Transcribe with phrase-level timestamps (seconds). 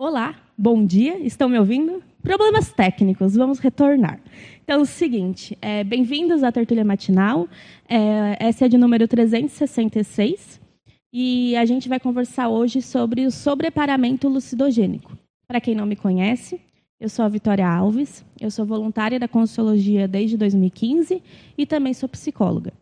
[0.00, 2.00] Olá, bom dia, estão me ouvindo?
[2.22, 4.20] Problemas técnicos, vamos retornar.
[4.62, 7.48] Então, é o seguinte, é, bem-vindos à Tertúlia Matinal,
[7.88, 10.60] é, essa é de número 366,
[11.12, 15.18] e a gente vai conversar hoje sobre o sobreparamento lucidogênico.
[15.48, 16.60] Para quem não me conhece,
[17.00, 21.20] eu sou a Vitória Alves, eu sou voluntária da Consciologia desde 2015
[21.58, 22.72] e também sou psicóloga.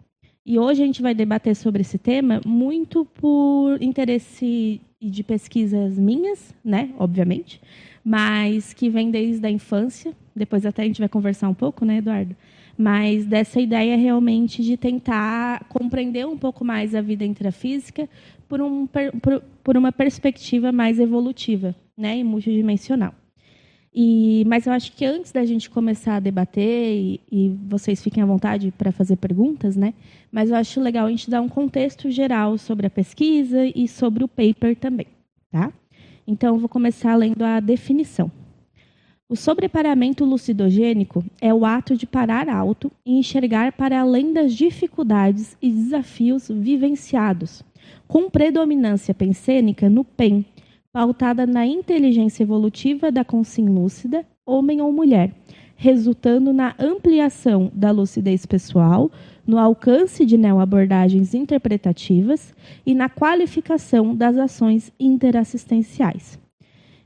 [0.45, 5.97] E hoje a gente vai debater sobre esse tema muito por interesse e de pesquisas
[5.97, 7.61] minhas, né, obviamente,
[8.05, 10.13] mas que vem desde a infância.
[10.35, 12.35] Depois até a gente vai conversar um pouco, né, Eduardo?
[12.77, 18.09] Mas dessa ideia realmente de tentar compreender um pouco mais a vida intrafísica
[18.49, 23.15] por, um, por, por uma perspectiva mais evolutiva, né, e multidimensional.
[23.99, 28.23] E, mas eu acho que antes da gente começar a debater, e, e vocês fiquem
[28.23, 29.95] à vontade para fazer perguntas, né?
[30.31, 34.23] Mas eu acho legal a gente dar um contexto geral sobre a pesquisa e sobre
[34.23, 35.07] o paper também,
[35.51, 35.73] tá?
[36.27, 38.31] Então, vou começar lendo a definição.
[39.31, 45.57] O sobreparamento lucidogênico é o ato de parar alto e enxergar para além das dificuldades
[45.63, 47.65] e desafios vivenciados,
[48.07, 50.45] com predominância pensênica no PEN,
[50.97, 55.31] pautada na inteligência evolutiva da consciência lúcida, homem ou mulher,
[55.77, 59.11] resultando na ampliação da lucidez pessoal,
[59.47, 62.55] no alcance de neoabordagens interpretativas
[62.87, 66.39] e na qualificação das ações interassistenciais.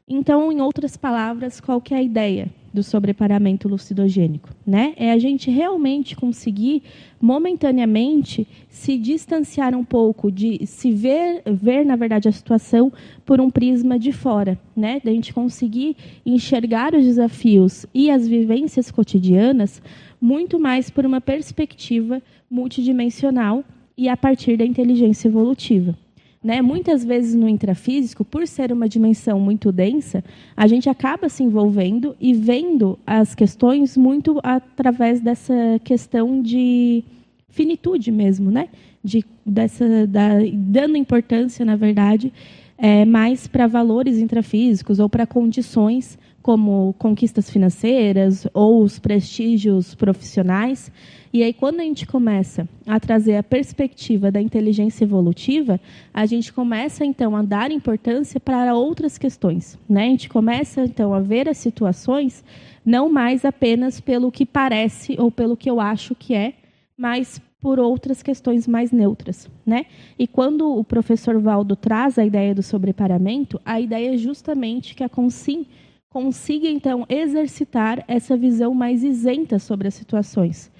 [0.06, 4.50] Então, em outras palavras, qual que é a ideia do sobreparamento lucidogênico?
[4.66, 4.94] Né?
[4.96, 6.82] É a gente realmente conseguir,
[7.20, 12.92] momentaneamente, se distanciar um pouco, de se ver, ver na verdade, a situação
[13.24, 14.58] por um prisma de fora.
[14.76, 15.00] Né?
[15.04, 19.82] Da gente conseguir enxergar os desafios e as vivências cotidianas
[20.20, 23.64] muito mais por uma perspectiva multidimensional
[23.96, 25.96] e a partir da inteligência evolutiva.
[26.42, 26.62] Né?
[26.62, 30.24] Muitas vezes no intrafísico, por ser uma dimensão muito densa,
[30.56, 35.54] a gente acaba se envolvendo e vendo as questões muito através dessa
[35.84, 37.04] questão de
[37.50, 38.70] finitude mesmo, né?
[39.04, 42.32] De, dessa, da, dando importância, na verdade,
[42.78, 50.90] é, mais para valores intrafísicos ou para condições como conquistas financeiras ou os prestígios profissionais.
[51.32, 55.80] E aí, quando a gente começa a trazer a perspectiva da inteligência evolutiva,
[56.12, 59.78] a gente começa, então, a dar importância para outras questões.
[59.88, 60.06] Né?
[60.06, 62.44] A gente começa, então, a ver as situações
[62.84, 66.54] não mais apenas pelo que parece ou pelo que eu acho que é,
[66.96, 69.84] mas por outras questões mais neutras, né?
[70.18, 75.04] E quando o professor Valdo traz a ideia do sobreparamento, a ideia é justamente que
[75.04, 75.66] a Consim
[76.08, 80.70] consiga então exercitar essa visão mais isenta sobre as situações,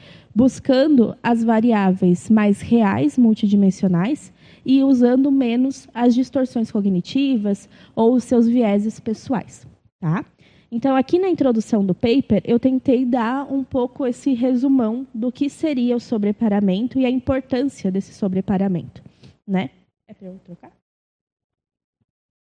[0.41, 4.33] buscando as variáveis mais reais, multidimensionais,
[4.65, 9.67] e usando menos as distorções cognitivas ou os seus vieses pessoais.
[10.01, 10.25] Tá?
[10.73, 15.51] Então, aqui na introdução do paper, eu tentei dar um pouco esse resumão do que
[15.51, 19.03] seria o sobreparamento e a importância desse sobreparamento.
[19.47, 19.69] Né?
[20.09, 20.73] É para eu trocar?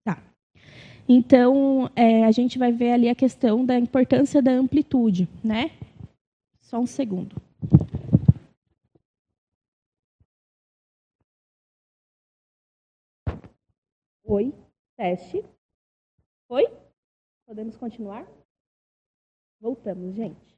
[0.02, 0.22] Tá.
[1.06, 5.28] Então, é, a gente vai ver ali a questão da importância da amplitude.
[5.44, 5.72] Né?
[6.58, 7.51] Só um segundo.
[14.34, 14.50] Oi,
[14.96, 15.44] teste.
[16.48, 16.64] Oi?
[17.46, 18.26] Podemos continuar?
[19.60, 20.56] Voltamos, gente.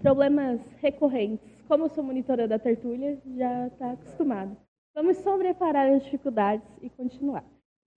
[0.00, 1.60] Problemas recorrentes.
[1.66, 4.56] Como eu sou monitora da tertúlia, já está acostumado.
[4.94, 7.44] Vamos sobreparar as dificuldades e continuar.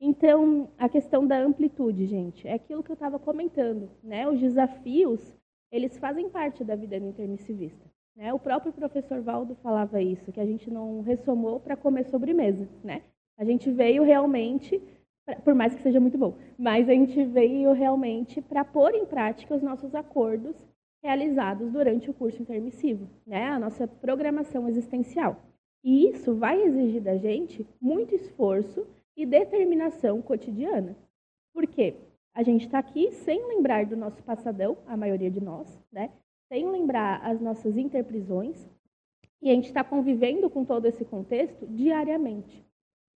[0.01, 3.91] Então, a questão da amplitude, gente, é aquilo que eu estava comentando.
[4.01, 4.27] Né?
[4.27, 5.37] Os desafios,
[5.71, 7.85] eles fazem parte da vida do intermissivista.
[8.15, 8.33] Né?
[8.33, 12.67] O próprio professor Valdo falava isso, que a gente não ressomou para comer sobremesa.
[12.83, 13.03] Né?
[13.39, 14.79] A gente veio realmente
[15.43, 16.35] por mais que seja muito bom.
[16.57, 20.55] Mas a gente veio realmente para pôr em prática os nossos acordos
[21.01, 23.47] realizados durante o curso intermissivo, né?
[23.47, 25.37] a nossa programação existencial.
[25.83, 28.85] E isso vai exigir da gente muito esforço
[29.15, 30.95] e determinação cotidiana.
[31.53, 31.95] Por quê?
[32.33, 36.11] A gente está aqui sem lembrar do nosso passadão, a maioria de nós, né?
[36.51, 38.67] sem lembrar as nossas interprisões,
[39.41, 42.68] e a gente está convivendo com todo esse contexto diariamente.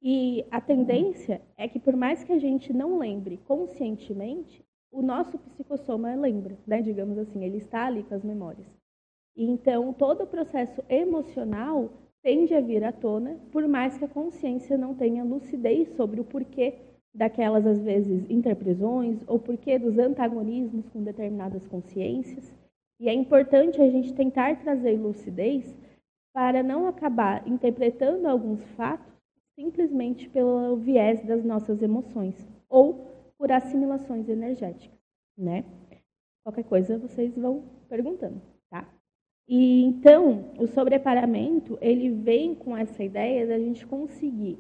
[0.06, 4.62] E a tendência é que, por mais que a gente não lembre conscientemente,
[4.92, 6.82] o nosso psicossoma lembra, né?
[6.82, 8.68] digamos assim, ele está ali com as memórias.
[9.34, 11.90] E então, todo o processo emocional
[12.22, 16.26] tende a vir à tona, por mais que a consciência não tenha lucidez sobre o
[16.26, 16.76] porquê
[17.16, 22.54] daquelas, às vezes, interprisões ou porquê dos antagonismos com determinadas consciências.
[23.00, 25.74] E é importante a gente tentar trazer lucidez
[26.34, 29.13] para não acabar interpretando alguns fatos
[29.56, 32.36] simplesmente pelo viés das nossas emoções
[32.70, 33.08] ou
[33.38, 34.98] por assimilações energéticas,
[35.38, 35.64] né?
[36.44, 38.88] Qualquer coisa vocês vão perguntando, tá?
[39.48, 44.58] E então, o sobreparamento, ele vem com essa ideia da gente conseguir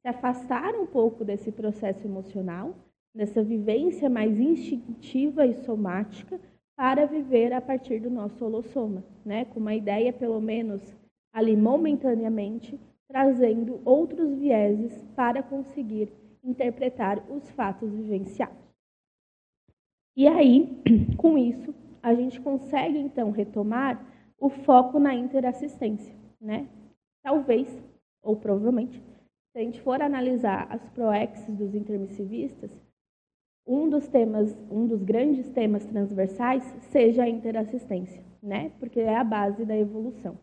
[0.00, 2.74] se afastar um pouco desse processo emocional,
[3.14, 6.40] dessa vivência mais instintiva e somática,
[6.76, 9.44] para viver a partir do nosso holossoma, né?
[9.46, 10.82] Com uma ideia, pelo menos
[11.32, 16.12] ali momentaneamente, trazendo outros vieses para conseguir
[16.42, 18.64] interpretar os fatos vivenciados.
[20.16, 20.82] E aí,
[21.16, 24.04] com isso, a gente consegue então retomar
[24.38, 26.68] o foco na interassistência, né?
[27.22, 27.68] Talvez,
[28.22, 29.00] ou provavelmente,
[29.52, 32.70] se a gente for analisar as proexes dos intermissivistas,
[33.66, 38.70] um dos temas, um dos grandes temas transversais seja a interassistência, né?
[38.78, 40.38] Porque é a base da evolução.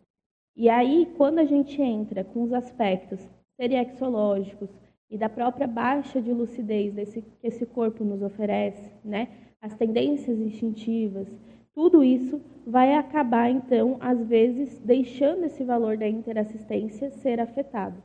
[0.61, 3.19] E aí, quando a gente entra com os aspectos
[3.59, 4.69] seriexológicos
[5.09, 9.29] e da própria baixa de lucidez desse, que esse corpo nos oferece, né?
[9.59, 11.27] As tendências instintivas,
[11.73, 17.97] tudo isso vai acabar, então, às vezes, deixando esse valor da interassistência ser afetado.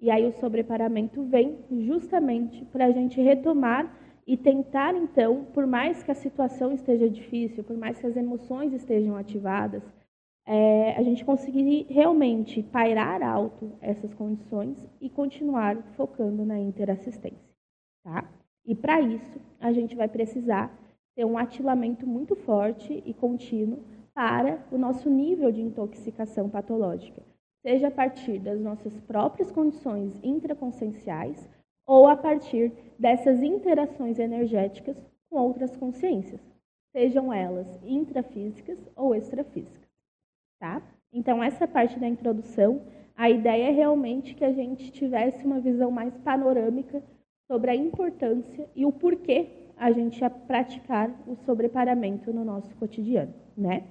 [0.00, 3.92] E aí o sobreparamento vem justamente para a gente retomar
[4.24, 8.72] e tentar, então, por mais que a situação esteja difícil, por mais que as emoções
[8.72, 9.82] estejam ativadas,
[10.50, 17.54] é, a gente conseguir realmente pairar alto essas condições e continuar focando na interassistência.
[18.02, 18.26] Tá?
[18.64, 20.74] E para isso, a gente vai precisar
[21.14, 23.84] ter um atilamento muito forte e contínuo
[24.14, 27.22] para o nosso nível de intoxicação patológica,
[27.60, 31.46] seja a partir das nossas próprias condições intraconscienciais
[31.86, 34.96] ou a partir dessas interações energéticas
[35.28, 36.40] com outras consciências,
[36.90, 39.87] sejam elas intrafísicas ou extrafísicas,
[40.58, 40.82] tá?
[41.12, 42.82] Então, essa parte da introdução,
[43.16, 47.02] a ideia é realmente que a gente tivesse uma visão mais panorâmica
[47.50, 53.32] sobre a importância e o porquê a gente ia praticar o sobreparamento no nosso cotidiano,
[53.56, 53.84] né?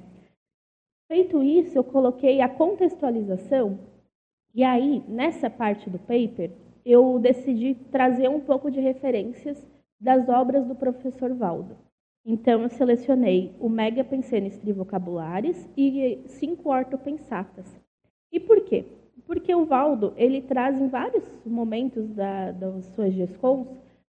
[1.08, 3.80] Feito isso, eu coloquei a contextualização
[4.54, 6.52] e aí, nessa parte do paper,
[6.86, 9.68] eu decidi trazer um pouco de referências
[10.00, 11.78] das obras do professor Valdo.
[12.30, 17.66] Então, eu selecionei o Mega Pensenes Trivocabulares e cinco ortopensatas.
[18.30, 18.84] E por quê?
[19.26, 23.70] Porque o Valdo ele traz em vários momentos da, das suas GESCONs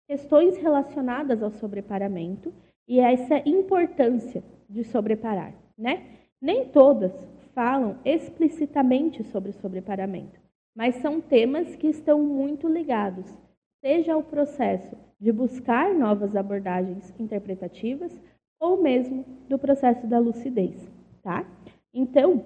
[0.09, 2.53] questões relacionadas ao sobreparamento
[2.89, 5.55] e essa importância de sobreparar.
[5.79, 6.03] Né?
[6.43, 7.13] Nem todas
[7.55, 10.41] falam explicitamente sobre sobreparamento,
[10.75, 13.33] mas são temas que estão muito ligados,
[13.81, 18.13] seja ao processo de buscar novas abordagens interpretativas
[18.61, 20.89] ou mesmo do processo da lucidez,
[21.23, 21.47] tá?
[21.93, 22.45] Então,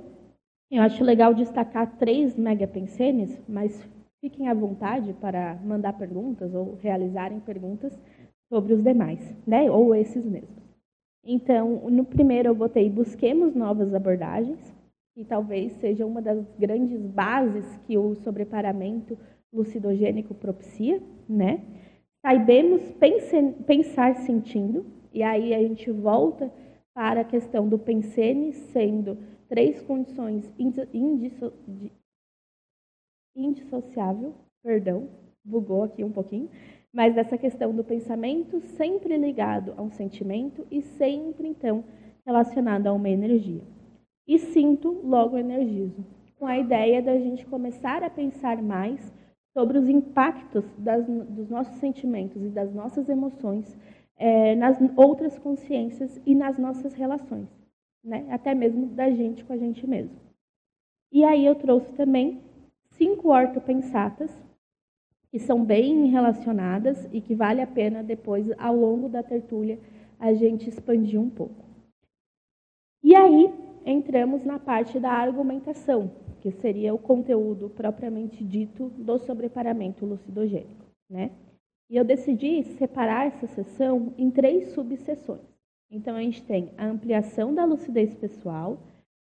[0.71, 3.89] eu acho legal destacar três megapensenes, mas
[4.21, 7.93] fiquem à vontade para mandar perguntas ou realizarem perguntas
[8.49, 9.71] sobre os demais, né?
[9.71, 10.65] Ou esses mesmos.
[11.25, 14.75] Então, no primeiro eu botei busquemos novas abordagens,
[15.15, 19.17] que talvez seja uma das grandes bases que o sobreparamento
[19.55, 21.65] lucidogênico propicia, né?
[22.21, 22.83] Saibemos
[23.67, 26.53] pensar sentindo, e aí a gente volta
[26.93, 29.17] para a questão do pensene sendo
[29.49, 31.53] três condições indisso,
[33.37, 35.09] indissociável, perdão,
[35.45, 36.51] bugou aqui um pouquinho,
[36.93, 41.85] mas essa questão do pensamento sempre ligado a um sentimento e sempre, então,
[42.25, 43.63] relacionado a uma energia
[44.27, 46.05] e sinto, logo energizo.
[46.37, 49.13] Com a ideia da gente começar a pensar mais
[49.55, 53.79] sobre os impactos das, dos nossos sentimentos e das nossas emoções
[54.17, 57.49] é, nas outras consciências e nas nossas relações,
[58.03, 58.27] né?
[58.31, 60.17] até mesmo da gente com a gente mesmo.
[61.11, 62.43] E aí eu trouxe também
[62.91, 64.31] cinco ortopensatas,
[65.31, 69.79] que são bem relacionadas e que vale a pena depois, ao longo da tertúlia,
[70.19, 71.65] a gente expandir um pouco.
[73.03, 73.53] E aí,
[73.85, 76.11] entramos na parte da argumentação,
[76.45, 80.85] que seria o conteúdo propriamente dito do sobreparamento lucidogênico.
[81.09, 81.31] Né?
[81.89, 85.41] E eu decidi separar essa sessão em três subseções.
[85.91, 88.79] Então, a gente tem a ampliação da lucidez pessoal,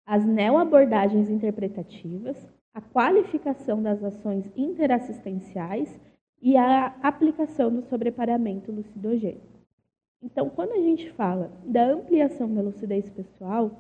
[0.05, 2.37] as neoabordagens interpretativas,
[2.75, 6.01] a qualificação das ações interassistenciais
[6.43, 9.61] e a aplicação do sobreparamento lucidogênico.
[10.21, 13.71] Então, quando a gente fala da ampliação da lucidez pessoal,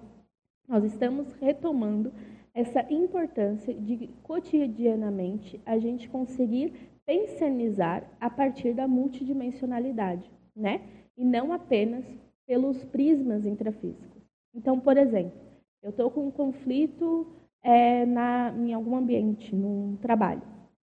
[0.69, 2.13] nós estamos retomando
[2.55, 6.73] essa importância de cotidianamente a gente conseguir
[7.05, 10.81] pensionizar a partir da multidimensionalidade, né?
[11.17, 12.05] E não apenas
[12.47, 14.23] pelos prismas intrafísicos.
[14.55, 15.39] Então, por exemplo,
[15.83, 17.27] eu estou com um conflito
[17.63, 20.43] é, na, em algum ambiente, num trabalho.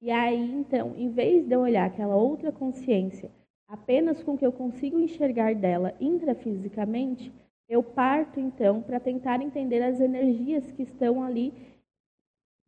[0.02, 3.30] E aí, então, em vez de eu olhar aquela outra consciência
[3.68, 7.32] apenas com o que eu consigo enxergar dela intrafisicamente,
[7.70, 11.54] eu parto então para tentar entender as energias que estão ali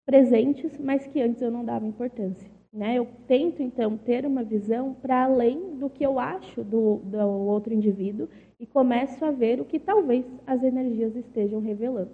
[0.05, 2.49] presentes, mas que antes eu não dava importância.
[2.71, 2.95] Né?
[2.95, 7.73] Eu tento então ter uma visão para além do que eu acho do, do outro
[7.73, 8.29] indivíduo
[8.59, 12.11] e começo a ver o que talvez as energias estejam revelando.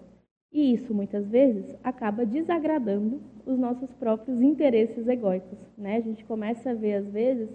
[0.51, 5.59] E isso muitas vezes acaba desagradando os nossos próprios interesses egóicos.
[5.77, 5.97] Né?
[5.97, 7.49] A gente começa a ver, às vezes,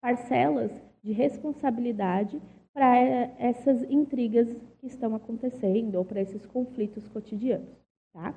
[0.00, 0.70] parcelas
[1.02, 2.40] de responsabilidade
[2.72, 2.96] para
[3.38, 4.48] essas intrigas
[4.86, 7.68] que estão acontecendo ou para esses conflitos cotidianos.
[8.12, 8.34] Tá?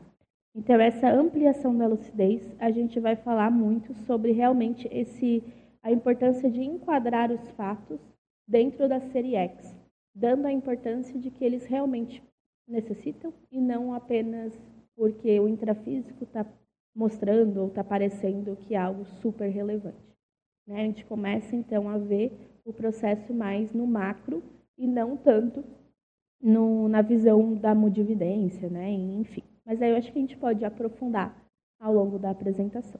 [0.55, 5.43] Então, essa ampliação da lucidez, a gente vai falar muito sobre realmente esse,
[5.83, 7.99] a importância de enquadrar os fatos
[8.47, 9.75] dentro da série X,
[10.13, 12.23] dando a importância de que eles realmente
[12.67, 14.53] necessitam e não apenas
[14.95, 16.45] porque o intrafísico está
[16.95, 20.17] mostrando ou está parecendo que é algo super relevante.
[20.67, 20.81] Né?
[20.81, 22.31] A gente começa então a ver
[22.65, 24.43] o processo mais no macro
[24.77, 25.63] e não tanto
[26.41, 28.89] no, na visão da modividência, né?
[28.91, 29.43] enfim.
[29.65, 31.35] Mas aí eu acho que a gente pode aprofundar
[31.79, 32.99] ao longo da apresentação.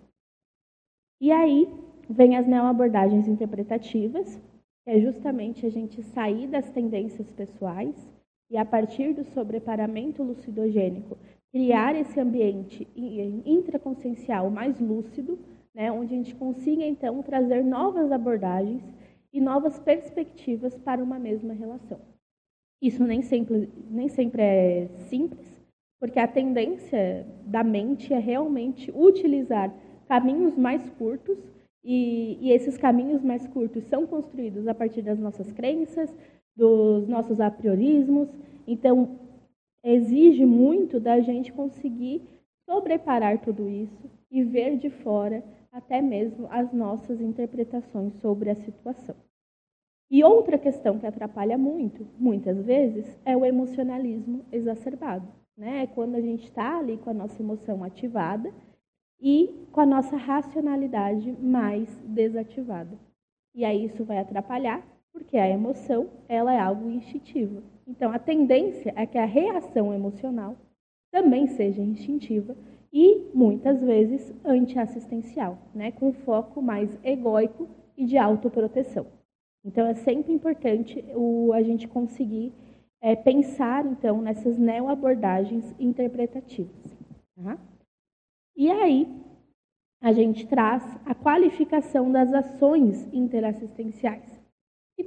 [1.22, 1.68] E aí
[2.10, 4.36] vem as neoabordagens interpretativas,
[4.84, 7.96] que é justamente a gente sair das tendências pessoais
[8.50, 11.18] e, a partir do sobreparamento lucidogênico,
[11.52, 15.38] criar esse ambiente intraconsciencial mais lúcido,
[15.74, 18.82] né, onde a gente consiga, então, trazer novas abordagens
[19.32, 22.00] e novas perspectivas para uma mesma relação.
[22.82, 25.48] Isso nem sempre, nem sempre é simples,
[26.00, 29.74] porque a tendência da mente é realmente utilizar
[30.08, 31.38] caminhos mais curtos,
[31.84, 36.14] e, e esses caminhos mais curtos são construídos a partir das nossas crenças,
[36.56, 38.30] dos nossos apriorismos.
[38.68, 39.18] Então,
[39.84, 42.22] exige muito da gente conseguir
[42.70, 49.16] sobreparar tudo isso e ver de fora até mesmo as nossas interpretações sobre a situação.
[50.12, 55.28] E outra questão que atrapalha muito, muitas vezes, é o emocionalismo exacerbado.
[55.56, 55.84] Né?
[55.84, 58.52] É quando a gente está ali com a nossa emoção ativada
[59.22, 62.98] e com a nossa racionalidade mais desativada.
[63.54, 67.62] E aí isso vai atrapalhar, porque a emoção ela é algo instintivo.
[67.86, 70.56] Então a tendência é que a reação emocional
[71.12, 72.56] também seja instintiva
[72.92, 79.19] e muitas vezes antiassistencial, né, com foco mais egóico e de autoproteção.
[79.64, 82.54] Então é sempre importante o, a gente conseguir
[83.02, 86.98] é, pensar então nessas neoabordagens interpretativas.
[87.36, 87.58] Tá?
[88.56, 89.08] E aí
[90.02, 94.42] a gente traz a qualificação das ações interassistenciais,
[94.96, 95.06] que,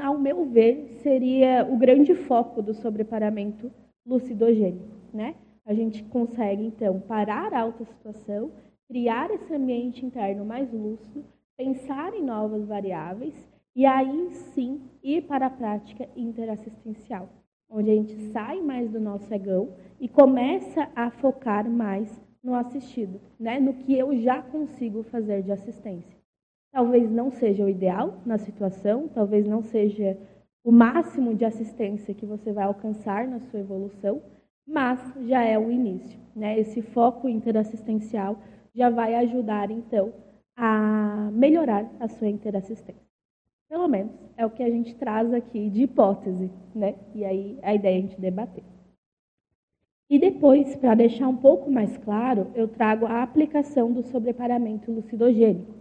[0.00, 3.70] ao meu ver, seria o grande foco do sobreparamento
[4.06, 4.96] lucidogênico.
[5.12, 5.34] Né?
[5.66, 8.52] A gente consegue, então, parar a alta situação,
[8.86, 11.24] criar esse ambiente interno mais lúcido,
[11.56, 13.34] pensar em novas variáveis
[13.78, 17.28] e aí sim ir para a prática interassistencial,
[17.70, 19.68] onde a gente sai mais do nosso egão
[20.00, 22.10] e começa a focar mais
[22.42, 23.60] no assistido, né?
[23.60, 26.18] no que eu já consigo fazer de assistência.
[26.72, 30.18] Talvez não seja o ideal na situação, talvez não seja
[30.64, 34.20] o máximo de assistência que você vai alcançar na sua evolução,
[34.66, 36.18] mas já é o início.
[36.34, 36.58] Né?
[36.58, 38.40] Esse foco interassistencial
[38.74, 40.12] já vai ajudar, então,
[40.56, 43.07] a melhorar a sua interassistência.
[43.68, 46.94] Pelo menos é o que a gente traz aqui de hipótese, né?
[47.14, 48.64] E aí a ideia é a gente debater.
[50.10, 55.74] E depois, para deixar um pouco mais claro, eu trago a aplicação do sobreparamento lucidogênico.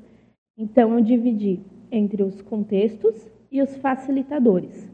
[0.58, 4.92] Então, eu dividi entre os contextos e os facilitadores.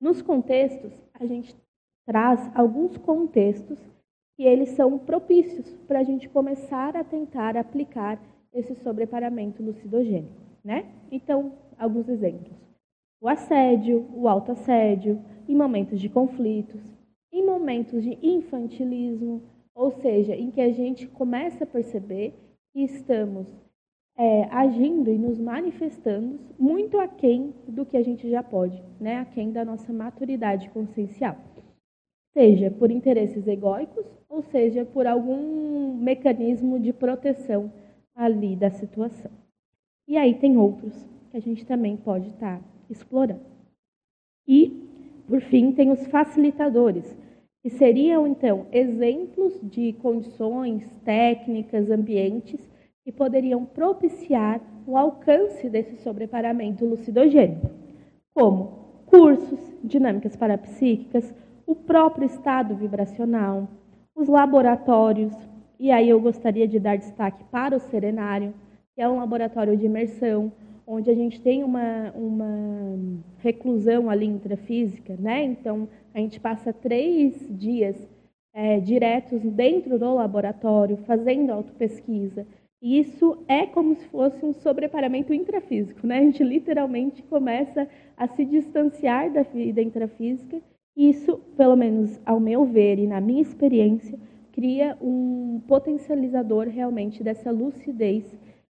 [0.00, 1.54] Nos contextos, a gente
[2.04, 3.78] traz alguns contextos
[4.36, 8.20] que eles são propícios para a gente começar a tentar aplicar
[8.52, 10.92] esse sobreparamento lucidogênico, né?
[11.10, 12.56] Então, alguns exemplos:
[13.20, 16.80] o assédio, o autoassédio, em momentos de conflitos,
[17.32, 19.42] em momentos de infantilismo,
[19.74, 22.34] ou seja, em que a gente começa a perceber
[22.72, 23.46] que estamos
[24.16, 29.18] é, agindo e nos manifestando muito aquém do que a gente já pode, né?
[29.18, 31.36] aquém da nossa maturidade consciencial
[32.36, 37.72] seja por interesses egóicos ou seja por algum mecanismo de proteção
[38.14, 39.30] ali da situação.
[40.06, 43.40] E aí tem outros que a gente também pode estar tá explorando.
[44.46, 44.82] E,
[45.26, 47.16] por fim, tem os facilitadores,
[47.62, 52.60] que seriam então exemplos de condições, técnicas, ambientes
[53.04, 57.68] que poderiam propiciar o alcance desse sobreparamento lucidogênico,
[58.32, 61.34] como cursos, dinâmicas parapsíquicas,
[61.66, 63.68] o próprio estado vibracional,
[64.14, 65.34] os laboratórios,
[65.78, 68.54] e aí eu gostaria de dar destaque para o Serenário,
[68.94, 70.52] que é um laboratório de imersão,
[70.86, 72.98] onde a gente tem uma, uma
[73.38, 75.42] reclusão ali intrafísica, né?
[75.42, 77.96] Então, a gente passa três dias
[78.54, 82.46] é, diretos dentro do laboratório, fazendo autopesquisa.
[82.80, 86.18] E isso é como se fosse um sobreparamento intrafísico, né?
[86.18, 90.60] A gente literalmente começa a se distanciar da vida intrafísica.
[90.96, 94.18] E isso, pelo menos ao meu ver e na minha experiência,
[94.52, 98.24] cria um potencializador realmente dessa lucidez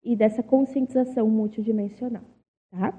[0.03, 2.23] e dessa conscientização multidimensional.
[2.71, 2.93] Tá?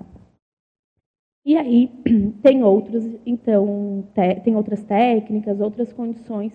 [1.44, 1.90] E aí
[2.42, 4.06] tem outros, então,
[4.44, 6.52] tem outras técnicas, outras condições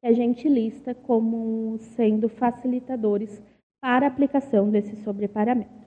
[0.00, 3.42] que a gente lista como sendo facilitadores
[3.80, 5.86] para a aplicação desse sobreparamento.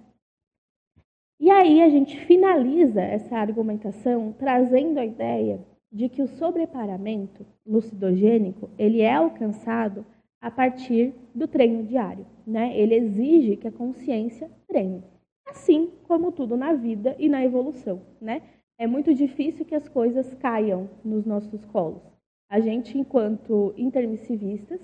[1.40, 8.70] E aí a gente finaliza essa argumentação trazendo a ideia de que o sobreparamento lucidogênico
[8.78, 10.06] ele é alcançado
[10.42, 12.26] a partir do treino diário.
[12.50, 12.76] Né?
[12.76, 15.04] Ele exige que a consciência treine,
[15.46, 18.02] assim como tudo na vida e na evolução.
[18.20, 18.42] Né?
[18.76, 22.02] É muito difícil que as coisas caiam nos nossos colos.
[22.50, 24.82] A gente, enquanto intermissivistas,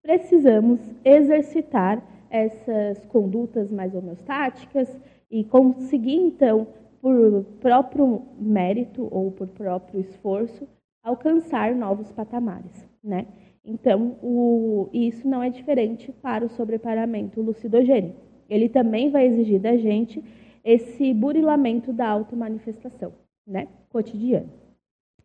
[0.00, 2.00] precisamos exercitar
[2.30, 4.88] essas condutas mais homeostáticas
[5.28, 6.68] e conseguir, então,
[7.02, 10.68] por próprio mérito ou por próprio esforço,
[11.02, 13.26] alcançar novos patamares, né?
[13.64, 18.20] Então, o, isso não é diferente para o sobreparamento lucidogênico.
[18.48, 20.24] Ele também vai exigir da gente
[20.64, 23.12] esse burilamento da automanifestação,
[23.46, 24.50] né, cotidiano.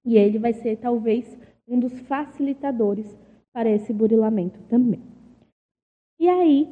[0.04, 1.38] E ele vai ser talvez
[1.68, 3.18] um dos facilitadores
[3.52, 5.02] para esse burilamento também.
[6.20, 6.70] E aí,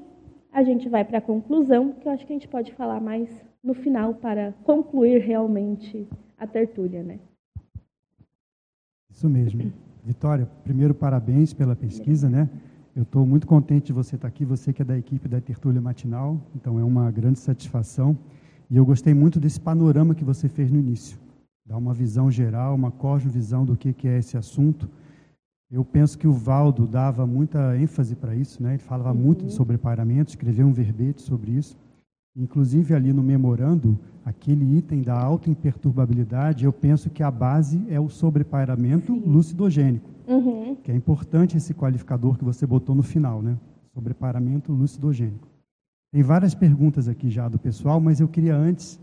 [0.51, 3.27] a gente vai para a conclusão, que eu acho que a gente pode falar mais
[3.63, 7.19] no final para concluir realmente a tertúlia, né?
[9.09, 9.71] Isso mesmo.
[10.05, 12.49] Vitória, primeiro parabéns pela pesquisa, né?
[12.93, 15.79] Eu estou muito contente de você estar aqui, você que é da equipe da Tertúlia
[15.79, 18.17] Matinal, então é uma grande satisfação.
[18.69, 21.17] E eu gostei muito desse panorama que você fez no início.
[21.65, 24.89] Dá uma visão geral, uma cosmovisão do que, que é esse assunto.
[25.71, 28.71] Eu penso que o Valdo dava muita ênfase para isso, né?
[28.71, 29.23] ele falava uhum.
[29.23, 31.77] muito sobre paramento, escreveu um verbete sobre isso.
[32.35, 38.09] Inclusive, ali no memorando, aquele item da autoimperturbabilidade, eu penso que a base é o
[38.09, 39.23] sobrepairamento Sim.
[39.25, 40.75] lucidogênico, uhum.
[40.75, 43.57] que é importante esse qualificador que você botou no final, né?
[43.93, 45.47] Sobrepairamento lucidogênico.
[46.11, 48.99] Tem várias perguntas aqui já do pessoal, mas eu queria antes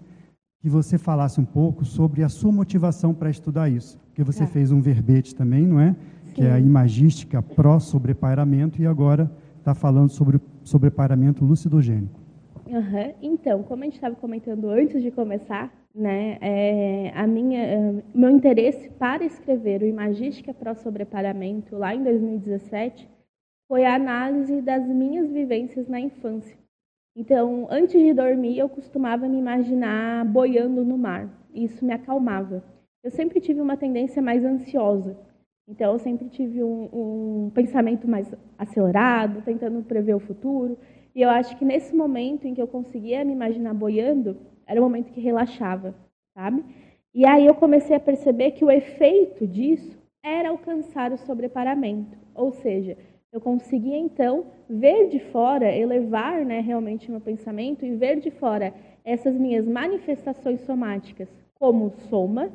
[0.60, 3.98] que você falasse um pouco sobre a sua motivação para estudar isso.
[4.08, 4.46] Porque você é.
[4.46, 5.92] fez um verbete também, não é?
[6.26, 6.32] Sim.
[6.34, 12.19] Que é a imagística pró-sobrepairamento e agora está falando sobre o sobrepairamento lucidogênico.
[12.70, 13.14] Uhum.
[13.20, 18.30] Então, como a gente estava comentando antes de começar, né, é, a minha, uh, meu
[18.30, 23.08] interesse para escrever o Imagística Pro Sobreparamento lá em 2017
[23.66, 26.56] foi a análise das minhas vivências na infância.
[27.16, 31.28] Então, antes de dormir, eu costumava me imaginar boiando no mar.
[31.52, 32.62] Isso me acalmava.
[33.02, 35.16] Eu sempre tive uma tendência mais ansiosa.
[35.68, 40.78] Então, eu sempre tive um, um pensamento mais acelerado, tentando prever o futuro.
[41.14, 44.84] E eu acho que nesse momento em que eu conseguia me imaginar boiando, era o
[44.84, 45.94] momento que relaxava,
[46.34, 46.64] sabe?
[47.12, 52.52] E aí eu comecei a perceber que o efeito disso era alcançar o sobreparamento, ou
[52.52, 52.96] seja,
[53.32, 58.74] eu conseguia então ver de fora, elevar né, realmente meu pensamento e ver de fora
[59.04, 62.50] essas minhas manifestações somáticas como soma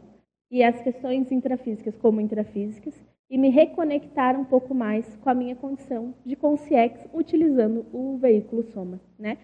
[0.52, 2.94] e as questões intrafísicas como intrafísicas
[3.36, 8.64] e me reconectar um pouco mais com a minha condição de consciex utilizando o veículo
[8.64, 9.38] soma, né?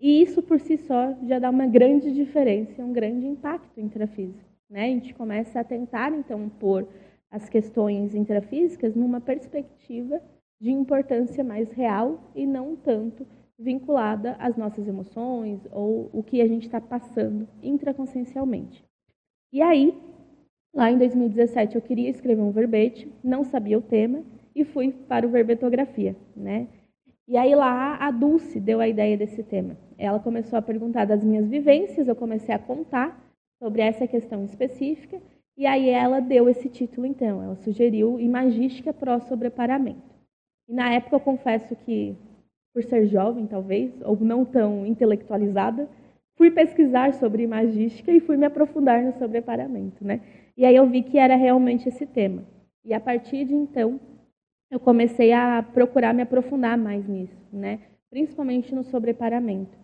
[0.00, 4.84] E isso por si só já dá uma grande diferença, um grande impacto intrafísico, né?
[4.84, 6.88] A gente começa a tentar então pôr
[7.30, 10.22] as questões intrafísicas numa perspectiva
[10.58, 13.26] de importância mais real e não tanto
[13.58, 18.82] vinculada às nossas emoções ou o que a gente está passando intraconsciencialmente.
[19.52, 19.94] E aí,
[20.74, 24.24] Lá em 2017 eu queria escrever um verbete, não sabia o tema
[24.56, 26.66] e fui para o verbetografia, né?
[27.28, 29.76] E aí lá a Dulce deu a ideia desse tema.
[29.96, 33.24] Ela começou a perguntar das minhas vivências, eu comecei a contar
[33.62, 35.22] sobre essa questão específica
[35.56, 37.40] e aí ela deu esse título então.
[37.40, 40.02] Ela sugeriu Imagística pró sobreparamento.
[40.68, 42.16] E na época eu confesso que
[42.74, 45.88] por ser jovem talvez ou não tão intelectualizada,
[46.36, 50.20] fui pesquisar sobre imagística e fui me aprofundar no sobreparamento, né?
[50.56, 52.44] E aí eu vi que era realmente esse tema.
[52.84, 53.98] E a partir de então,
[54.70, 57.80] eu comecei a procurar me aprofundar mais nisso, né?
[58.10, 59.76] Principalmente no sobreparamento.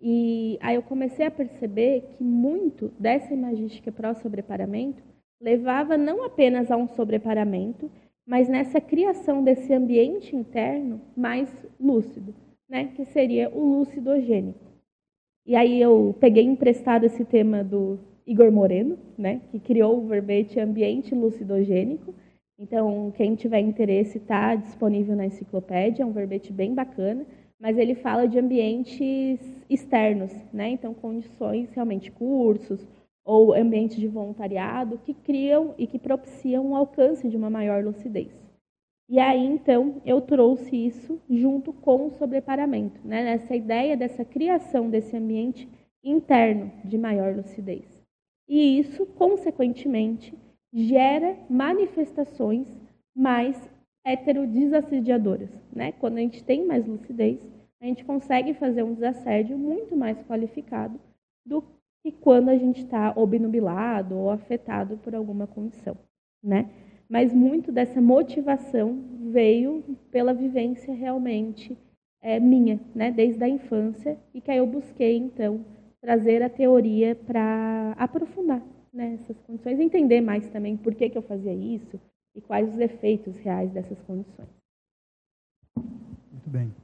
[0.00, 5.02] E aí eu comecei a perceber que muito dessa imagística pró-sobreparamento
[5.40, 7.90] levava não apenas a um sobreparamento,
[8.26, 11.48] mas nessa criação desse ambiente interno mais
[11.80, 12.34] lúcido,
[12.68, 12.92] né?
[12.94, 14.68] Que seria o lucidogênico.
[15.46, 20.60] E aí eu peguei emprestado esse tema do Igor Moreno, né, que criou o verbete
[20.60, 22.14] ambiente lucidogênico.
[22.58, 27.24] Então, quem tiver interesse, está disponível na enciclopédia, é um verbete bem bacana,
[27.58, 30.68] mas ele fala de ambientes externos, né?
[30.68, 32.86] Então, condições realmente, cursos
[33.24, 38.30] ou ambientes de voluntariado que criam e que propiciam o alcance de uma maior lucidez.
[39.08, 43.24] E aí, então, eu trouxe isso junto com o sobreparamento, né?
[43.24, 45.66] nessa ideia dessa criação desse ambiente
[46.04, 47.97] interno de maior lucidez.
[48.48, 50.34] E isso, consequentemente,
[50.72, 52.66] gera manifestações
[53.14, 53.56] mais
[54.04, 55.50] heterodesassediadoras.
[55.72, 55.92] Né?
[55.92, 57.46] Quando a gente tem mais lucidez,
[57.80, 60.98] a gente consegue fazer um desassédio muito mais qualificado
[61.44, 61.62] do
[62.02, 65.96] que quando a gente está obnubilado ou afetado por alguma condição.
[66.42, 66.70] Né?
[67.08, 71.76] mas muito dessa motivação veio pela vivência realmente
[72.20, 75.64] é, minha, né, desde a infância, e que aí eu busquei, então,
[76.00, 81.22] trazer a teoria para aprofundar né, essas condições, entender mais também por que, que eu
[81.22, 82.00] fazia isso
[82.34, 84.48] e quais os efeitos reais dessas condições.
[85.76, 86.74] Muito bem.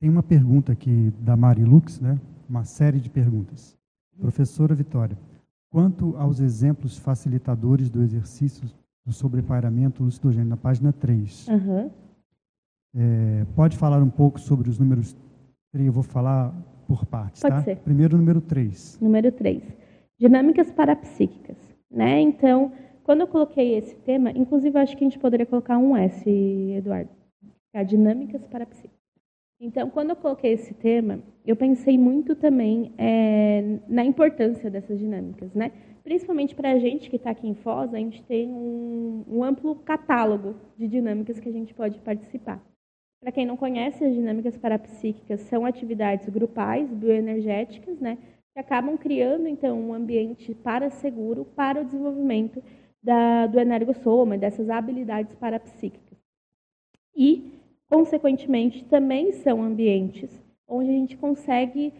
[0.00, 2.18] Tem uma pergunta aqui da Mari Lux, né?
[2.48, 3.76] uma série de perguntas.
[4.18, 5.16] Professora Vitória,
[5.70, 8.68] quanto aos exemplos facilitadores do exercício
[9.04, 11.48] do sobrepairamento lucidogênio, na página 3.
[11.48, 11.90] Uhum.
[12.94, 15.14] É, pode falar um pouco sobre os números
[15.72, 15.86] 3?
[15.86, 16.54] Eu vou falar
[16.86, 17.62] por partes, pode tá?
[17.62, 17.76] Ser.
[17.78, 18.98] Primeiro, número 3.
[19.00, 19.62] Número 3.
[20.18, 21.56] Dinâmicas parapsíquicas.
[21.90, 22.20] Né?
[22.20, 22.72] Então,
[23.02, 27.10] quando eu coloquei esse tema, inclusive acho que a gente poderia colocar um S, Eduardo.
[27.74, 28.96] É dinâmicas parapsíquicas.
[29.60, 35.54] Então, quando eu coloquei esse tema, eu pensei muito também é, na importância dessas dinâmicas,
[35.54, 35.72] né?
[36.04, 39.74] Principalmente para a gente que está aqui em Foz, a gente tem um, um amplo
[39.76, 42.62] catálogo de dinâmicas que a gente pode participar.
[43.26, 48.18] Para quem não conhece, as dinâmicas parapsíquicas são atividades grupais, bioenergéticas, né,
[48.52, 52.62] que acabam criando, então, um ambiente para seguro para o desenvolvimento
[53.02, 56.16] da, do energossoma, dessas habilidades parapsíquicas.
[57.16, 57.50] E,
[57.90, 60.30] consequentemente, também são ambientes
[60.68, 61.92] onde a gente consegue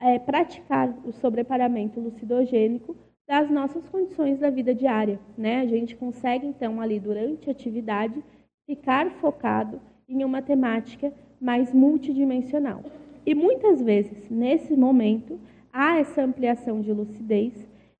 [0.00, 2.96] é, praticar o sobreparamento lucidogênico
[3.28, 5.20] das nossas condições da vida diária.
[5.38, 5.60] Né?
[5.60, 8.20] A gente consegue, então, ali durante a atividade,
[8.66, 9.80] ficar focado
[10.12, 12.82] em uma temática mais multidimensional.
[13.24, 15.38] E muitas vezes, nesse momento,
[15.72, 17.52] há essa ampliação de lucidez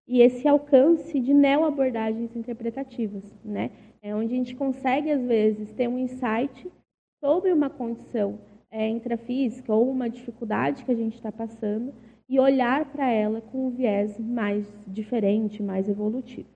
[0.06, 3.70] e esse alcance de neo-abordagens interpretativas, né?
[4.02, 6.70] É onde a gente consegue, às vezes, ter um insight
[7.20, 8.38] sobre uma condição
[8.70, 11.94] é, intrafísica ou uma dificuldade que a gente está passando
[12.28, 16.48] e olhar para ela com um viés mais diferente, mais evolutivo.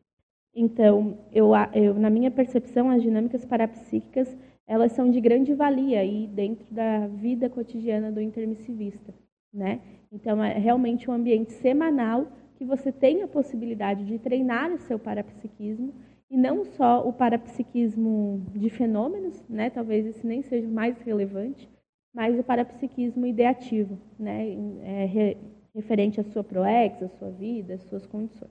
[0.54, 4.34] Então, eu, eu, na minha percepção, as dinâmicas parapsíquicas
[4.66, 9.14] elas são de grande valia aí dentro da vida cotidiana do intermissivista,
[9.52, 9.80] né?
[10.10, 12.26] Então, é realmente um ambiente semanal
[12.56, 15.94] que você tem a possibilidade de treinar o seu parapsiquismo
[16.28, 19.70] e não só o parapsiquismo de fenômenos, né?
[19.70, 21.68] Talvez esse nem seja o mais relevante,
[22.12, 24.48] mas o parapsiquismo ideativo, né?
[24.82, 25.36] É,
[25.74, 28.50] referente à sua proex, à sua vida, às suas condições.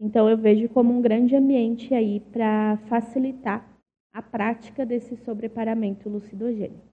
[0.00, 3.73] Então, eu vejo como um grande ambiente aí para facilitar
[4.14, 6.86] a prática desse sobreparamento lucidogênico.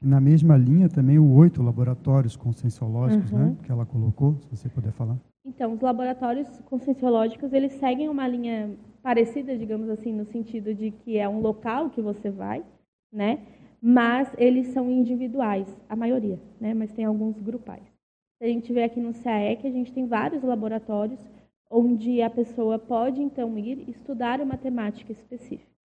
[0.00, 3.50] Na mesma linha também o oito laboratórios conscienciológicos, né, uhum.
[3.50, 5.18] né, que ela colocou, se você puder falar.
[5.44, 11.18] Então, os laboratórios conscienciológicos, eles seguem uma linha parecida, digamos assim, no sentido de que
[11.18, 12.64] é um local que você vai,
[13.12, 13.40] né,
[13.80, 17.84] mas eles são individuais, a maioria, né, mas tem alguns grupais.
[18.40, 21.20] A gente vê aqui no CAEC, a gente tem vários laboratórios
[21.70, 25.75] onde a pessoa pode, então, ir estudar uma temática específica.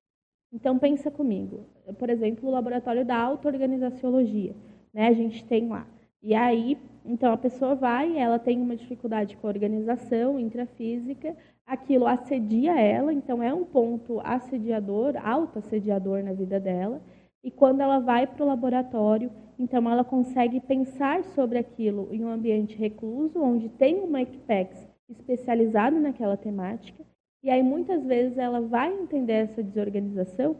[0.53, 1.65] Então, pensa comigo.
[1.97, 4.53] Por exemplo, o laboratório da auto-organizaciologia.
[4.93, 5.07] Né?
[5.07, 5.87] A gente tem lá.
[6.21, 11.35] E aí, então, a pessoa vai, ela tem uma dificuldade com a organização intrafísica,
[11.65, 17.01] aquilo assedia ela, então é um ponto assediador, auto-assediador na vida dela.
[17.43, 22.29] E quando ela vai para o laboratório, então, ela consegue pensar sobre aquilo em um
[22.29, 27.03] ambiente recluso, onde tem uma Equipex especializada naquela temática,
[27.43, 30.55] e aí muitas vezes ela vai entender essa desorganização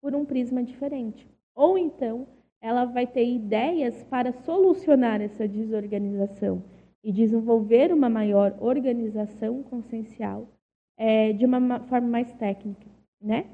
[0.00, 1.28] por um prisma diferente.
[1.54, 2.26] Ou então,
[2.60, 6.62] ela vai ter ideias para solucionar essa desorganização
[7.02, 10.48] e desenvolver uma maior organização consciencial
[10.96, 12.86] é, de uma forma mais técnica,
[13.20, 13.46] né?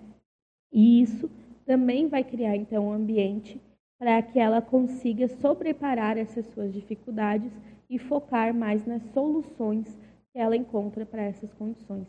[0.72, 1.30] E isso
[1.64, 3.60] também vai criar, então, um ambiente
[3.98, 7.52] para que ela consiga sobreparar essas suas dificuldades
[7.88, 9.86] e focar mais nas soluções
[10.32, 12.08] que ela encontra para essas condições,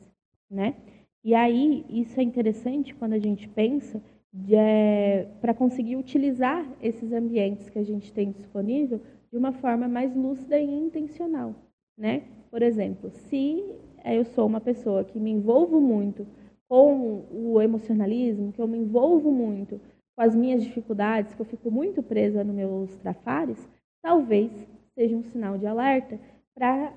[0.49, 0.75] né?
[1.23, 4.01] E aí isso é interessante quando a gente pensa
[4.49, 10.15] é, para conseguir utilizar esses ambientes que a gente tem disponível de uma forma mais
[10.15, 11.55] lúcida e intencional,
[11.97, 12.23] né?
[12.51, 13.63] Por exemplo, se
[14.03, 16.27] eu sou uma pessoa que me envolvo muito
[16.67, 19.79] com o emocionalismo, que eu me envolvo muito
[20.15, 23.69] com as minhas dificuldades, que eu fico muito presa nos meus trafares,
[24.01, 24.51] talvez
[24.93, 26.19] seja um sinal de alerta
[26.53, 26.93] para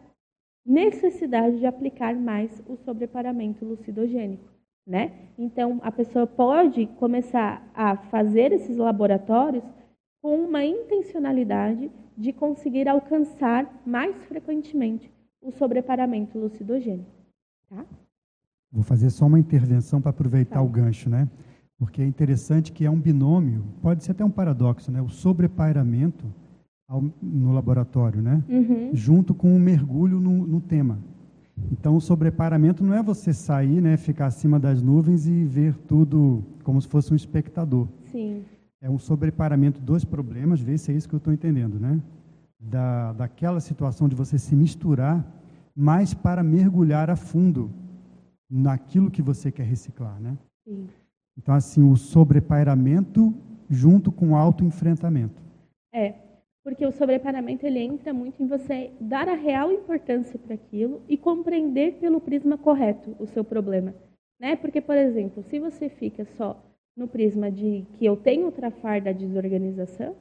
[0.68, 4.44] necessidade de aplicar mais o sobreparamento lucidogênico,
[4.86, 5.12] né?
[5.38, 9.64] Então, a pessoa pode começar a fazer esses laboratórios
[10.20, 17.10] com uma intencionalidade de conseguir alcançar mais frequentemente o sobreparamento lucidogênico,
[17.70, 17.86] tá?
[18.70, 20.62] Vou fazer só uma intervenção para aproveitar tá.
[20.62, 21.26] o gancho, né?
[21.78, 25.00] Porque é interessante que é um binômio, pode ser até um paradoxo, né?
[25.00, 26.26] O sobrepairamento
[26.88, 28.42] ao, no laboratório, né?
[28.48, 28.90] Uhum.
[28.94, 30.98] Junto com o mergulho no, no, tema.
[31.70, 36.42] Então, o sobrepairamento não é você sair, né, ficar acima das nuvens e ver tudo
[36.64, 37.86] como se fosse um espectador.
[38.10, 38.42] Sim.
[38.80, 42.00] É um sobrepairamento dos problemas, vê se é isso que eu estou entendendo, né?
[42.58, 45.24] Da, daquela situação de você se misturar,
[45.74, 47.70] mas para mergulhar a fundo
[48.48, 50.38] naquilo que você quer reciclar, né?
[50.66, 50.86] Sim.
[51.36, 53.34] Então, assim, o sobrepairamento
[53.68, 55.42] junto com o autoenfrentamento.
[55.92, 56.14] É,
[56.68, 61.16] porque o sobrepairamento ele entra muito em você dar a real importância para aquilo e
[61.16, 63.94] compreender pelo prisma correto o seu problema,
[64.38, 64.54] né?
[64.54, 66.62] Porque, por exemplo, se você fica só
[66.94, 70.14] no prisma de que eu tenho o trafar da desorganização,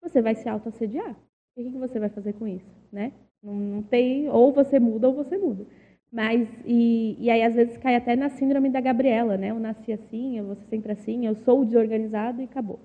[0.00, 1.14] você vai se autoassediar.
[1.54, 3.12] E o que você vai fazer com isso, né?
[3.42, 5.66] Não, não tem, ou você muda ou você muda.
[6.10, 9.50] Mas, e, e aí às vezes cai até na síndrome da Gabriela, né?
[9.50, 12.80] Eu nasci assim, eu vou ser sempre assim, eu sou desorganizado e acabou.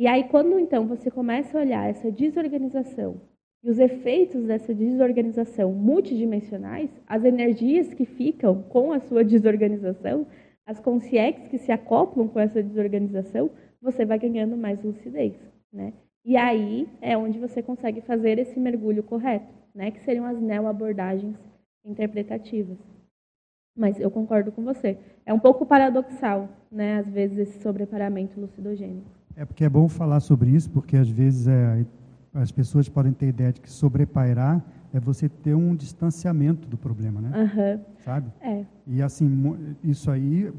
[0.00, 3.20] E aí quando então você começa a olhar essa desorganização
[3.62, 10.26] e os efeitos dessa desorganização multidimensionais, as energias que ficam com a sua desorganização,
[10.64, 15.34] as consciências que se acoplam com essa desorganização, você vai ganhando mais lucidez,
[15.70, 15.92] né?
[16.24, 19.90] E aí é onde você consegue fazer esse mergulho correto, né?
[19.90, 21.36] Que seriam as neo-abordagens
[21.84, 22.78] interpretativas.
[23.76, 24.96] Mas eu concordo com você.
[25.26, 29.19] É um pouco paradoxal, né, às vezes, esse sobreparamento lucidogênico.
[29.40, 31.86] É porque é bom falar sobre isso, porque às vezes é,
[32.34, 37.22] as pessoas podem ter ideia de que sobrepairar é você ter um distanciamento do problema,
[37.22, 37.32] né?
[37.38, 37.84] Uhum.
[38.00, 38.30] Sabe?
[38.42, 38.66] É.
[38.86, 40.52] E assim, isso aí,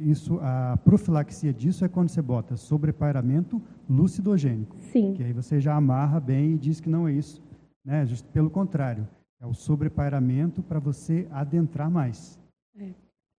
[0.00, 4.76] isso, a profilaxia disso é quando você bota sobrepairamento lucidogênico.
[4.80, 5.14] Sim.
[5.14, 7.42] Que aí você já amarra bem e diz que não é isso,
[7.82, 8.04] né?
[8.04, 9.08] Just pelo contrário,
[9.40, 12.38] é o sobrepairamento para você adentrar mais.
[12.78, 12.90] É.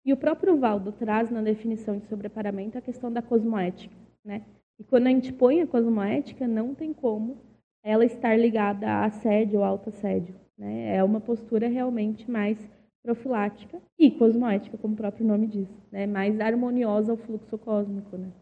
[0.06, 3.94] E o próprio Valdo traz na definição de sobrepairamento a questão da cosmoética.
[4.24, 4.42] Né?
[4.78, 7.38] E quando a gente põe a cosmoética, não tem como
[7.82, 10.34] ela estar ligada a assédio ou auto-assédio.
[10.58, 10.96] Né?
[10.96, 12.58] É uma postura realmente mais
[13.02, 16.06] profilática e cosmoética, como o próprio nome diz, né?
[16.06, 18.16] mais harmoniosa ao fluxo cósmico.
[18.16, 18.32] Né?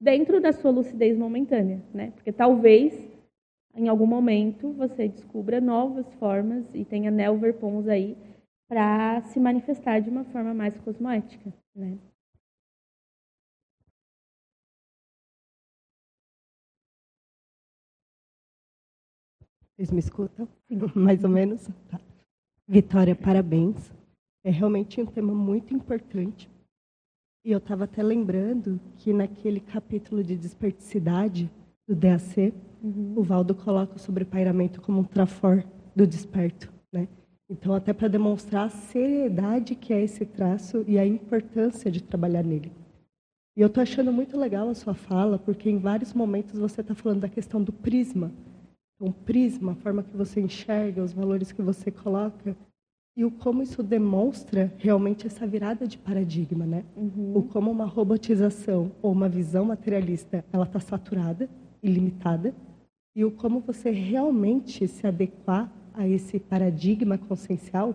[0.00, 2.10] Dentro da sua lucidez momentânea, né?
[2.10, 2.92] porque talvez
[3.76, 8.16] em algum momento você descubra novas formas e tenha neoverpons aí
[8.68, 11.96] para se manifestar de uma forma mais cosmoética, né?
[19.76, 20.48] Vocês me escutam?
[20.94, 21.68] Mais ou menos?
[21.88, 22.00] Tá.
[22.66, 23.92] Vitória, parabéns.
[24.42, 26.50] É realmente um tema muito importante.
[27.44, 31.50] E eu estava até lembrando que naquele capítulo de desperticidade
[31.86, 33.14] do DAC, Uhum.
[33.16, 36.72] O Valdo coloca o sobrepairamento como um trafor do desperto.
[36.92, 37.08] Né?
[37.48, 42.42] Então, até para demonstrar a seriedade que é esse traço e a importância de trabalhar
[42.42, 42.70] nele.
[43.56, 46.94] E eu estou achando muito legal a sua fala, porque em vários momentos você está
[46.94, 48.30] falando da questão do prisma.
[48.98, 52.56] Então, prisma, a forma que você enxerga, os valores que você coloca,
[53.16, 56.84] e o como isso demonstra realmente essa virada de paradigma, né?
[56.96, 57.36] Uhum.
[57.36, 61.48] O como uma robotização ou uma visão materialista, ela está saturada,
[61.82, 62.54] ilimitada,
[63.14, 67.94] e o como você realmente se adequar a esse paradigma consciencial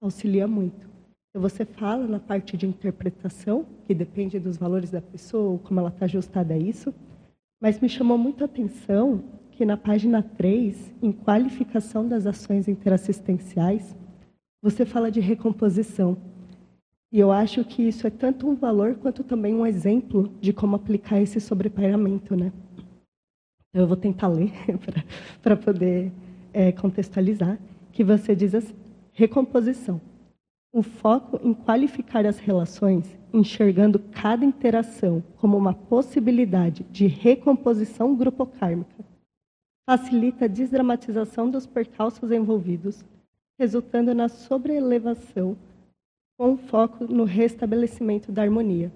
[0.00, 0.88] auxilia muito.
[1.30, 5.88] Então, você fala na parte de interpretação, que depende dos valores da pessoa, como ela
[5.88, 6.94] está ajustada a isso,
[7.60, 9.24] mas me chamou muito a atenção
[9.58, 13.92] que na página 3, em qualificação das ações interassistenciais,
[14.62, 16.16] você fala de recomposição.
[17.10, 20.76] E eu acho que isso é tanto um valor quanto também um exemplo de como
[20.76, 22.52] aplicar esse sobrepairamento, né?
[23.74, 24.52] eu vou tentar ler
[25.42, 26.12] para poder
[26.52, 27.58] é, contextualizar,
[27.90, 28.76] que você diz assim,
[29.12, 30.00] recomposição.
[30.72, 39.08] O foco em qualificar as relações, enxergando cada interação como uma possibilidade de recomposição grupocármica,
[39.88, 43.02] facilita a desdramatização dos percalços envolvidos,
[43.58, 45.56] resultando na sobreelevação
[46.36, 48.92] com foco no restabelecimento da harmonia.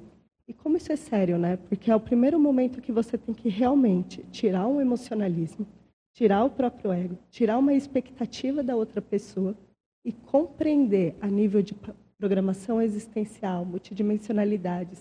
[0.46, 1.57] E como isso é sério, né?
[1.57, 5.66] Porque é o primeiro momento que você tem que realmente tirar o emocionalismo,
[6.12, 9.57] tirar o próprio ego, tirar uma expectativa da outra pessoa
[10.05, 11.74] e compreender a nível de
[12.18, 14.94] programação existencial, multidimensionalidade,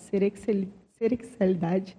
[0.94, 1.98] serexualidade,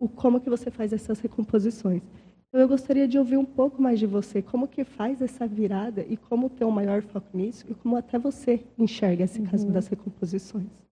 [0.00, 2.00] o como que você faz essas recomposições.
[2.48, 6.04] Então eu gostaria de ouvir um pouco mais de você, como que faz essa virada
[6.08, 9.46] e como ter um maior foco nisso e como até você enxerga esse uhum.
[9.46, 10.86] caso das recomposições.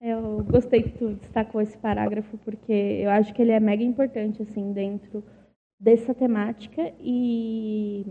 [0.00, 4.42] Eu gostei que tu destacou esse parágrafo porque eu acho que ele é mega importante
[4.42, 5.22] assim dentro
[5.78, 8.04] dessa temática e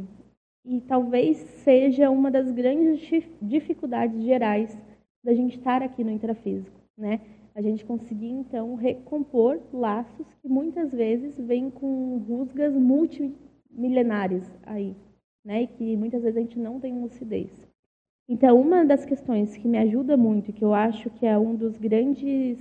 [0.67, 3.07] e talvez seja uma das grandes
[3.39, 4.75] dificuldades gerais
[5.23, 7.21] da gente estar aqui no intrafísico, né?
[7.55, 14.93] A gente conseguir então recompor laços que muitas vezes vêm com rusgas multimilenares aí,
[15.43, 15.63] né?
[15.63, 17.49] E que muitas vezes a gente não tem lucidez.
[18.27, 21.77] Então, uma das questões que me ajuda muito, que eu acho que é um dos
[21.77, 22.59] grandes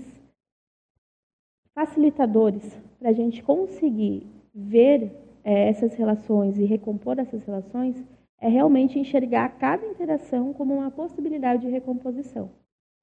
[1.75, 5.11] facilitadores para a gente conseguir ver
[5.43, 8.05] é, essas relações e recompor essas relações,
[8.41, 12.51] é realmente enxergar cada interação como uma possibilidade de recomposição.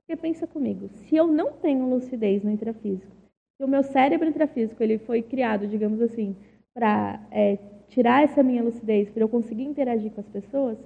[0.02, 3.16] Porque pensa comigo, se eu não tenho lucidez no intrafísico,
[3.58, 6.36] se o meu cérebro intrafísico ele foi criado, digamos assim,
[6.74, 10.78] para é, tirar essa minha lucidez, para eu conseguir interagir com as pessoas,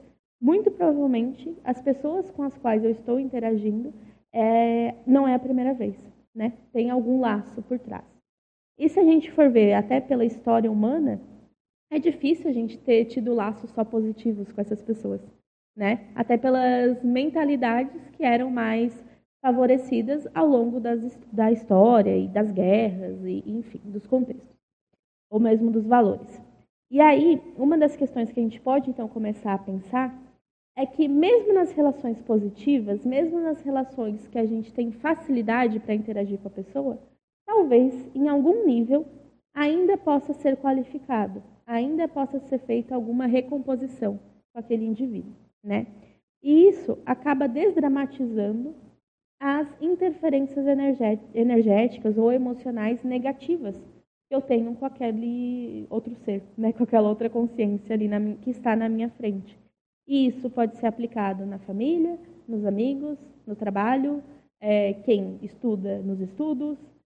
[0.42, 3.94] muito provavelmente, as pessoas com as quais eu estou interagindo
[4.34, 5.96] é, não é a primeira vez,
[6.36, 6.54] né?
[6.74, 8.04] Tem algum laço por trás.
[8.78, 11.22] E se a gente for ver até pela história humana,
[11.90, 15.22] é difícil a gente ter tido laços só positivos com essas pessoas,
[15.76, 16.08] né?
[16.16, 18.94] Até pelas mentalidades que eram mais
[19.42, 21.00] favorecidas ao longo das,
[21.32, 24.56] da história e das guerras e, enfim, dos contextos,
[25.30, 26.42] ou mesmo dos valores.
[26.90, 30.18] E aí, uma das questões que a gente pode então começar a pensar
[30.78, 35.94] é que, mesmo nas relações positivas, mesmo nas relações que a gente tem facilidade para
[35.94, 37.00] interagir com a pessoa,
[37.46, 39.06] talvez, em algum nível,
[39.54, 44.20] ainda possa ser qualificado, ainda possa ser feita alguma recomposição
[44.52, 45.34] com aquele indivíduo,
[45.66, 45.88] né?
[46.42, 48.76] E isso acaba desdramatizando
[49.40, 50.66] as interferências
[51.34, 53.76] energéticas ou emocionais negativas
[54.28, 56.74] que eu tenho com aquele outro ser, né?
[56.74, 59.58] com aquela outra consciência ali na, que está na minha frente.
[60.08, 64.24] E isso pode ser aplicado na família, nos amigos, no trabalho,
[64.60, 66.78] é, quem estuda nos estudos,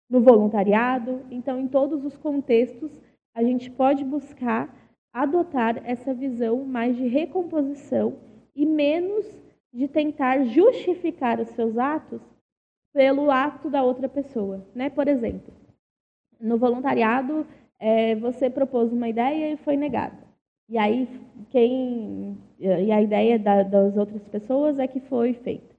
[0.09, 1.21] no voluntariado.
[1.31, 2.91] Então, em todos os contextos,
[3.33, 4.73] a gente pode buscar
[5.13, 8.15] adotar essa visão mais de recomposição
[8.57, 9.23] e menos
[9.71, 12.19] de tentar justificar os seus atos
[12.91, 14.65] pelo ato da outra pessoa.
[14.73, 14.89] Né?
[14.89, 15.53] Por exemplo,
[16.41, 17.45] no voluntariado,
[17.79, 20.17] é, você propôs uma ideia e foi negada.
[20.67, 21.07] E aí
[21.51, 25.75] quem e a ideia da, das outras pessoas é que foi feita.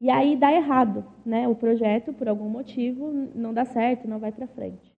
[0.00, 1.46] E aí dá errado, né?
[1.46, 4.92] O projeto por algum motivo não dá certo, não vai para frente.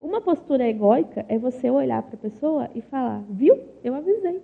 [0.00, 3.56] Uma postura egóica é você olhar para a pessoa e falar: "Viu?
[3.82, 4.42] Eu avisei".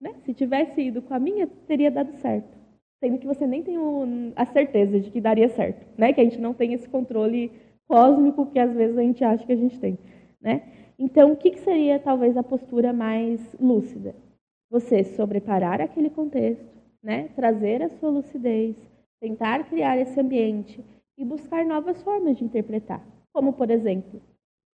[0.00, 0.14] Né?
[0.24, 2.58] Se tivesse ido com a minha, teria dado certo.
[3.00, 3.76] Sendo que você nem tem
[4.36, 6.12] a certeza de que daria certo, né?
[6.12, 7.50] Que a gente não tem esse controle
[7.88, 9.98] cósmico que às vezes a gente acha que a gente tem,
[10.40, 10.62] né?
[10.98, 14.14] Então, o que, seria talvez a postura mais lúcida?
[14.70, 17.30] Você sobreparar aquele contexto, né?
[17.34, 18.76] trazer a sua lucidez,
[19.18, 20.84] tentar criar esse ambiente
[21.16, 23.02] e buscar novas formas de interpretar.
[23.32, 24.20] Como, por exemplo,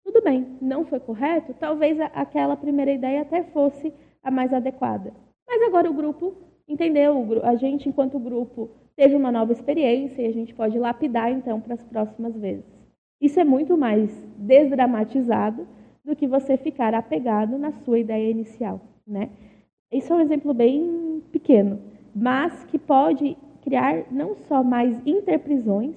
[0.03, 5.13] tudo bem, não foi correto, talvez aquela primeira ideia até fosse a mais adequada.
[5.47, 6.33] Mas agora o grupo
[6.67, 11.59] entendeu, a gente, enquanto grupo, teve uma nova experiência e a gente pode lapidar então
[11.59, 12.65] para as próximas vezes.
[13.19, 15.67] Isso é muito mais desdramatizado
[16.03, 19.29] do que você ficar apegado na sua ideia inicial, né?
[19.91, 21.79] Isso é um exemplo bem pequeno,
[22.15, 25.95] mas que pode criar não só mais interprisões,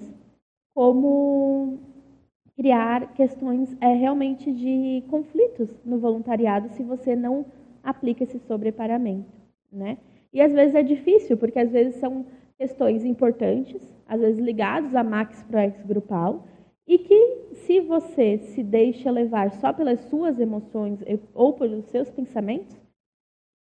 [0.75, 1.79] como
[2.55, 7.45] criar questões é, realmente de conflitos no voluntariado se você não
[7.87, 9.33] aplica esse sobreparamento,
[9.73, 9.99] né?
[10.33, 12.27] E às vezes é difícil, porque às vezes são
[12.59, 16.45] questões importantes, às vezes ligados a max pro ex grupal,
[16.87, 20.99] e que, se você se deixa levar só pelas suas emoções
[21.33, 22.77] ou pelos seus pensamentos,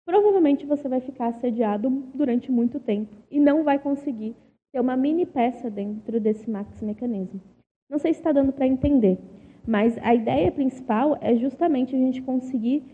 [0.04, 4.36] provavelmente você vai ficar assediado durante muito tempo e não vai conseguir
[4.72, 7.40] ter uma mini peça dentro desse max mecanismo.
[7.88, 9.18] Não sei se está dando para entender,
[9.66, 12.84] mas a ideia principal é justamente a gente conseguir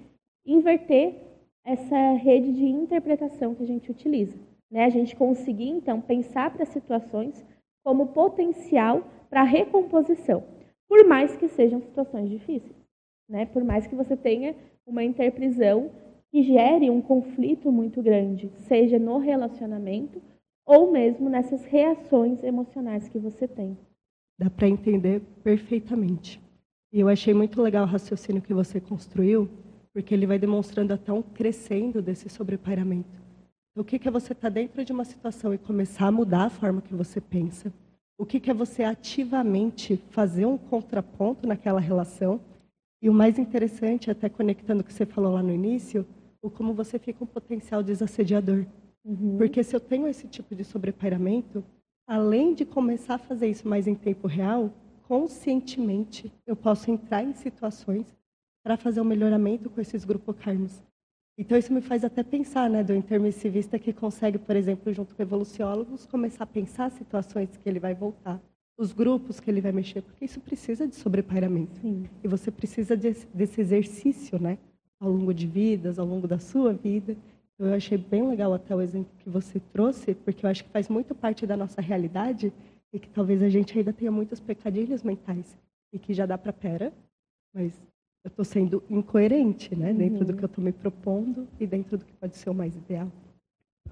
[0.44, 1.14] inverter
[1.64, 4.36] essa rede de interpretação que a gente utiliza.
[4.70, 4.84] Né?
[4.84, 7.44] A gente conseguir, então, pensar para situações
[7.84, 10.44] como potencial para recomposição,
[10.88, 12.76] por mais que sejam situações difíceis,
[13.28, 13.46] né?
[13.46, 14.54] Por mais que você tenha
[14.86, 15.90] uma interprisão
[16.30, 20.20] que gere um conflito muito grande, seja no relacionamento
[20.66, 23.76] ou mesmo nessas reações emocionais que você tem.
[24.38, 26.40] Dá para entender perfeitamente.
[26.92, 29.48] E eu achei muito legal o raciocínio que você construiu,
[29.92, 33.22] porque ele vai demonstrando até um crescendo desse sobrepairamento.
[33.70, 36.44] Então, o que é você estar tá dentro de uma situação e começar a mudar
[36.44, 37.72] a forma que você pensa?
[38.18, 42.40] O que é você ativamente fazer um contraponto naquela relação?
[43.02, 46.06] E o mais interessante, até conectando o que você falou lá no início,
[46.40, 48.64] o como você fica um potencial desassediador.
[49.04, 49.36] Uhum.
[49.38, 51.64] Porque se eu tenho esse tipo de sobrepairamento,
[52.06, 54.70] além de começar a fazer isso mais em tempo real,
[55.08, 58.06] conscientemente eu posso entrar em situações
[58.62, 60.82] para fazer um melhoramento com esses grupocarmos.
[61.36, 65.22] Então isso me faz até pensar, né, do intermissivista que consegue, por exemplo, junto com
[65.22, 68.40] evoluciólogos, começar a pensar situações que ele vai voltar,
[68.78, 71.80] os grupos que ele vai mexer, porque isso precisa de sobrepairamento.
[71.80, 72.04] Sim.
[72.22, 74.58] E você precisa desse, desse exercício, né,
[75.00, 77.16] ao longo de vidas, ao longo da sua vida.
[77.54, 80.70] Então, eu achei bem legal até o exemplo que você trouxe, porque eu acho que
[80.70, 82.52] faz muito parte da nossa realidade
[82.92, 85.58] e que talvez a gente ainda tenha muitos pecadilhos mentais
[85.92, 86.92] e que já dá para pera,
[87.54, 87.72] mas
[88.24, 90.26] eu estou sendo incoerente, né, dentro uhum.
[90.26, 93.10] do que eu estou me propondo e dentro do que pode ser o mais ideal.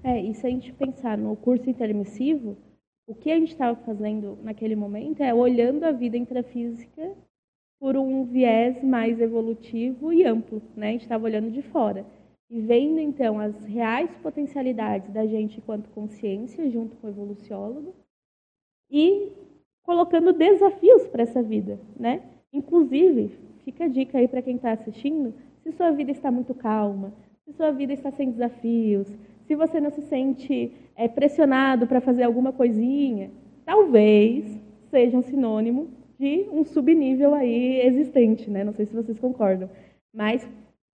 [0.03, 2.57] É, e se a gente pensar no curso intermissivo,
[3.07, 7.13] o que a gente estava fazendo naquele momento é olhando a vida intrafísica
[7.79, 10.89] por um viés mais evolutivo e amplo, né?
[10.89, 12.05] A gente estava olhando de fora
[12.49, 17.93] e vendo então as reais potencialidades da gente enquanto consciência junto com o evoluciólogo
[18.89, 19.31] e
[19.83, 22.21] colocando desafios para essa vida, né?
[22.53, 23.31] Inclusive,
[23.63, 25.33] fica a dica aí para quem está assistindo,
[25.63, 27.13] se sua vida está muito calma,
[27.45, 29.07] se sua vida está sem desafios,
[29.45, 33.29] se você não se sente é, pressionado para fazer alguma coisinha,
[33.65, 34.45] talvez
[34.89, 35.89] seja um sinônimo
[36.19, 38.63] de um subnível aí existente, né?
[38.63, 39.69] Não sei se vocês concordam,
[40.13, 40.47] mas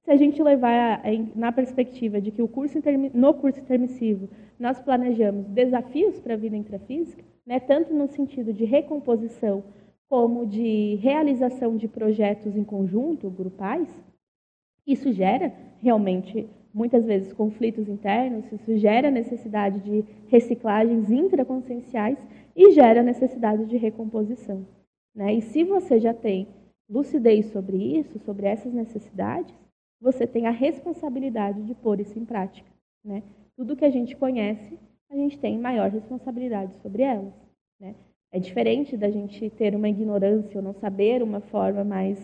[0.03, 1.01] se a gente levar
[1.35, 2.79] na perspectiva de que o curso
[3.13, 8.63] no curso intermissivo nós planejamos desafios para a vida intrafísica, né, tanto no sentido de
[8.63, 9.63] recomposição
[10.09, 13.89] como de realização de projetos em conjunto, grupais,
[14.85, 22.17] isso gera realmente muitas vezes conflitos internos, isso gera necessidade de reciclagens intraconscienciais
[22.55, 24.65] e gera necessidade de recomposição.
[25.13, 25.33] Né?
[25.33, 26.47] E se você já tem
[26.89, 29.53] lucidez sobre isso, sobre essas necessidades,
[29.99, 32.69] você tem a responsabilidade de pôr isso em prática.
[33.03, 33.23] Né?
[33.55, 34.77] Tudo que a gente conhece,
[35.09, 37.33] a gente tem maior responsabilidade sobre elas.
[37.79, 37.95] Né?
[38.37, 42.19] É diferente da gente ter uma ignorância ou não saber uma forma mais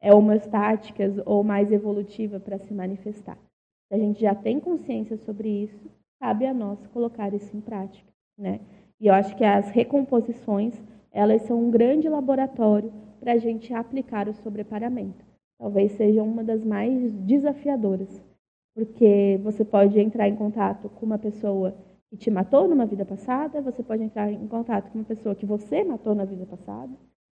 [0.00, 3.36] é, homeostática ou mais evolutiva para se manifestar.
[3.88, 5.90] Se a gente já tem consciência sobre isso,
[6.20, 8.06] cabe a nós colocar isso em prática.
[8.38, 8.60] Né?
[9.00, 14.28] E eu acho que as recomposições elas são um grande laboratório para a gente aplicar
[14.28, 15.24] o sobreparamento.
[15.58, 18.22] Talvez seja uma das mais desafiadoras,
[18.72, 21.74] porque você pode entrar em contato com uma pessoa
[22.16, 25.44] que te matou numa vida passada, você pode entrar em contato com uma pessoa que
[25.44, 26.90] você matou na vida passada,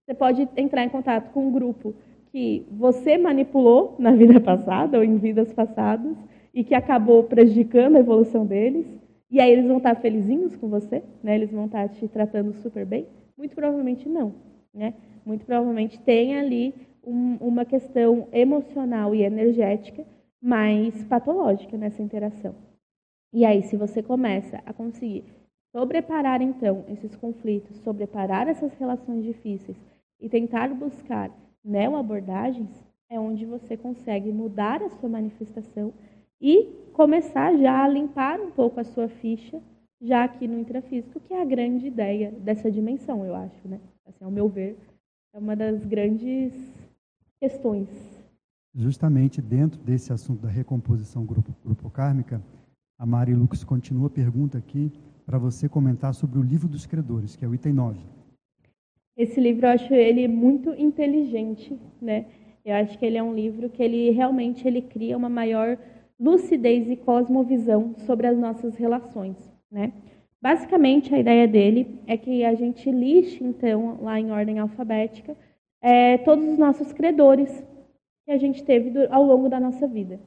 [0.05, 1.95] você pode entrar em contato com um grupo
[2.33, 6.17] que você manipulou na vida passada ou em vidas passadas
[6.55, 8.87] e que acabou prejudicando a evolução deles,
[9.31, 11.37] e aí eles vão estar felizinhos com você, né?
[11.37, 13.07] eles vão estar te tratando super bem.
[13.37, 14.35] Muito provavelmente não.
[14.75, 14.95] Né?
[15.25, 16.75] Muito provavelmente tem ali
[17.05, 20.05] um, uma questão emocional e energética
[20.43, 22.70] mais patológica nessa interação.
[23.33, 25.25] E aí, se você começa a conseguir
[25.73, 29.77] sobreparar, então, esses conflitos, sobreparar essas relações difíceis
[30.21, 31.31] e tentar buscar
[31.65, 32.69] neo-abordagens,
[33.09, 35.93] é onde você consegue mudar a sua manifestação
[36.41, 39.61] e começar já a limpar um pouco a sua ficha
[40.01, 43.79] já aqui no intrafísico, que é a grande ideia dessa dimensão, eu acho, né?
[44.07, 44.77] Assim, ao meu ver,
[45.35, 46.53] é uma das grandes
[47.39, 47.89] questões.
[48.75, 52.41] Justamente dentro desse assunto da recomposição grupo, grupo kármica,
[53.01, 54.93] a Mari Lux continua a pergunta aqui
[55.25, 57.99] para você comentar sobre o livro dos credores, que é o item 9.
[59.17, 62.27] Esse livro eu acho ele muito inteligente, né?
[62.63, 65.79] Eu acho que ele é um livro que ele realmente ele cria uma maior
[66.19, 69.51] lucidez e cosmovisão sobre as nossas relações.
[69.73, 69.95] Né?
[70.43, 75.35] Basicamente, a ideia dele é que a gente lixe, então, lá em ordem alfabética,
[75.81, 77.51] é, todos os nossos credores
[78.27, 80.21] que a gente teve ao longo da nossa vida.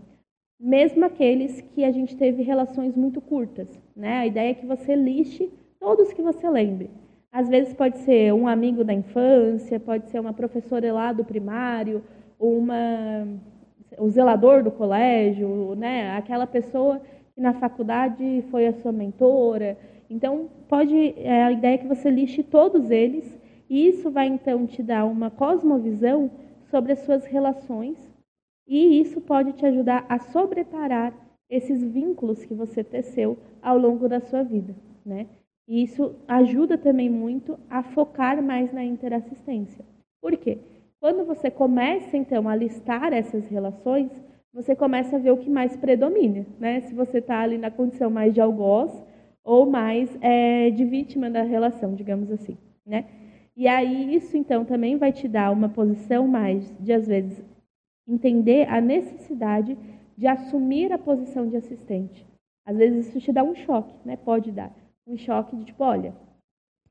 [0.65, 3.67] Mesmo aqueles que a gente teve relações muito curtas.
[3.93, 4.19] Né?
[4.19, 6.89] A ideia é que você lixe todos que você lembre.
[7.29, 12.01] Às vezes pode ser um amigo da infância, pode ser uma professora lá do primário,
[12.39, 13.27] uma,
[13.97, 16.15] o zelador do colégio, né?
[16.15, 17.01] aquela pessoa
[17.35, 19.77] que na faculdade foi a sua mentora.
[20.09, 23.37] Então, pode é, a ideia é que você lixe todos eles
[23.69, 26.31] e isso vai então te dar uma cosmovisão
[26.71, 28.12] sobre as suas relações
[28.67, 31.13] e isso pode te ajudar a sobreparar
[31.49, 35.27] esses vínculos que você teceu ao longo da sua vida, né?
[35.67, 39.85] E isso ajuda também muito a focar mais na interassistência.
[40.21, 40.57] Por quê?
[40.99, 44.09] Quando você começa então a listar essas relações,
[44.53, 46.81] você começa a ver o que mais predomina, né?
[46.81, 48.91] Se você está ali na condição mais de algoz
[49.43, 53.05] ou mais é, de vítima da relação, digamos assim, né?
[53.55, 57.43] E aí isso então também vai te dar uma posição mais de às vezes
[58.07, 59.77] entender a necessidade
[60.17, 62.25] de assumir a posição de assistente.
[62.65, 64.15] Às vezes isso te dá um choque, né?
[64.15, 64.71] Pode dar
[65.05, 66.13] um choque de tipo, olha,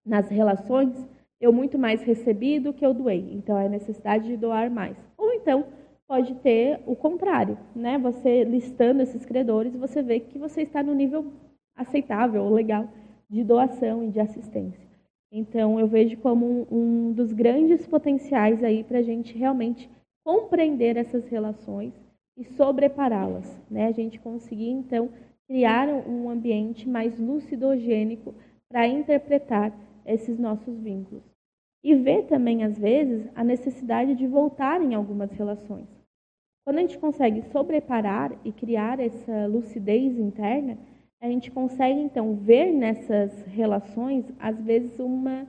[0.05, 1.09] nas relações
[1.41, 4.97] eu muito mais recebi do que eu doei, então é necessidade de doar mais.
[5.17, 5.67] Ou então
[6.07, 7.99] pode ter o contrário, né?
[7.99, 11.33] Você listando esses credores, você vê que você está no nível
[11.75, 12.89] aceitável, legal
[13.29, 14.87] de doação e de assistência.
[15.33, 19.91] Então eu vejo como um, um dos grandes potenciais aí para a gente realmente
[20.25, 21.93] compreender essas relações
[22.37, 23.87] e sobrepará-las, né?
[23.87, 25.11] A gente conseguir então
[25.47, 28.35] criar um ambiente mais lucidogênico
[28.69, 29.73] para interpretar
[30.07, 31.23] esses nossos vínculos.
[31.85, 35.89] E ver também, às vezes, a necessidade de voltar em algumas relações.
[36.65, 40.79] Quando a gente consegue sobreparar e criar essa lucidez interna,
[41.21, 45.47] a gente consegue, então, ver nessas relações, às vezes, uma,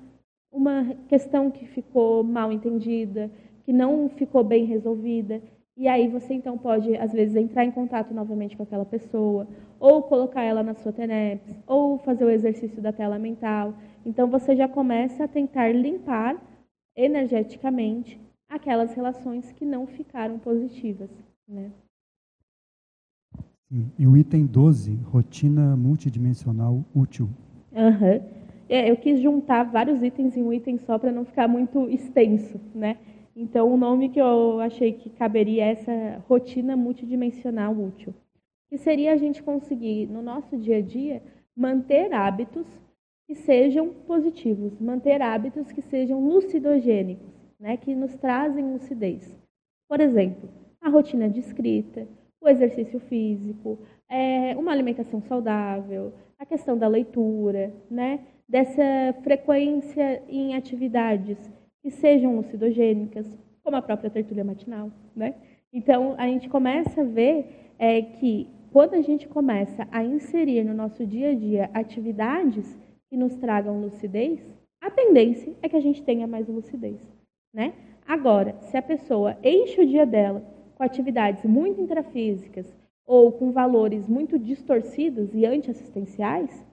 [0.52, 3.32] uma questão que ficou mal entendida,
[3.64, 5.42] que não ficou bem resolvida.
[5.76, 9.48] E aí você, então, pode, às vezes, entrar em contato novamente com aquela pessoa,
[9.80, 13.74] ou colocar ela na sua TENEPS, ou fazer o exercício da tela mental.
[14.06, 16.38] Então você já começa a tentar limpar
[16.96, 21.10] energeticamente aquelas relações que não ficaram positivas.
[21.48, 21.72] Né?
[23.98, 27.28] E o item 12, rotina multidimensional útil.
[27.72, 28.22] Uhum.
[28.70, 32.60] É, eu quis juntar vários itens em um item só para não ficar muito extenso.
[32.76, 32.98] Né?
[33.36, 38.14] Então, o nome que eu achei que caberia é essa rotina multidimensional útil
[38.74, 41.22] que seria a gente conseguir, no nosso dia a dia,
[41.56, 42.66] manter hábitos
[43.28, 49.38] que sejam positivos, manter hábitos que sejam lucidogênicos, né, que nos trazem lucidez.
[49.88, 50.50] Por exemplo,
[50.82, 52.08] a rotina de escrita,
[52.42, 53.78] o exercício físico,
[54.10, 61.38] é, uma alimentação saudável, a questão da leitura, né, dessa frequência em atividades
[61.84, 63.28] que sejam lucidogênicas,
[63.62, 64.90] como a própria tertúlia matinal.
[65.14, 65.36] Né?
[65.72, 70.74] Então, a gente começa a ver é, que quando a gente começa a inserir no
[70.74, 72.80] nosso dia a dia atividades
[73.10, 74.40] que nos tragam lucidez,
[74.82, 77.00] a tendência é que a gente tenha mais lucidez,
[77.54, 77.74] né?
[78.08, 80.44] Agora, se a pessoa enche o dia dela
[80.76, 82.66] com atividades muito intrafísicas
[83.06, 86.66] ou com valores muito distorcidos e antiassistenciais,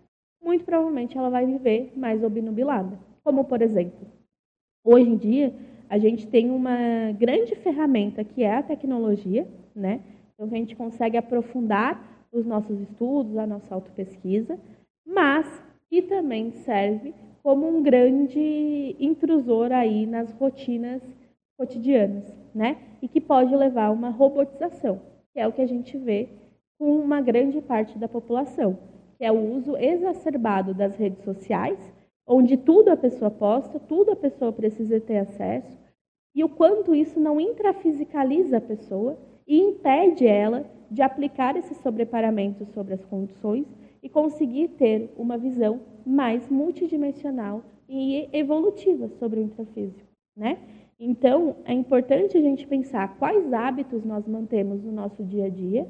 [0.43, 2.99] muito provavelmente ela vai viver mais obnubilada.
[3.23, 4.09] Como, por exemplo,
[4.85, 5.55] hoje em dia,
[5.89, 10.01] a gente tem uma grande ferramenta que é a tecnologia, né?
[10.35, 14.59] Então, a gente consegue aprofundar os nossos estudos, a nossa autopesquisa,
[15.07, 15.47] mas
[15.89, 17.12] que também serve
[17.43, 21.03] como um grande intrusor aí nas rotinas
[21.59, 22.24] cotidianas,
[22.55, 22.76] né?
[23.03, 25.01] E que pode levar a uma robotização,
[25.33, 26.28] que é o que a gente vê
[26.78, 28.78] com uma grande parte da população,
[29.18, 31.78] que é o uso exacerbado das redes sociais,
[32.27, 35.79] onde tudo a pessoa posta, tudo a pessoa precisa ter acesso,
[36.35, 42.64] e o quanto isso não intrafisicaliza a pessoa e impede ela de aplicar esse sobreparamento
[42.66, 43.66] sobre as condições
[44.03, 50.59] e conseguir ter uma visão mais multidimensional e evolutiva sobre o intrafísico, né?
[50.99, 55.89] Então, é importante a gente pensar quais hábitos nós mantemos no nosso dia a dia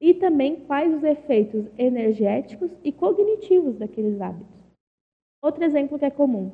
[0.00, 4.57] e também quais os efeitos energéticos e cognitivos daqueles hábitos.
[5.40, 6.50] Outro exemplo que é comum,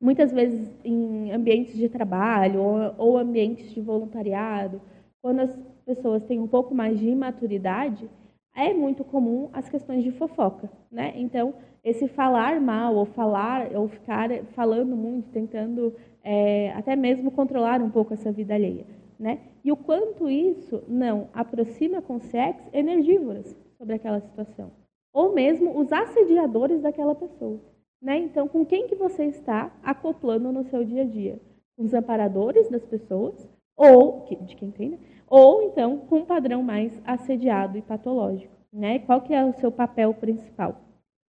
[0.00, 2.60] muitas vezes em ambientes de trabalho
[2.96, 4.80] ou, ambientes de voluntariado,
[5.20, 8.08] quando as pessoas têm um pouco mais de imaturidade,
[8.54, 11.12] é muito comum as questões de fofoca, né?
[11.16, 11.54] Então,
[11.84, 15.94] esse falar mal ou falar ou ficar falando muito, tentando
[16.24, 18.86] é, até mesmo controlar um pouco essa vida alheia,
[19.18, 19.40] né?
[19.62, 24.72] E o quanto isso não aproxima com sex energívoras sobre aquela situação,
[25.12, 27.60] ou mesmo os assediadores daquela pessoa,
[28.00, 28.18] né?
[28.18, 31.40] Então, com quem que você está acoplando no seu dia a dia?
[31.76, 34.98] Os amparadores das pessoas ou de quem tem, né?
[35.28, 38.52] ou então com um padrão mais assediado e patológico.
[38.72, 38.98] Né?
[39.00, 40.80] Qual que é o seu papel principal?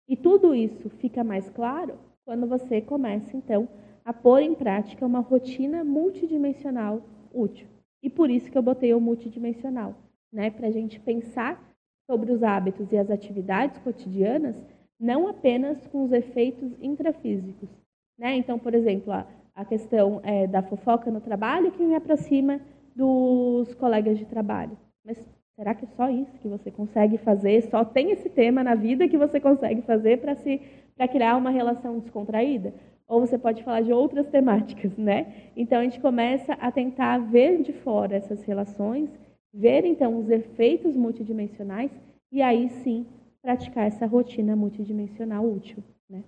[0.08, 3.68] E tudo isso fica mais claro quando você começa, então,
[4.04, 7.02] a pôr em prática uma rotina multidimensional
[7.34, 7.68] útil.
[8.02, 9.96] E por isso que eu botei o multidimensional,
[10.32, 10.50] né?
[10.50, 11.64] para a gente pensar
[12.10, 14.56] sobre os hábitos e as atividades cotidianas,
[15.00, 17.70] não apenas com os efeitos intrafísicos.
[18.18, 18.36] Né?
[18.36, 19.14] Então, por exemplo,
[19.56, 22.60] a questão é, da fofoca no trabalho que me aproxima
[22.96, 24.78] dos colegas de trabalho.
[25.06, 25.18] Mas
[25.56, 27.62] será que é só isso que você consegue fazer?
[27.64, 30.62] Só tem esse tema na vida que você consegue fazer para se
[30.96, 32.74] para criar uma relação descontraída?
[33.08, 35.52] Ou você pode falar de outras temáticas, né?
[35.56, 39.10] Então a gente começa a tentar ver de fora essas relações
[39.54, 41.92] ver então os efeitos multidimensionais
[42.32, 43.06] e aí sim
[43.42, 45.84] praticar essa rotina multidimensional útil.
[46.10, 46.24] Né?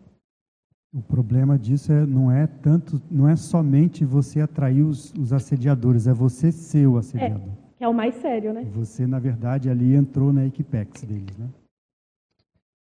[0.93, 6.07] O problema disso é, não é tanto, não é somente você atrair os, os assediadores,
[6.07, 7.47] é você ser o assediador.
[7.47, 8.63] É, que é o mais sério, né?
[8.73, 11.47] Você, na verdade, ali entrou na Equipex deles, né?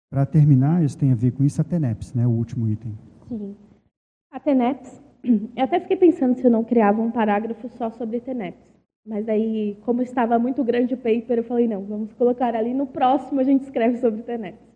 [0.09, 2.27] Para terminar, isso tem a ver com isso a TENEPS, né?
[2.27, 2.97] O último item.
[3.29, 3.57] Sim.
[4.31, 8.76] A TENEPS, eu até fiquei pensando se eu não criava um parágrafo só sobre TENEPS.
[9.07, 12.89] Mas aí, como estava muito grande o paper, eu falei, não, vamos colocar ali no
[12.89, 14.67] próximo a gente escreve sobre TENEPS.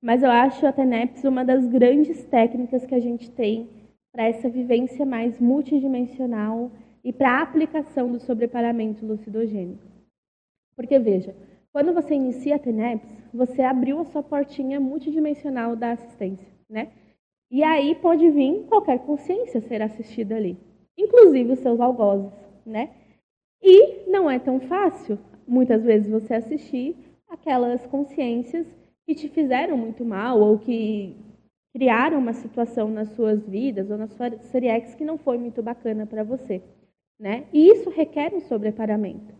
[0.00, 3.68] Mas eu acho a TENEPS uma das grandes técnicas que a gente tem
[4.12, 6.70] para essa vivência mais multidimensional
[7.02, 9.82] e para a aplicação do sobreparamento lucidogênico.
[10.76, 11.34] Porque, veja,
[11.72, 16.92] quando você inicia a TENEPS, você abriu a sua portinha multidimensional da assistência, né?
[17.50, 20.56] E aí pode vir qualquer consciência ser assistida ali,
[20.96, 22.32] inclusive os seus algozes,
[22.64, 22.90] né?
[23.66, 26.94] E não é tão fácil, muitas vezes, você assistir
[27.26, 28.66] aquelas consciências
[29.06, 31.16] que te fizeram muito mal ou que
[31.72, 36.04] criaram uma situação nas suas vidas ou na sua Seriex que não foi muito bacana
[36.04, 36.60] para você.
[37.18, 37.44] Né?
[37.54, 39.32] E isso requer um sobreparamento,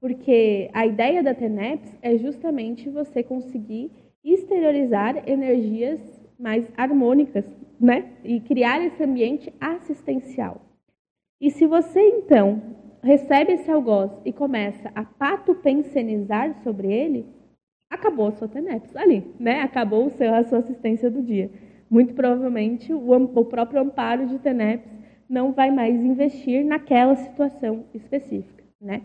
[0.00, 3.92] porque a ideia da TENEPS é justamente você conseguir
[4.24, 6.00] exteriorizar energias
[6.36, 7.44] mais harmônicas
[7.78, 8.12] né?
[8.24, 10.60] e criar esse ambiente assistencial.
[11.40, 12.60] E se você, então,
[13.02, 17.26] recebe esse algoz e começa a patopensenizar sobre ele,
[17.90, 19.62] acabou a sua TENEPS ali, né?
[19.62, 21.50] Acabou o seu, a sua assistência do dia.
[21.90, 24.90] Muito provavelmente o, o próprio amparo de TENEPS
[25.28, 29.02] não vai mais investir naquela situação específica, né?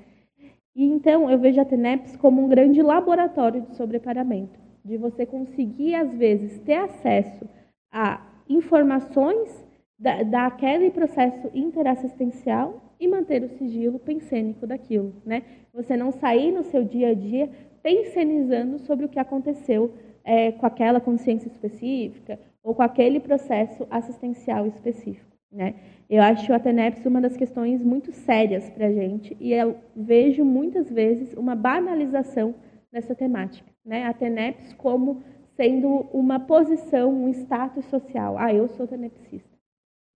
[0.76, 5.96] E então eu vejo a TENEPS como um grande laboratório de sobreparamento, de você conseguir
[5.96, 7.48] às vezes ter acesso
[7.92, 9.64] a informações
[9.98, 15.44] da, daquele processo interassistencial e manter o sigilo pensênico daquilo, né?
[15.74, 17.50] Você não sair no seu dia a dia
[17.82, 19.94] pensenizando sobre o que aconteceu
[20.24, 25.34] é, com aquela consciência específica ou com aquele processo assistencial específico.
[25.52, 25.76] Né?
[26.10, 30.46] Eu acho a TENEPS uma das questões muito sérias para a gente e eu vejo
[30.46, 32.56] muitas vezes uma banalização
[32.92, 33.70] dessa temática.
[33.86, 34.06] Né?
[34.06, 35.22] A TENEPS como
[35.58, 38.38] sendo uma posição, um status social.
[38.38, 39.53] Ah, eu sou tenepsista.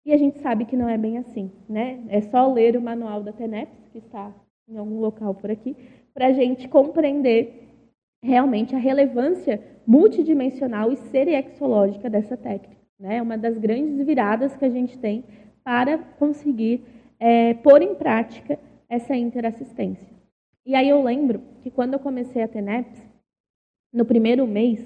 [0.08, 1.51] E a gente sabe que não é bem assim.
[1.68, 2.01] Né?
[2.08, 4.34] É só ler o manual da TENEPS, que está
[4.66, 5.76] em algum local por aqui,
[6.14, 7.68] para a gente compreender
[8.24, 12.82] realmente a relevância multidimensional e seriexológica dessa técnica.
[12.97, 13.18] Né?
[13.18, 15.26] É uma das grandes viradas que a gente tem
[15.62, 16.86] para conseguir
[17.20, 20.08] é, pôr em prática essa interassistência.
[20.66, 23.05] E aí eu lembro que quando eu comecei a TENEPS,
[23.91, 24.80] no primeiro mês,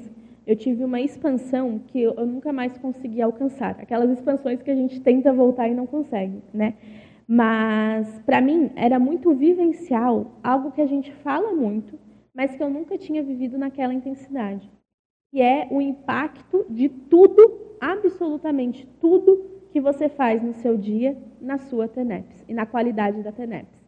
[0.46, 3.78] eu tive uma expansão que eu nunca mais consegui alcançar.
[3.80, 6.76] Aquelas expansões que a gente tenta voltar e não consegue, né?
[7.28, 11.98] Mas, para mim, era muito vivencial, algo que a gente fala muito,
[12.34, 14.70] mas que eu nunca tinha vivido naquela intensidade.
[15.32, 21.58] Que é o impacto de tudo, absolutamente tudo, que você faz no seu dia, na
[21.58, 23.80] sua TENEPS e na qualidade da TENEPS.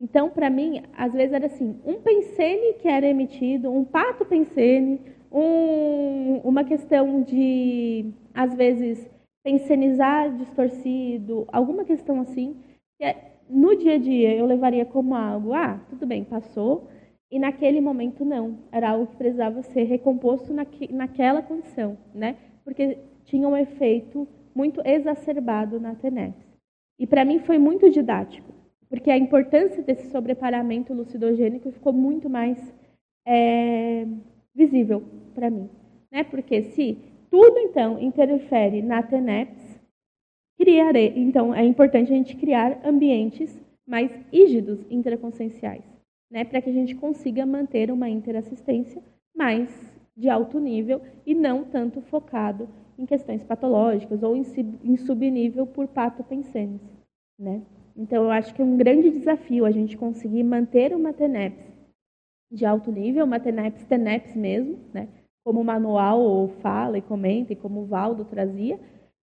[0.00, 5.00] Então, para mim, às vezes era assim, um pensene que era emitido, um pato pensene,
[5.34, 9.10] um, uma questão de, às vezes,
[9.42, 12.56] pensenizar distorcido, alguma questão assim,
[13.00, 13.16] é,
[13.50, 16.88] no dia a dia eu levaria como algo, ah, tudo bem, passou,
[17.30, 22.36] e naquele momento não, era algo que precisava ser recomposto naque, naquela condição, né?
[22.64, 26.46] Porque tinha um efeito muito exacerbado na TENEPS.
[26.96, 28.54] E para mim foi muito didático,
[28.88, 32.56] porque a importância desse sobreparamento lucidogênico ficou muito mais
[33.26, 34.06] é,
[34.54, 35.02] visível
[35.34, 35.68] para mim.
[36.10, 36.24] Né?
[36.24, 36.96] Porque se
[37.30, 39.80] tudo, então, interfere na TENEPS,
[40.56, 41.12] criarei.
[41.16, 45.84] Então, é importante a gente criar ambientes mais rígidos intraconscienciais,
[46.30, 49.02] né, para que a gente consiga manter uma interassistência
[49.36, 49.68] mais
[50.16, 56.80] de alto nível e não tanto focado em questões patológicas ou em, subnível por patopensenes,
[57.36, 57.60] né?
[57.96, 61.64] Então, eu acho que é um grande desafio a gente conseguir manter uma TENEPS
[62.50, 65.08] de alto nível, uma TENEPS, TENEPS mesmo, né?
[65.44, 68.80] Como o manual fala e comenta, e como o Valdo trazia,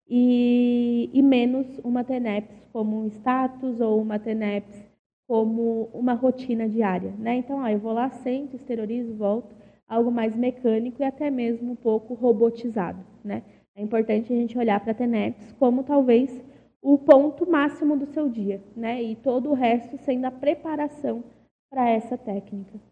[0.06, 4.90] e, e menos uma TENEPS como um status ou uma TENEPS
[5.26, 7.14] como uma rotina diária.
[7.18, 7.36] Né?
[7.36, 9.54] Então, ah, eu vou lá, sento, exteriorizo, volto,
[9.88, 12.98] algo mais mecânico e até mesmo um pouco robotizado.
[13.24, 13.42] Né?
[13.74, 16.44] É importante a gente olhar para a TENEPS como talvez
[16.82, 19.02] o ponto máximo do seu dia, né?
[19.02, 21.22] e todo o resto sendo a preparação
[21.70, 22.89] para essa técnica.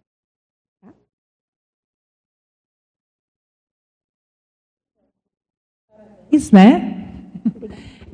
[6.31, 7.05] Isso, né?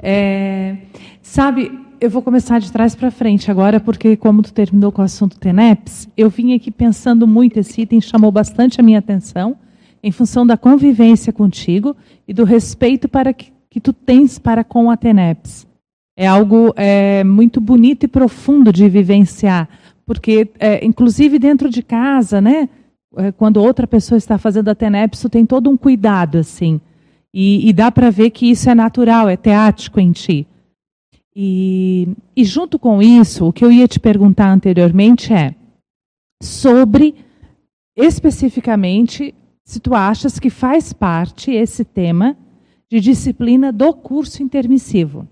[0.06, 0.76] É,
[1.22, 5.04] sabe, eu vou começar de trás para frente agora, porque como tu terminou com o
[5.04, 9.56] assunto TENEPS, eu vim aqui pensando muito, esse item chamou bastante a minha atenção,
[10.02, 11.96] em função da convivência contigo
[12.28, 15.66] e do respeito para que, que tu tens para com a TENEPS.
[16.16, 19.68] É algo é, muito bonito e profundo de vivenciar,
[20.04, 22.68] porque, é, inclusive dentro de casa, né,
[23.16, 26.80] é, quando outra pessoa está fazendo a TENEPS, tu tem todo um cuidado, assim,
[27.36, 30.46] e, e dá para ver que isso é natural, é teático em ti.
[31.34, 32.06] E,
[32.36, 35.56] e junto com isso, o que eu ia te perguntar anteriormente é
[36.40, 37.16] sobre
[37.96, 42.36] especificamente se tu achas que faz parte esse tema
[42.88, 45.26] de disciplina do curso intermissivo.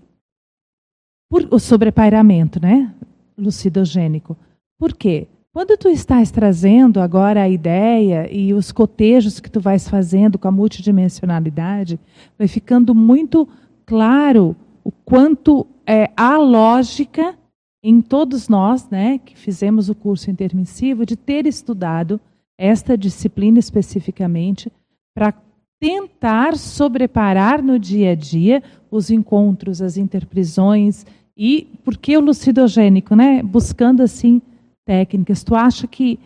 [1.29, 2.93] Por, o sobrepairamento, né?
[3.37, 4.37] Lucidogênico.
[4.77, 5.27] Por quê?
[5.55, 10.47] Quando tu estás trazendo agora a ideia e os cotejos que tu vais fazendo com
[10.47, 11.99] a multidimensionalidade,
[12.39, 13.47] vai ficando muito
[13.85, 17.35] claro o quanto é, há lógica
[17.83, 22.19] em todos nós, né, que fizemos o curso intermissivo, de ter estudado
[22.57, 24.71] esta disciplina especificamente
[25.13, 25.35] para
[25.79, 31.05] tentar sobreparar no dia a dia os encontros, as interprisões
[31.37, 34.41] e porque o lucidogênico, né, buscando assim
[34.85, 35.43] técnicas.
[35.43, 36.19] Tu acha que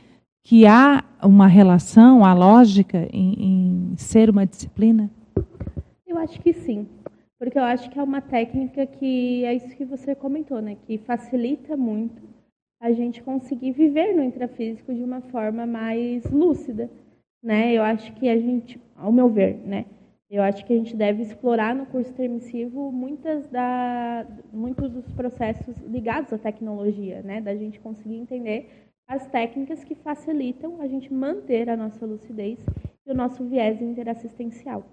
[0.47, 3.33] que há uma relação, a lógica em,
[3.91, 5.11] em ser uma disciplina?
[6.07, 6.87] Eu acho que sim.
[7.37, 10.77] Porque eu acho que é uma técnica que é isso que você comentou, né?
[10.87, 12.21] Que facilita muito
[12.81, 16.89] a gente conseguir viver no intrafísico de uma forma mais lúcida,
[17.43, 17.73] né?
[17.73, 19.85] Eu acho que a gente, ao meu ver, né?
[20.29, 25.75] Eu acho que a gente deve explorar no curso permissivo muitas da, muitos dos processos
[25.77, 27.39] ligados à tecnologia, né?
[27.39, 32.59] Da gente conseguir entender as técnicas que facilitam a gente manter a nossa lucidez
[33.05, 34.83] e o nosso viés interassistencial.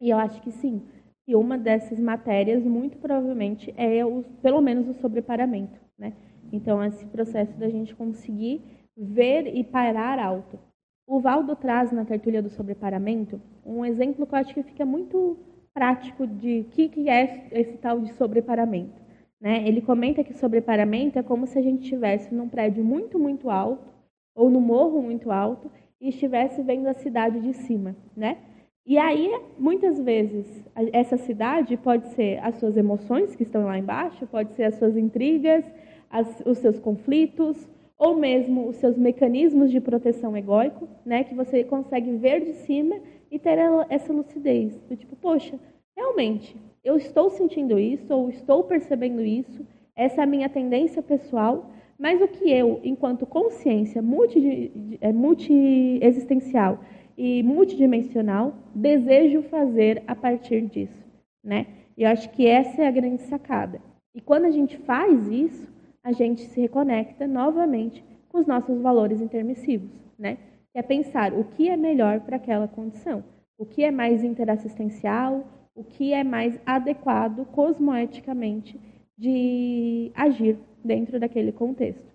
[0.00, 0.82] E eu acho que sim,
[1.28, 5.78] e uma dessas matérias, muito provavelmente, é o, pelo menos o sobreparamento.
[5.98, 6.12] Né?
[6.52, 8.62] Então, esse processo da gente conseguir
[8.96, 10.58] ver e parar alto.
[11.06, 15.38] O Valdo traz na tertúlia do sobreparamento um exemplo que eu acho que fica muito
[15.72, 19.00] prático de que, que é esse tal de sobreparamento.
[19.40, 19.68] Né?
[19.68, 23.86] Ele comenta que sobreparamento é como se a gente estivesse num prédio muito, muito alto,
[24.34, 27.94] ou no morro muito alto, e estivesse vendo a cidade de cima.
[28.16, 28.38] Né?
[28.84, 34.26] E aí, muitas vezes, essa cidade pode ser as suas emoções que estão lá embaixo,
[34.26, 35.64] pode ser as suas intrigas,
[36.10, 37.68] as, os seus conflitos,
[37.98, 42.96] ou mesmo os seus mecanismos de proteção egóico, né, que você consegue ver de cima
[43.30, 44.78] e ter essa lucidez.
[44.88, 45.58] Do tipo, poxa,
[45.96, 51.70] realmente, eu estou sentindo isso, ou estou percebendo isso, essa é a minha tendência pessoal,
[51.98, 56.86] mas o que eu, enquanto consciência multi-existencial, multi
[57.16, 61.02] e multidimensional, desejo fazer a partir disso,
[61.42, 61.66] né?
[61.96, 63.80] E eu acho que essa é a grande sacada.
[64.14, 65.66] E quando a gente faz isso,
[66.06, 70.38] a gente se reconecta novamente com os nossos valores intermissivos, né?
[70.72, 73.24] Que é pensar o que é melhor para aquela condição,
[73.58, 75.44] o que é mais interassistencial,
[75.74, 78.78] o que é mais adequado cosmoeticamente
[79.18, 82.06] de agir dentro daquele contexto.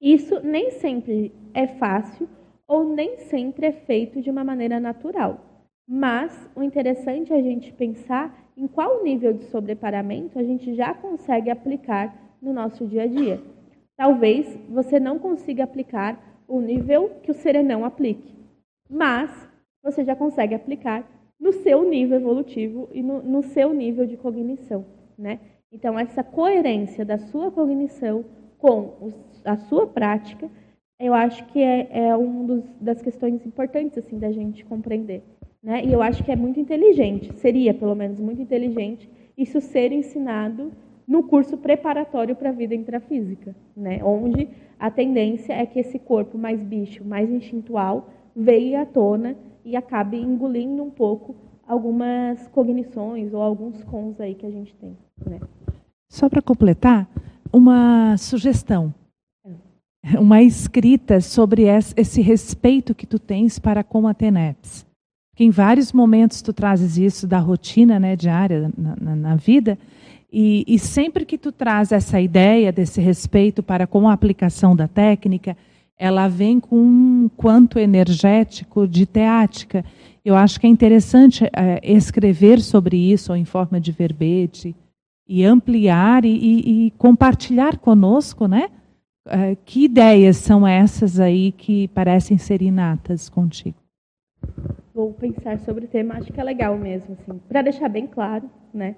[0.00, 2.26] Isso nem sempre é fácil
[2.66, 5.44] ou nem sempre é feito de uma maneira natural.
[5.86, 10.94] Mas o interessante é a gente pensar em qual nível de sobreparamento a gente já
[10.94, 13.40] consegue aplicar no nosso dia a dia.
[13.96, 18.34] Talvez você não consiga aplicar o nível que o serenão aplique,
[18.90, 19.30] mas
[19.82, 24.84] você já consegue aplicar no seu nível evolutivo e no, no seu nível de cognição.
[25.16, 25.38] Né?
[25.70, 28.24] Então, essa coerência da sua cognição
[28.58, 29.14] com os,
[29.44, 30.50] a sua prática
[31.02, 35.20] eu acho que é, é uma das questões importantes assim da gente compreender.
[35.60, 35.84] Né?
[35.84, 40.70] E eu acho que é muito inteligente, seria pelo menos muito inteligente, isso ser ensinado
[41.06, 44.02] no curso preparatório para a vida intrafísica, né?
[44.02, 44.48] onde
[44.78, 50.16] a tendência é que esse corpo mais bicho, mais instintual, veia à tona e acabe
[50.16, 51.34] engolindo um pouco
[51.66, 54.96] algumas cognições ou alguns cons aí que a gente tem.
[55.28, 55.40] Né?
[56.10, 57.08] Só para completar,
[57.52, 58.92] uma sugestão
[60.18, 61.64] uma escrita sobre
[61.96, 64.84] esse respeito que tu tens para com a TENEPS.
[65.34, 69.78] Que em vários momentos tu trazes isso da rotina né, diária na, na, na vida,
[70.32, 74.88] e, e, sempre que tu traz essa ideia desse respeito para com a aplicação da
[74.88, 75.56] técnica,
[75.98, 79.84] ela vem com um quanto energético de teática.
[80.24, 84.74] Eu acho que é interessante é, escrever sobre isso ou em forma de verbete
[85.28, 88.68] e ampliar e, e, e compartilhar conosco, né?
[89.26, 93.76] Uh, que ideias são essas aí que parecem ser inatas contigo?
[94.92, 98.50] Vou pensar sobre o tema, acho que é legal mesmo, assim, para deixar bem claro,
[98.74, 98.96] né?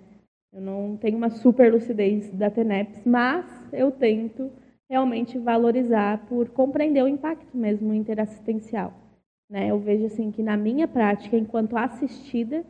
[0.54, 4.52] Eu não tenho uma super lucidez da TENEPS, mas eu tento
[4.88, 8.94] realmente valorizar por compreender o impacto mesmo interassistencial.
[9.50, 9.72] Né?
[9.72, 12.64] Eu vejo assim que na minha prática, enquanto assistida,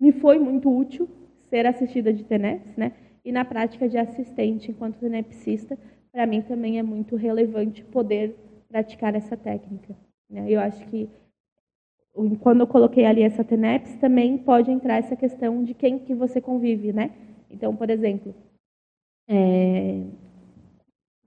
[0.00, 1.08] me foi muito útil
[1.48, 2.92] ser assistida de TENEPS, né?
[3.24, 5.78] E na prática de assistente, enquanto tenepsista,
[6.10, 8.36] para mim também é muito relevante poder
[8.68, 9.96] praticar essa técnica.
[10.28, 10.50] Né?
[10.50, 11.08] Eu acho que
[12.40, 16.40] quando eu coloquei ali essa TENEPS, também pode entrar essa questão de quem que você
[16.40, 17.10] convive, né?
[17.50, 18.34] Então, por exemplo,
[19.28, 20.02] é,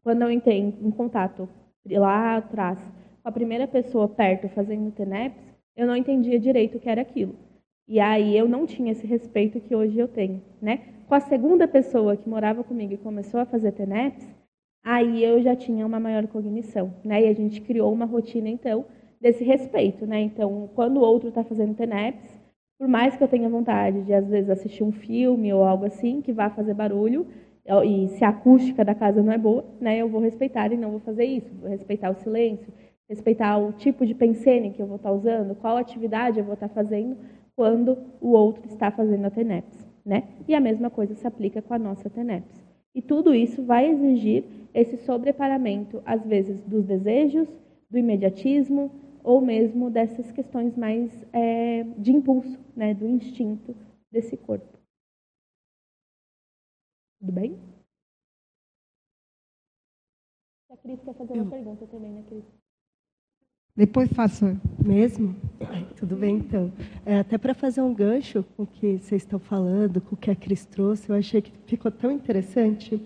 [0.04, 1.48] quando eu entrei em contato
[1.86, 2.80] lá atrás
[3.22, 5.38] com a primeira pessoa perto fazendo TENEPS,
[5.76, 7.36] eu não entendia direito o que era aquilo.
[7.88, 10.94] E aí eu não tinha esse respeito que hoje eu tenho, né?
[11.08, 14.28] Com a segunda pessoa que morava comigo e começou a fazer TENEPS,
[14.84, 17.24] aí eu já tinha uma maior cognição, né?
[17.24, 18.86] E a gente criou uma rotina então
[19.20, 20.22] desse respeito, né?
[20.22, 22.40] Então, quando o outro está fazendo TENEPS,
[22.78, 26.22] por mais que eu tenha vontade de às vezes assistir um filme ou algo assim
[26.22, 27.28] que vá fazer barulho,
[27.86, 30.92] e se a acústica da casa não é boa, né, eu vou respeitar e não
[30.92, 31.54] vou fazer isso.
[31.60, 32.74] Vou respeitar o silêncio,
[33.08, 36.70] respeitar o tipo de pensene que eu vou estar usando, qual atividade eu vou estar
[36.70, 37.18] fazendo
[37.56, 39.88] quando o outro está fazendo a TENEPS.
[40.06, 40.24] Né?
[40.48, 42.64] E a mesma coisa se aplica com a nossa TENEPS.
[42.96, 47.48] E tudo isso vai exigir esse sobreparamento, às vezes, dos desejos,
[47.90, 48.90] do imediatismo,
[49.24, 53.76] ou mesmo dessas questões mais é, de impulso, né, do instinto
[54.12, 54.78] desse corpo.
[57.20, 57.60] Tudo bem?
[60.72, 61.50] A Cris quer fazer uma Eu...
[61.50, 62.46] pergunta também, né, Cris?
[63.76, 64.46] Depois faço
[64.84, 65.36] mesmo?
[65.96, 66.72] Tudo bem, então.
[67.06, 70.32] É, até para fazer um gancho com o que vocês estão falando, com o que
[70.32, 73.02] a Cris trouxe, eu achei que ficou tão interessante,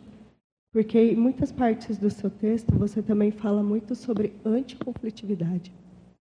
[0.71, 5.71] porque em muitas partes do seu texto você também fala muito sobre anticonflitividade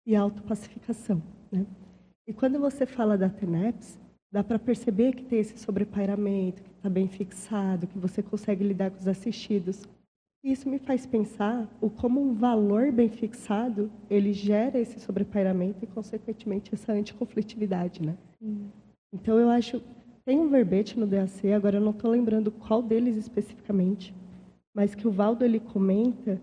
[0.06, 1.22] e autopacificação.
[1.50, 1.66] Né?
[2.26, 3.98] E quando você fala da TENEPS,
[4.30, 8.90] dá para perceber que tem esse sobrepairamento, que está bem fixado, que você consegue lidar
[8.90, 9.82] com os assistidos.
[10.42, 15.86] Isso me faz pensar o como um valor bem fixado, ele gera esse sobrepairamento e,
[15.86, 18.02] consequentemente, essa anticonflitividade.
[18.02, 18.16] Né?
[19.12, 19.82] Então, eu acho...
[20.24, 24.14] Tem um verbete no DAC, agora eu não estou lembrando qual deles especificamente,
[24.72, 26.40] mas que o Valdo ele comenta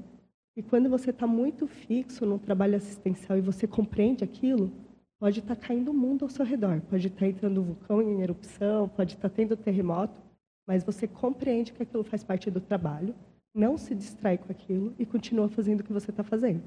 [0.60, 4.70] que quando você está muito fixo no trabalho assistencial e você compreende aquilo,
[5.18, 8.02] pode estar tá caindo o mundo ao seu redor, pode estar tá entrando um vulcão
[8.02, 10.22] em erupção, pode estar tá tendo terremoto,
[10.68, 13.16] mas você compreende que aquilo faz parte do trabalho,
[13.56, 16.62] não se distrai com aquilo e continua fazendo o que você está fazendo.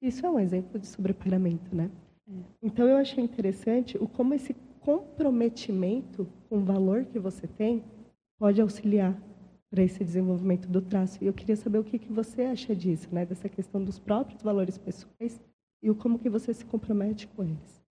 [0.00, 1.90] Isso é um exemplo de sobrepairamento, né?
[2.26, 2.32] É.
[2.62, 7.84] Então eu achei interessante o como esse comprometimento com o valor que você tem
[8.38, 9.14] pode auxiliar
[9.70, 11.22] para esse desenvolvimento do traço.
[11.22, 13.26] E eu queria saber o que, que você acha disso, né?
[13.26, 15.40] Dessa questão dos próprios valores pessoais
[15.82, 17.84] e o como que você se compromete com eles.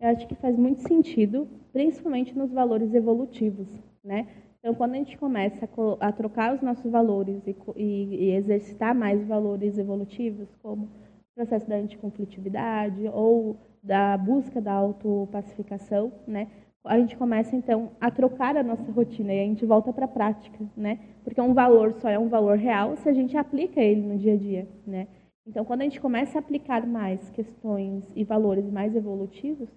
[0.00, 3.68] Eu acho que faz muito sentido, principalmente nos valores evolutivos,
[4.02, 4.26] né?
[4.58, 5.68] Então, quando a gente começa
[6.00, 11.66] a, trocar os nossos valores e, e, e, exercitar mais valores evolutivos, como o processo
[11.66, 16.48] da anticonflitividade ou da busca da autopacificação, né?
[16.84, 20.08] A gente começa então a trocar a nossa rotina e a gente volta para a
[20.08, 20.98] prática, né?
[21.22, 24.34] Porque um valor só é um valor real se a gente aplica ele no dia
[24.34, 25.06] a dia, né?
[25.46, 29.68] Então, quando a gente começa a aplicar mais questões e valores mais evolutivos,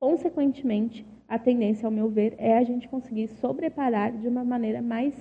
[0.00, 5.14] consequentemente, a tendência, ao meu ver, é a gente conseguir sobreparar de uma maneira mais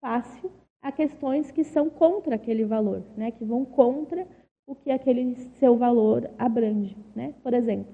[0.00, 0.50] fácil
[0.82, 3.30] a questões que são contra aquele valor, né?
[3.30, 4.26] Que vão contra
[4.66, 7.34] o que aquele seu valor abrange, né?
[7.42, 7.92] Por exemplo,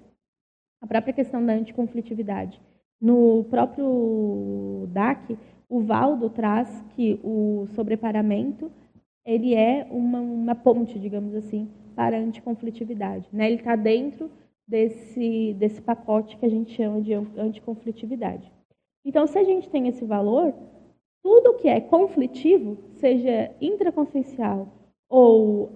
[0.80, 2.60] a própria questão da anticonflitividade.
[3.02, 5.36] No próprio DAC,
[5.68, 8.70] o Valdo traz que o sobreparamento
[9.26, 13.28] ele é uma, uma ponte, digamos assim, para a anticonflitividade.
[13.32, 13.46] Né?
[13.46, 14.30] Ele está dentro
[14.66, 18.52] desse, desse pacote que a gente chama de anticonflitividade.
[19.04, 20.54] Então, se a gente tem esse valor,
[21.24, 24.68] tudo que é conflitivo, seja intraconsciencial
[25.08, 25.70] ou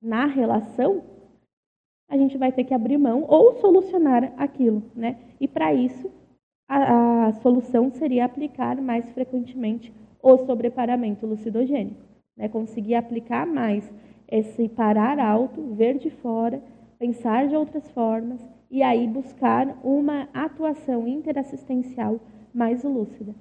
[0.00, 1.02] na relação,
[2.08, 4.82] a gente vai ter que abrir mão ou solucionar aquilo.
[4.94, 5.18] Né?
[5.38, 6.10] E para isso,
[6.70, 9.92] a, a solução seria aplicar mais frequentemente
[10.22, 12.00] o sobreparamento lucidogênico.
[12.36, 12.48] Né?
[12.48, 13.92] Conseguir aplicar mais
[14.30, 16.62] esse parar alto, ver de fora,
[16.96, 18.40] pensar de outras formas
[18.70, 22.20] e aí buscar uma atuação interassistencial
[22.54, 23.34] mais lúcida.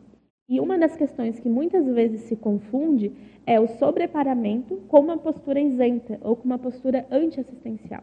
[0.49, 3.11] E uma das questões que muitas vezes se confunde
[3.45, 8.01] é o sobreparamento com uma postura isenta ou com uma postura antiassistencial.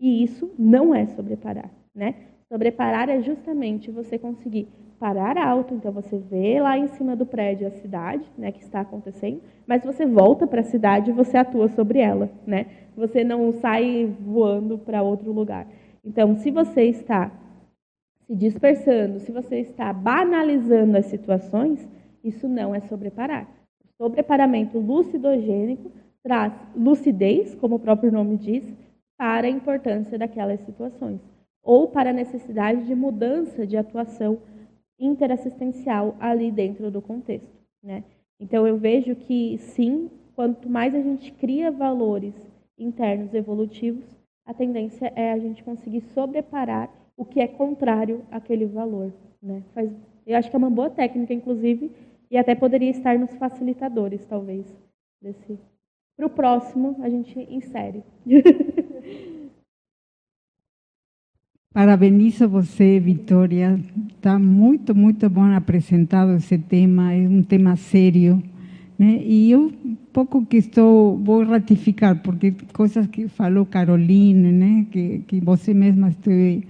[0.00, 2.33] E isso não é sobreparar, né?
[2.48, 4.68] Sobreparar é justamente você conseguir
[4.98, 8.80] parar alto, então você vê lá em cima do prédio a cidade, né, que está
[8.80, 12.66] acontecendo, mas você volta para a cidade e você atua sobre ela, né?
[12.96, 15.66] Você não sai voando para outro lugar.
[16.04, 17.30] Então, se você está
[18.26, 21.86] se dispersando, se você está banalizando as situações,
[22.22, 23.48] isso não é sobreparar.
[23.84, 25.90] O sobreparamento lucidogênico
[26.22, 28.64] traz lucidez, como o próprio nome diz,
[29.16, 31.20] para a importância daquelas situações,
[31.64, 34.38] ou para a necessidade de mudança de atuação
[34.98, 37.48] interassistencial ali dentro do contexto.
[37.82, 38.04] Né?
[38.38, 42.34] Então, eu vejo que, sim, quanto mais a gente cria valores
[42.78, 44.04] internos evolutivos,
[44.46, 49.12] a tendência é a gente conseguir sobreparar o que é contrário àquele valor.
[49.42, 49.62] Né?
[49.72, 49.90] Faz,
[50.26, 51.90] eu acho que é uma boa técnica, inclusive,
[52.30, 54.66] e até poderia estar nos facilitadores, talvez,
[55.22, 55.58] desse.
[56.16, 58.04] Para o próximo, a gente insere.
[61.74, 63.80] Parabenizo você, Vitória.
[64.16, 67.12] Está muito, muito bom apresentado esse tema.
[67.12, 68.40] É um tema sério.
[68.96, 69.20] Né?
[69.24, 69.72] E eu
[70.12, 74.86] pouco que estou vou ratificar porque coisas que falou Caroline, né?
[74.88, 76.64] Que que você mesma esteve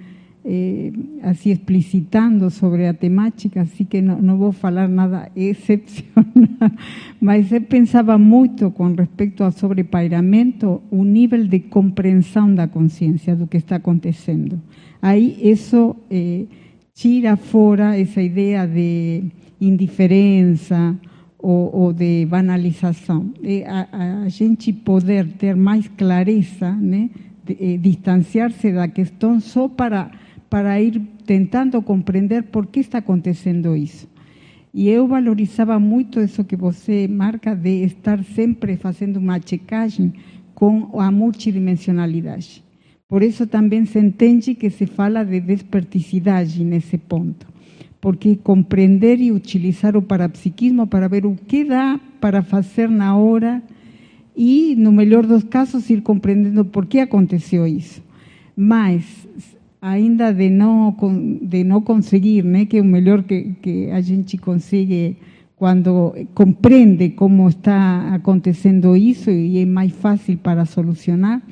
[0.45, 0.92] eh,
[1.22, 6.24] assim explicitando sobre a temática, assim que não, não vou falar nada excepcional,
[7.20, 13.47] mas eu pensava muito com respeito ao sobrepairamento, o nível de compreensão da consciência do
[13.47, 14.61] que está acontecendo.
[15.01, 16.45] Aí isso eh,
[16.95, 19.24] tira fora essa ideia de
[19.61, 20.97] indiferença
[21.38, 23.32] ou, ou de banalização.
[23.42, 27.11] E a, a, gente poder ter mais clareza, né?
[27.47, 30.11] Eh, distanciar-se da questão só para,
[30.49, 34.09] para ir tentando compreender por que está acontecendo isso.
[34.72, 40.12] E eu valorizava muito isso que você marca de estar sempre fazendo uma checagem
[40.55, 42.64] com a multidimensionalidade.
[43.09, 47.47] Por isso também se entende que se fala de desperticidade nesse ponto,
[48.01, 53.62] porque compreender e utilizar o parapsiquismo para ver o que dá para fazer na hora
[54.36, 58.03] e, no melhor dos casos, ir compreendendo por que aconteceu isso.
[58.57, 59.05] Mas,
[59.85, 60.97] ainda de não,
[61.43, 65.18] de não conseguir, né, que é o melhor que, que a gente consegue
[65.57, 71.43] quando compreende como está acontecendo isso e é mais fácil para solucionar,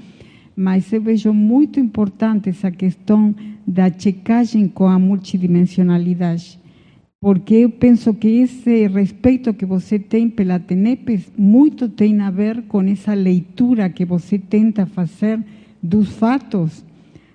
[0.56, 3.34] mas eu vejo muito importante essa questão
[3.66, 6.58] da checagem com a multidimensionalidade,
[7.20, 12.62] porque eu penso que esse respeito que você tem pela TENEPES muito tem a ver
[12.62, 15.38] com essa leitura que você tenta fazer
[15.82, 16.82] dos fatos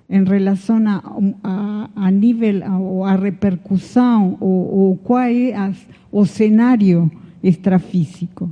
[0.09, 1.03] em relação a,
[1.43, 7.11] a, a nível, a, a repercussão, ou, ou qual é as, o cenário
[7.43, 8.51] extrafísico.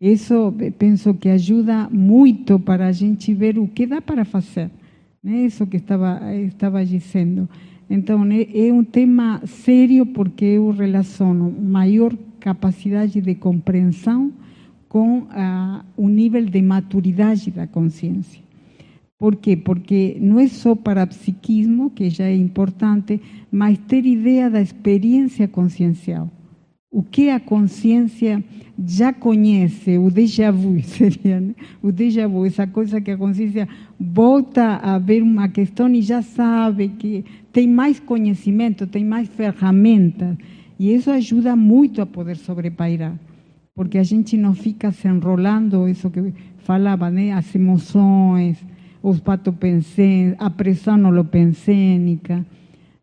[0.00, 4.70] Isso penso que ajuda muito para a gente ver o que dá para fazer.
[5.22, 5.44] Né?
[5.44, 7.48] Isso que estava, estava dizendo.
[7.88, 14.32] Então, é um tema sério porque eu relaciono maior capacidade de compreensão
[14.88, 15.26] com
[15.96, 18.40] o nível de maturidade da consciência.
[19.20, 19.54] Por quê?
[19.54, 23.20] Porque não é só para psiquismo, que já é importante,
[23.52, 26.30] mas ter ideia da experiência consciencial.
[26.90, 28.42] O que a consciência
[28.82, 31.54] já conhece, o déjà vu seria, né?
[31.82, 33.68] o déjà vu, essa coisa que a consciência
[34.00, 40.34] volta a ver uma questão e já sabe que tem mais conhecimento, tem mais ferramentas.
[40.78, 43.20] E isso ajuda muito a poder sobrepairar,
[43.74, 47.32] porque a gente não fica se enrolando, isso que falava, né?
[47.32, 48.56] as emoções,
[49.02, 52.44] os patopensênicos, a pressão holopensênica.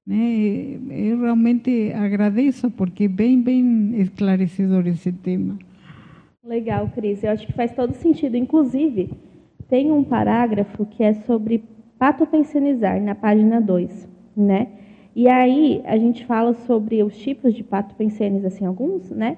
[0.06, 0.80] Né?
[0.90, 5.58] Eu realmente agradeço, porque é bem, bem esclarecedor esse tema.
[6.44, 7.24] Legal, Cris.
[7.24, 8.38] Eu acho que faz todo sentido.
[8.38, 9.10] Inclusive,
[9.68, 11.64] tem um parágrafo que é sobre
[12.00, 14.68] patopensionizar, na página 2, né?
[15.16, 19.38] E aí a gente fala sobre os tipos de patopensenes, assim, alguns, né?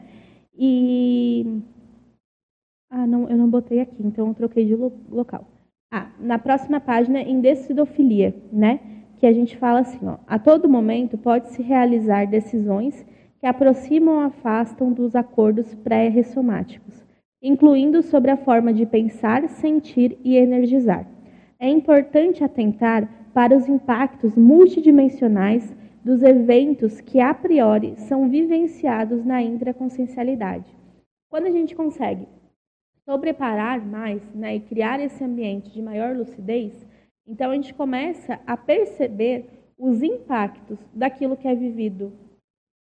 [0.56, 1.62] E...
[2.92, 5.48] Ah, não, eu não botei aqui, então eu troquei de local.
[5.92, 8.80] Ah, na próxima página, indecidofilia, né?
[9.18, 13.04] Que a gente fala assim, ó, a todo momento pode-se realizar decisões
[13.40, 17.04] que aproximam ou afastam dos acordos pré-ressomáticos,
[17.42, 21.08] incluindo sobre a forma de pensar, sentir e energizar.
[21.60, 29.42] É importante atentar para os impactos multidimensionais dos eventos que a priori são vivenciados na
[29.42, 30.72] intraconsciencialidade.
[31.30, 32.28] Quando a gente consegue
[33.10, 36.72] sobreparar mais né, e criar esse ambiente de maior lucidez,
[37.28, 39.48] então a gente começa a perceber
[39.80, 42.14] os impactos daquilo que é vivido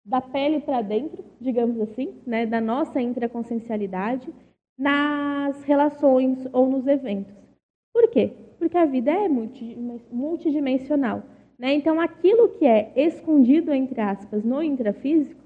[0.04, 4.28] da pele para dentro, digamos assim, né, da nossa intraconsciencialidade,
[4.78, 7.34] nas relações ou nos eventos.
[7.94, 8.32] Por quê?
[8.58, 11.22] Porque a vida é multidimensional.
[11.58, 11.72] Né?
[11.72, 15.40] Então, aquilo que é escondido, entre aspas, no intrafísico,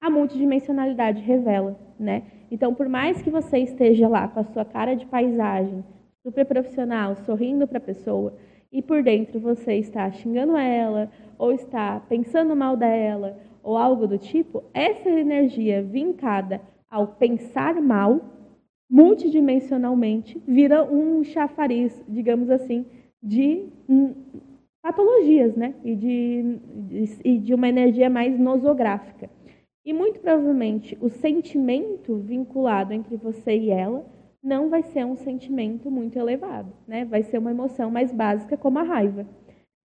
[0.00, 1.78] a multidimensionalidade revela.
[1.98, 2.22] Né?
[2.50, 5.84] Então, por mais que você esteja lá com a sua cara de paisagem,
[6.22, 8.34] super profissional, sorrindo para a pessoa,
[8.72, 14.18] e por dentro você está xingando ela, ou está pensando mal dela, ou algo do
[14.18, 18.20] tipo, essa energia vincada ao pensar mal,
[18.88, 22.86] multidimensionalmente, vira um chafariz, digamos assim,
[23.22, 23.66] de
[24.80, 25.74] patologias, né?
[25.84, 29.28] E de, de, de uma energia mais nosográfica.
[29.86, 34.04] E muito provavelmente o sentimento vinculado entre você e ela
[34.42, 37.04] não vai ser um sentimento muito elevado, né?
[37.04, 39.24] Vai ser uma emoção mais básica como a raiva.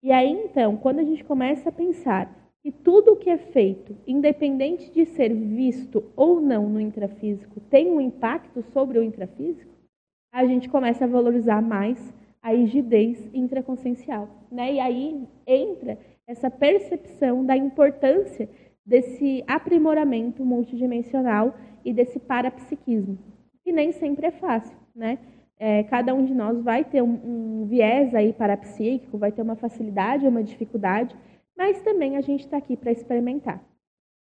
[0.02, 2.30] E aí então, quando a gente começa a pensar
[2.62, 7.90] que tudo o que é feito, independente de ser visto ou não no intrafísico, tem
[7.90, 9.72] um impacto sobre o intrafísico,
[10.30, 14.74] a gente começa a valorizar mais a rigidez intraconsciencial, né?
[14.74, 18.48] E aí entra essa percepção da importância
[18.86, 23.18] desse aprimoramento multidimensional e desse parapsiquismo
[23.66, 25.18] que nem sempre é fácil, né?
[25.58, 29.56] É, cada um de nós vai ter um, um viés aí parapsíquico, vai ter uma
[29.56, 31.16] facilidade ou uma dificuldade,
[31.56, 33.60] mas também a gente está aqui para experimentar.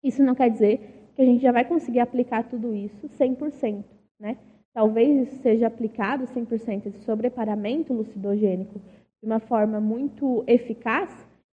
[0.03, 3.85] Isso não quer dizer que a gente já vai conseguir aplicar tudo isso 100%,
[4.19, 4.37] né?
[4.75, 11.09] Talvez isso seja aplicado 100% esse sobreparamento lucidogênico de uma forma muito eficaz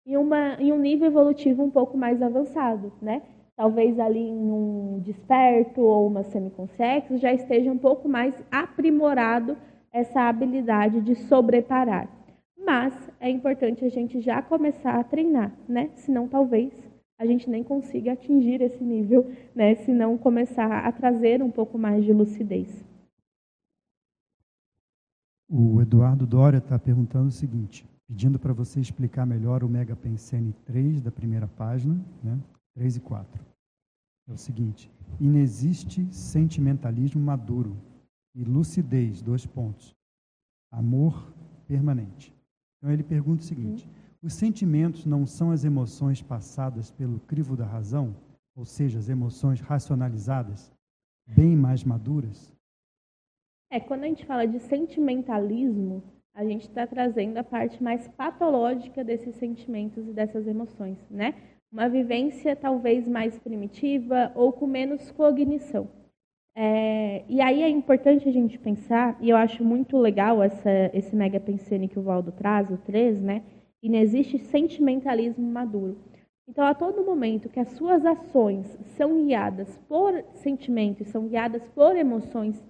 [0.06, 3.22] em, uma, em um nível evolutivo um pouco mais avançado, né?
[3.56, 9.56] talvez ali em um desperto ou uma semiconsciência, já esteja um pouco mais aprimorado
[9.90, 12.08] essa habilidade de sobreparar.
[12.58, 15.90] Mas é importante a gente já começar a treinar, né?
[15.94, 16.72] Senão talvez
[17.18, 19.74] a gente nem consiga atingir esse nível, né?
[19.76, 22.84] Se não começar a trazer um pouco mais de lucidez.
[25.48, 30.52] O Eduardo Dória está perguntando o seguinte, pedindo para você explicar melhor o Mega Pensene
[30.64, 32.38] 3 da primeira página, né?
[32.74, 33.44] 3 e 4.
[34.28, 34.90] É o seguinte:
[35.20, 37.76] inexiste sentimentalismo maduro
[38.34, 39.94] e lucidez, dois pontos.
[40.70, 41.32] Amor
[41.66, 42.34] permanente.
[42.78, 43.88] Então ele pergunta o seguinte:
[44.22, 48.14] os sentimentos não são as emoções passadas pelo crivo da razão,
[48.54, 50.72] ou seja, as emoções racionalizadas,
[51.26, 52.54] bem mais maduras?
[53.70, 56.02] É, quando a gente fala de sentimentalismo,
[56.36, 61.34] a gente está trazendo a parte mais patológica desses sentimentos e dessas emoções, né?
[61.72, 65.88] uma vivência talvez mais primitiva ou com menos cognição.
[66.54, 71.14] É, e aí é importante a gente pensar, e eu acho muito legal essa, esse
[71.14, 73.42] mega pensene que o Valdo traz, o 3, né?
[73.82, 75.98] E não existe sentimentalismo maduro.
[76.48, 78.66] Então, a todo momento que as suas ações
[78.96, 82.62] são guiadas por sentimentos, são guiadas por emoções,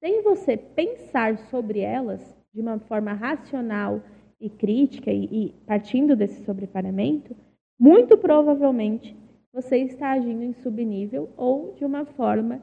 [0.00, 4.00] sem você pensar sobre elas de uma forma racional
[4.40, 7.36] e crítica, e, e partindo desse sobreparamento,
[7.78, 9.14] muito provavelmente
[9.52, 12.62] você está agindo em subnível ou de uma forma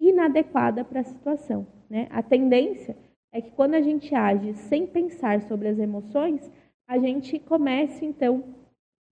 [0.00, 1.64] inadequada para a situação.
[1.88, 2.08] Né?
[2.10, 2.96] A tendência
[3.32, 6.50] é que quando a gente age sem pensar sobre as emoções,
[6.88, 8.42] a gente comece então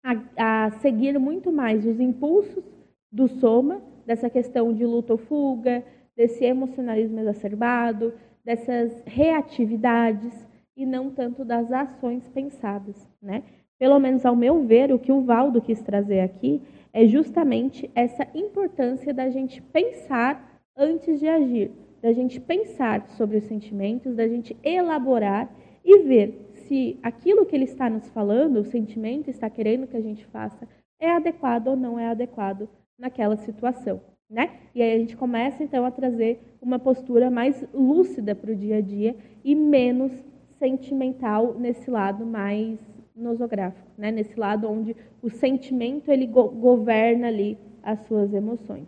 [0.03, 2.63] a, a seguir muito mais os impulsos
[3.11, 5.83] do soma, dessa questão de luta ou fuga,
[6.15, 8.11] desse emocionalismo exacerbado,
[8.45, 13.43] dessas reatividades e não tanto das ações pensadas, né?
[13.79, 16.61] Pelo menos ao meu ver, o que o Valdo quis trazer aqui
[16.93, 21.71] é justamente essa importância da gente pensar antes de agir,
[22.01, 25.49] da gente pensar sobre os sentimentos, da gente elaborar
[25.83, 30.01] e ver se aquilo que ele está nos falando, o sentimento está querendo que a
[30.01, 30.67] gente faça,
[30.99, 34.01] é adequado ou não é adequado naquela situação.
[34.29, 34.49] Né?
[34.73, 38.77] E aí a gente começa então a trazer uma postura mais lúcida para o dia
[38.77, 40.11] a dia e menos
[40.57, 42.79] sentimental nesse lado mais
[43.15, 44.11] nosográfico, né?
[44.11, 48.87] nesse lado onde o sentimento ele go governa ali as suas emoções.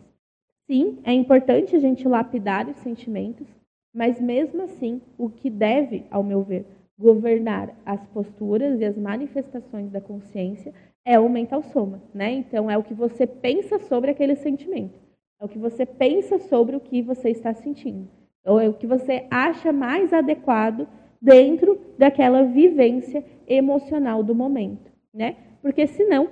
[0.65, 3.47] Sim, é importante a gente lapidar os sentimentos,
[3.93, 6.65] mas mesmo assim, o que deve, ao meu ver,
[6.99, 10.73] governar as posturas e as manifestações da consciência
[11.05, 12.31] é o mental soma, né?
[12.31, 14.99] Então é o que você pensa sobre aquele sentimento,
[15.39, 18.07] é o que você pensa sobre o que você está sentindo,
[18.45, 20.87] ou é o que você acha mais adequado
[21.21, 25.35] dentro daquela vivência emocional do momento, né?
[25.61, 26.29] Porque senão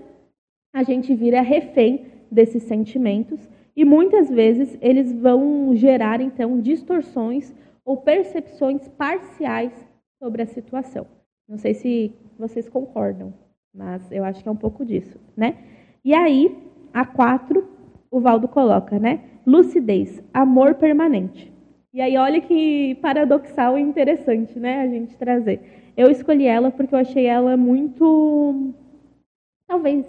[0.73, 7.53] a gente vira refém desses sentimentos e muitas vezes eles vão gerar então distorções
[7.83, 9.71] ou percepções parciais
[10.17, 11.05] sobre a situação.
[11.47, 13.33] Não sei se vocês concordam,
[13.73, 15.57] mas eu acho que é um pouco disso, né?
[16.03, 16.57] E aí,
[16.93, 17.67] a quatro,
[18.11, 19.21] o Valdo coloca, né?
[19.45, 21.53] Lucidez, amor permanente.
[21.93, 25.91] E aí, olha que paradoxal e interessante, né, a gente trazer.
[25.95, 28.73] Eu escolhi ela porque eu achei ela muito,
[29.65, 30.05] talvez,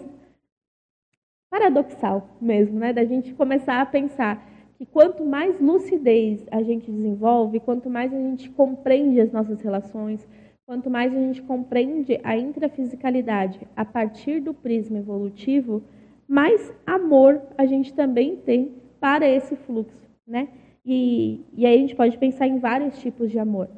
[1.49, 4.45] paradoxal mesmo, né, da gente começar a pensar
[4.77, 10.27] que quanto mais lucidez a gente desenvolve, quanto mais a gente compreende as nossas relações,
[10.65, 15.81] quanto mais a gente compreende a intrafisicalidade a partir do prisma evolutivo,
[16.27, 20.49] mais amor a gente também tem para esse fluxo, né?
[20.85, 23.69] E, e aí a gente pode pensar em vários tipos de amor.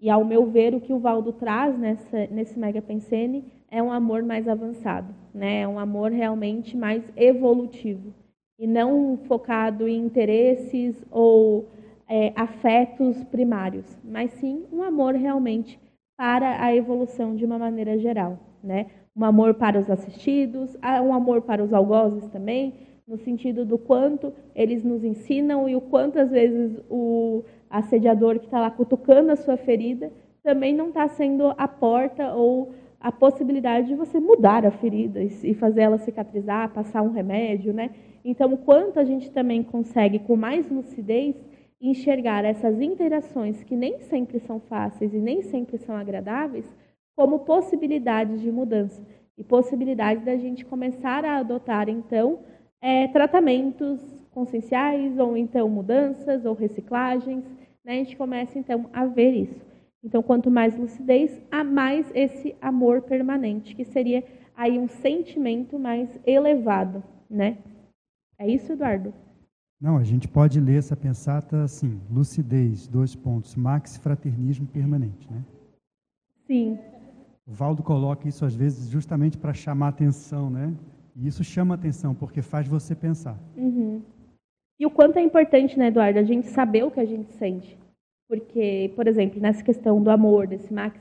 [0.00, 3.90] E ao meu ver, o que o Valdo traz nessa, nesse Mega Pensene é um
[3.90, 5.60] amor mais avançado, né?
[5.60, 8.12] É um amor realmente mais evolutivo
[8.58, 11.68] e não focado em interesses ou
[12.08, 15.78] é, afetos primários, mas sim um amor realmente
[16.16, 18.86] para a evolução de uma maneira geral, né?
[19.16, 22.74] Um amor para os assistidos, um amor para os algozes também,
[23.08, 28.44] no sentido do quanto eles nos ensinam e o quanto às vezes o assediador que
[28.46, 30.12] está lá cutucando a sua ferida
[30.42, 35.54] também não está sendo a porta ou a possibilidade de você mudar a ferida e
[35.54, 37.90] fazer ela cicatrizar, passar um remédio, né?
[38.24, 41.36] Então, quanto a gente também consegue, com mais lucidez,
[41.80, 46.66] enxergar essas interações que nem sempre são fáceis e nem sempre são agradáveis,
[47.16, 49.02] como possibilidades de mudança
[49.36, 52.40] e possibilidades da gente começar a adotar, então,
[52.80, 57.42] é, tratamentos conscienciais, ou então mudanças, ou reciclagens.
[57.84, 57.92] Né?
[57.92, 59.66] A gente começa, então, a ver isso.
[60.04, 64.22] Então, quanto mais lucidez, há mais esse amor permanente, que seria
[64.54, 67.58] aí um sentimento mais elevado, né?
[68.38, 69.12] É isso, Eduardo?
[69.80, 75.42] Não, a gente pode ler essa pensata assim, lucidez, dois pontos, max fraternismo permanente, né?
[76.46, 76.78] Sim.
[77.46, 80.74] O Valdo coloca isso às vezes justamente para chamar atenção, né?
[81.14, 83.38] E isso chama atenção porque faz você pensar.
[83.56, 84.02] Uhum.
[84.78, 87.78] E o quanto é importante, né, Eduardo, a gente saber o que a gente sente.
[88.28, 91.00] Porque, por exemplo, nessa questão do amor, desse max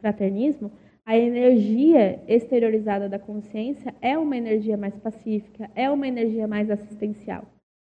[0.00, 0.72] fraternismo,
[1.06, 7.44] a energia exteriorizada da consciência é uma energia mais pacífica, é uma energia mais assistencial.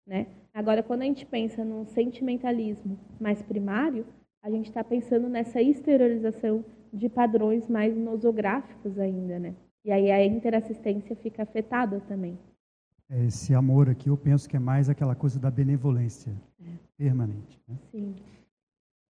[0.06, 0.28] Né?
[0.54, 4.06] Agora, quando a gente pensa num sentimentalismo mais primário,
[4.42, 9.54] a gente está pensando nessa exteriorização de padrões mais nosográficos ainda, né?
[9.84, 12.38] E aí a interassistência fica afetada também.
[13.08, 16.68] Esse amor aqui, eu penso que é mais aquela coisa da benevolência é.
[16.96, 17.60] permanente.
[17.66, 17.76] Né?
[17.90, 18.14] Sim.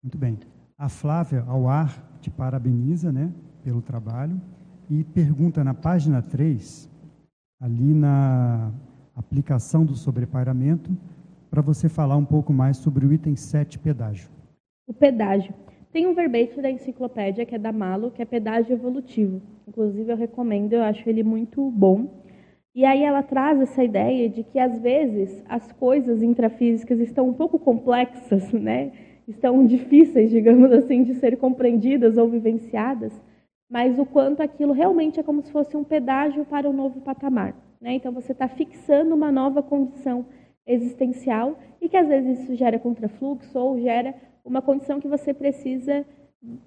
[0.03, 0.39] Muito bem.
[0.79, 3.31] A Flávia, ao ar, te parabeniza né,
[3.63, 4.41] pelo trabalho
[4.89, 6.89] e pergunta na página 3,
[7.61, 8.73] ali na
[9.15, 10.91] aplicação do sobrepairamento,
[11.51, 14.31] para você falar um pouco mais sobre o item 7, pedágio.
[14.87, 15.53] O pedágio.
[15.93, 19.43] Tem um verbete da enciclopédia, que é da Malo, que é pedágio evolutivo.
[19.67, 22.09] Inclusive, eu recomendo, eu acho ele muito bom.
[22.75, 27.35] E aí ela traz essa ideia de que, às vezes, as coisas intrafísicas estão um
[27.35, 28.93] pouco complexas, né?
[29.31, 33.13] estão difíceis, digamos assim, de ser compreendidas ou vivenciadas,
[33.71, 37.55] mas o quanto aquilo realmente é como se fosse um pedágio para um novo patamar.
[37.81, 37.95] Né?
[37.95, 40.27] Então, você está fixando uma nova condição
[40.67, 44.15] existencial e que às vezes isso gera contrafluxo ou gera
[44.45, 46.05] uma condição que você precisa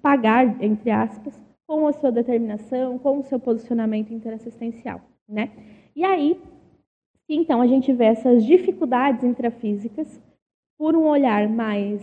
[0.00, 1.34] pagar, entre aspas,
[1.66, 5.00] com a sua determinação, com o seu posicionamento interassistencial.
[5.28, 5.50] Né?
[5.96, 6.40] E aí,
[7.28, 10.20] então, a gente vê essas dificuldades intrafísicas
[10.76, 12.02] por um olhar mais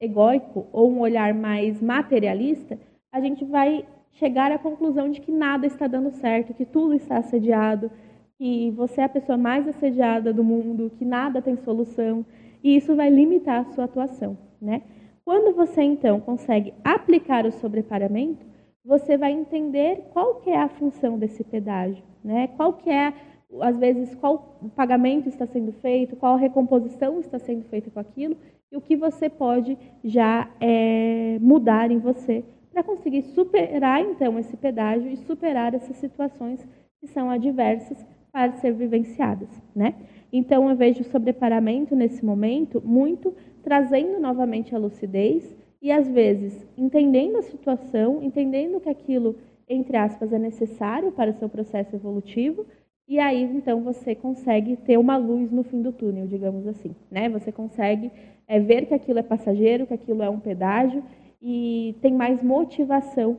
[0.00, 2.78] egóico ou um olhar mais materialista,
[3.12, 7.18] a gente vai chegar à conclusão de que nada está dando certo, que tudo está
[7.18, 7.90] assediado,
[8.36, 12.24] que você é a pessoa mais assediada do mundo, que nada tem solução,
[12.62, 14.82] e isso vai limitar a sua atuação, né?
[15.24, 18.44] Quando você então consegue aplicar o sobreparamento,
[18.84, 22.48] você vai entender qual que é a função desse pedágio, né?
[22.56, 23.14] Qual que é
[23.60, 28.36] às vezes qual pagamento está sendo feito, qual recomposição está sendo feita com aquilo
[28.72, 34.56] e o que você pode já é, mudar em você para conseguir superar então esse
[34.56, 36.66] pedágio e superar essas situações
[37.00, 39.94] que são adversas para ser vivenciadas, né?
[40.32, 43.32] Então eu vejo o sobreparamento nesse momento muito
[43.64, 45.42] trazendo novamente a lucidez
[45.80, 49.36] e às vezes entendendo a situação, entendendo que aquilo
[49.68, 52.66] entre aspas é necessário para o seu processo evolutivo
[53.08, 57.28] e aí então você consegue ter uma luz no fim do túnel, digamos assim, né?
[57.30, 58.10] Você consegue
[58.46, 61.02] é, ver que aquilo é passageiro, que aquilo é um pedágio
[61.40, 63.38] e tem mais motivação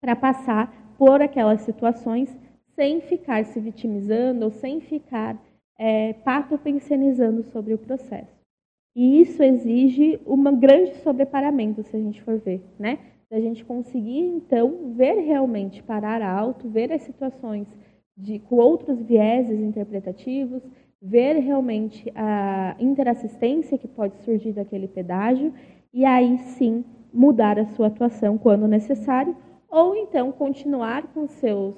[0.00, 2.36] para passar por aquelas situações
[2.74, 5.36] sem ficar se vitimizando ou sem ficar
[5.78, 8.35] é, patopensionizando sobre o processo.
[8.96, 12.98] E isso exige um grande sobreparamento, se a gente for ver, né?
[13.30, 17.68] Da gente conseguir, então, ver realmente, parar alto, ver as situações
[18.16, 20.62] de, com outros vieses interpretativos,
[21.02, 25.52] ver realmente a interassistência que pode surgir daquele pedágio
[25.92, 26.82] e aí sim
[27.12, 29.36] mudar a sua atuação quando necessário,
[29.68, 31.76] ou então continuar com seus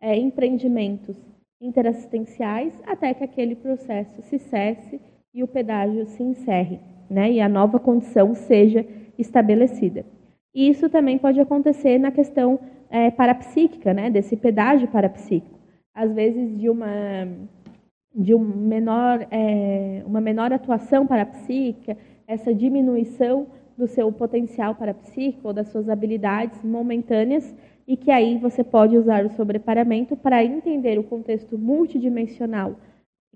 [0.00, 1.16] é, empreendimentos
[1.60, 5.00] interassistenciais até que aquele processo se cesse
[5.32, 8.84] e o pedágio se encerre, né, e a nova condição seja
[9.18, 10.04] estabelecida.
[10.54, 12.58] E isso também pode acontecer na questão
[12.90, 15.58] é, parapsíquica, né, desse pedágio parapsíquico.
[15.94, 16.88] Às vezes, de uma,
[18.14, 21.96] de um menor, é, uma menor atuação parapsíquica,
[22.26, 23.46] essa diminuição
[23.76, 27.54] do seu potencial parapsíquico ou das suas habilidades momentâneas,
[27.86, 32.76] e que aí você pode usar o sobreparamento para entender o contexto multidimensional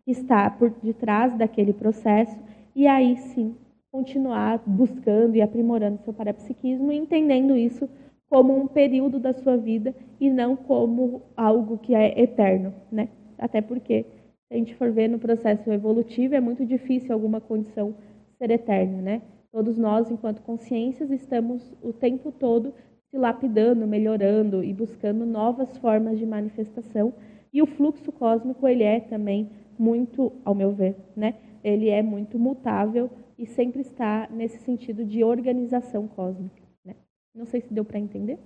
[0.04, 2.38] que está por detrás daquele processo,
[2.74, 3.56] e aí sim
[3.90, 7.88] continuar buscando e aprimorando seu parapsiquismo entendendo isso
[8.28, 13.08] como um período da sua vida e não como algo que é eterno, né?
[13.38, 14.02] Até porque,
[14.48, 17.94] se a gente for ver no processo evolutivo, é muito difícil alguma condição
[18.36, 19.22] ser eterna, né?
[19.52, 22.74] Todos nós, enquanto consciências, estamos o tempo todo
[23.08, 27.14] se lapidando, melhorando e buscando novas formas de manifestação.
[27.52, 29.48] E o fluxo cósmico, ele é também
[29.78, 31.40] muito, ao meu ver, né?
[31.62, 36.62] Ele é muito mutável e sempre está nesse sentido de organização cósmica.
[36.84, 36.94] Né?
[37.34, 38.38] Não sei se deu para entender.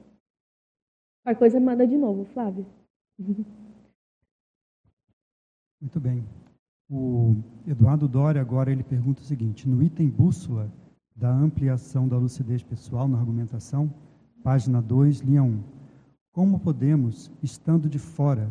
[1.24, 2.66] Qualquer coisa manda de novo, Flávio.
[5.80, 6.24] Muito bem.
[6.90, 7.36] O
[7.66, 10.72] Eduardo Doria agora ele pergunta o seguinte: no item bússola
[11.14, 13.92] da ampliação da lucidez pessoal na argumentação,
[14.42, 15.62] página 2, linha 1.
[16.32, 18.48] Como podemos, estando de fora,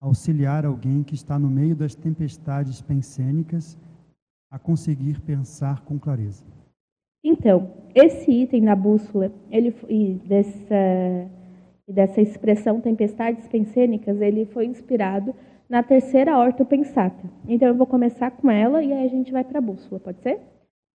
[0.00, 3.78] auxiliar alguém que está no meio das tempestades pensênicas
[4.50, 6.44] a conseguir pensar com clareza.
[7.22, 11.30] Então, esse item da bússola, ele e dessa
[11.86, 15.34] e dessa expressão tempestades pensênicas, ele foi inspirado
[15.68, 17.28] na terceira ortopensata.
[17.48, 20.20] Então eu vou começar com ela e aí a gente vai para a bússola, pode
[20.20, 20.38] ser?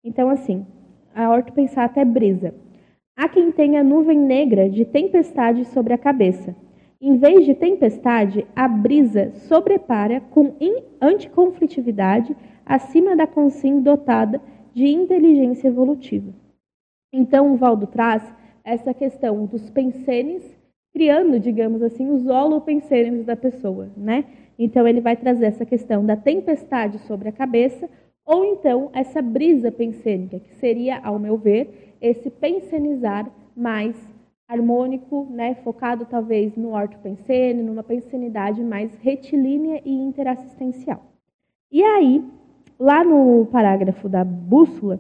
[0.05, 0.67] Então assim,
[1.15, 2.55] a ortopensata é brisa.
[3.17, 6.55] Há quem tenha nuvem negra de tempestade sobre a cabeça.
[7.05, 10.55] Em vez de tempestade, a brisa sobrepara com
[11.01, 14.41] anticonflitividade acima da consim dotada
[14.73, 16.33] de inteligência evolutiva.
[17.13, 18.23] Então, o Valdo traz
[18.63, 20.57] essa questão dos pensenes,
[20.95, 24.25] criando, digamos assim, os holopensenes da pessoa, né?
[24.57, 27.91] Então, ele vai trazer essa questão da tempestade sobre a cabeça,
[28.25, 33.97] ou então essa brisa pensênica, que seria, ao meu ver, esse pensenizar mais
[34.53, 41.03] harmônico, né, focado talvez no ortopensene, numa pensenidade mais retilínea e interassistencial.
[41.71, 42.23] E aí,
[42.83, 44.99] Lá no parágrafo da bússola,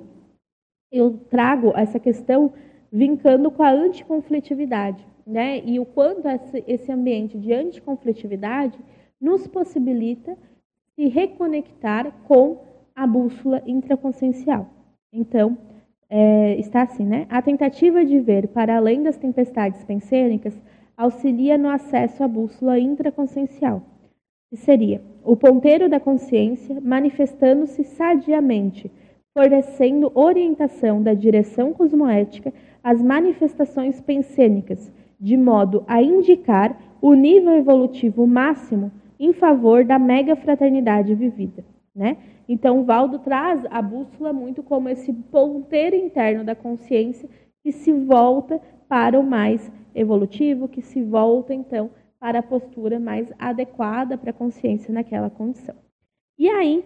[0.93, 2.53] eu trago essa questão
[2.93, 5.59] vincando com a anticonflitividade, né?
[5.65, 6.29] E o quanto
[6.65, 8.79] esse ambiente de anticonflitividade
[9.20, 10.39] nos possibilita
[10.95, 12.62] se reconectar com
[12.95, 14.70] a bússola intraconsciencial.
[15.12, 15.59] Então,
[16.14, 17.26] é, está assim, né?
[17.30, 20.55] A tentativa de ver para além das tempestades pensênicas
[20.94, 23.82] auxilia no acesso à bússola intraconsciencial,
[24.51, 28.93] que seria o ponteiro da consciência manifestando-se sadiamente,
[29.32, 32.52] fornecendo orientação da direção cosmoética
[32.84, 40.36] às manifestações pensênicas, de modo a indicar o nível evolutivo máximo em favor da mega
[40.36, 41.64] fraternidade vivida.
[41.97, 42.18] Né?
[42.53, 47.27] Então, Valdo traz a bússola muito como esse ponteiro interno da consciência
[47.62, 53.33] que se volta para o mais evolutivo, que se volta, então, para a postura mais
[53.39, 55.74] adequada para a consciência naquela condição.
[56.39, 56.85] E aí,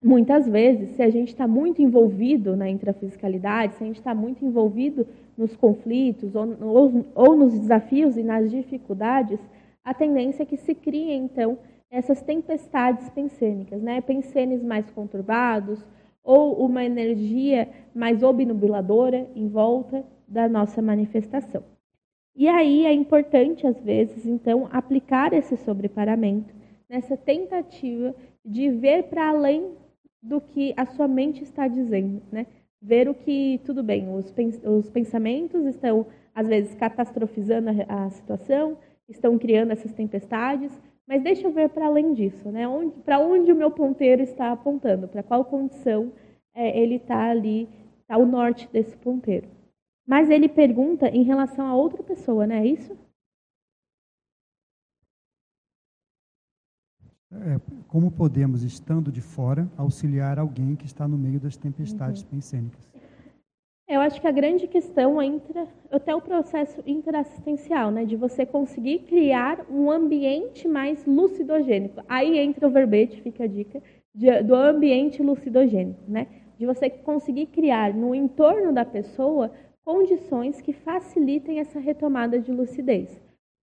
[0.00, 4.44] muitas vezes, se a gente está muito envolvido na intrafisicalidade, se a gente está muito
[4.44, 9.40] envolvido nos conflitos ou, ou, ou nos desafios e nas dificuldades,
[9.84, 11.58] a tendência é que se criem, então,
[11.94, 14.00] essas tempestades pensênicas, né?
[14.00, 15.84] pensenes mais conturbados,
[16.24, 21.62] ou uma energia mais obnubiladora em volta da nossa manifestação.
[22.34, 26.52] E aí é importante, às vezes, então, aplicar esse sobreparamento
[26.88, 28.12] nessa tentativa
[28.44, 29.70] de ver para além
[30.20, 32.46] do que a sua mente está dizendo, né?
[32.82, 34.34] Ver o que, tudo bem, os,
[34.64, 38.76] os pensamentos estão, às vezes, catastrofizando a, a situação,
[39.08, 40.72] estão criando essas tempestades,
[41.06, 42.64] mas deixa eu ver para além disso, né?
[43.04, 46.12] Para onde o meu ponteiro está apontando, para qual condição
[46.54, 47.68] é, ele está ali,
[48.00, 49.48] está o norte desse ponteiro.
[50.06, 52.96] Mas ele pergunta em relação a outra pessoa, não é isso?
[57.32, 57.58] É,
[57.88, 62.28] como podemos, estando de fora, auxiliar alguém que está no meio das tempestades uhum.
[62.28, 62.93] pensênicas?
[63.86, 69.00] Eu acho que a grande questão entra até o processo interassistencial, né, de você conseguir
[69.00, 72.02] criar um ambiente mais lucidogênico.
[72.08, 73.82] Aí entra o verbete, fica a dica,
[74.14, 76.26] de, do ambiente lucidogênico, né,
[76.58, 79.52] de você conseguir criar no entorno da pessoa
[79.84, 83.20] condições que facilitem essa retomada de lucidez.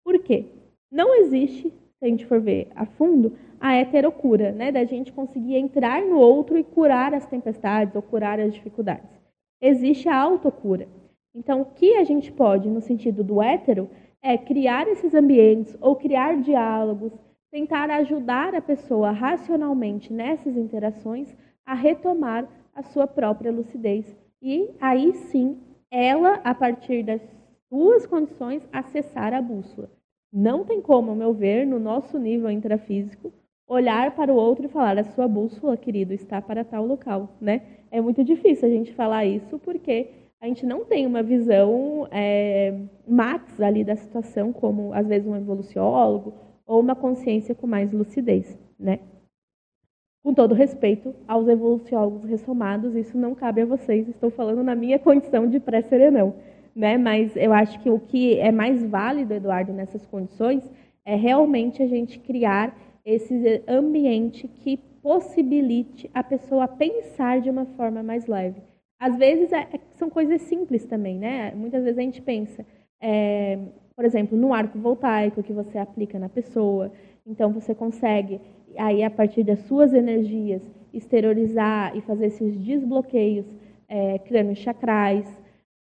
[0.04, 0.46] Por quê?
[0.90, 5.54] Não existe, se a gente for ver a fundo, a heterocura, né, da gente conseguir
[5.54, 9.17] entrar no outro e curar as tempestades ou curar as dificuldades.
[9.60, 10.88] Existe a autocura.
[11.34, 13.88] Então, o que a gente pode, no sentido do hétero,
[14.22, 17.12] é criar esses ambientes ou criar diálogos,
[17.50, 24.16] tentar ajudar a pessoa racionalmente nessas interações a retomar a sua própria lucidez.
[24.40, 25.58] E aí sim,
[25.90, 27.20] ela, a partir das
[27.68, 29.90] suas condições, acessar a bússola.
[30.32, 33.32] Não tem como, ao meu ver, no nosso nível intrafísico,
[33.66, 37.36] olhar para o outro e falar: a sua bússola, querido, está para tal local.
[37.40, 37.77] Né?
[37.90, 40.08] É muito difícil a gente falar isso porque
[40.40, 45.34] a gente não tem uma visão é, max ali da situação, como às vezes um
[45.34, 46.32] evoluciólogo
[46.66, 49.00] ou uma consciência com mais lucidez, né?
[50.22, 54.98] Com todo respeito aos evoluciólogos ressomados, isso não cabe a vocês, estou falando na minha
[54.98, 56.34] condição de pré-serenão,
[56.74, 56.96] né?
[56.98, 60.62] Mas eu acho que o que é mais válido, Eduardo, nessas condições,
[61.04, 64.78] é realmente a gente criar esse ambiente que
[65.08, 68.60] possibilite a pessoa pensar de uma forma mais leve.
[69.00, 71.50] Às vezes é, são coisas simples também, né?
[71.54, 72.62] Muitas vezes a gente pensa,
[73.00, 73.58] é,
[73.96, 76.92] por exemplo, no arco voltaico que você aplica na pessoa.
[77.26, 78.38] Então, você consegue,
[78.76, 80.60] aí, a partir das suas energias,
[80.92, 83.46] exteriorizar e fazer esses desbloqueios
[83.88, 85.26] é, crânio-chacrais.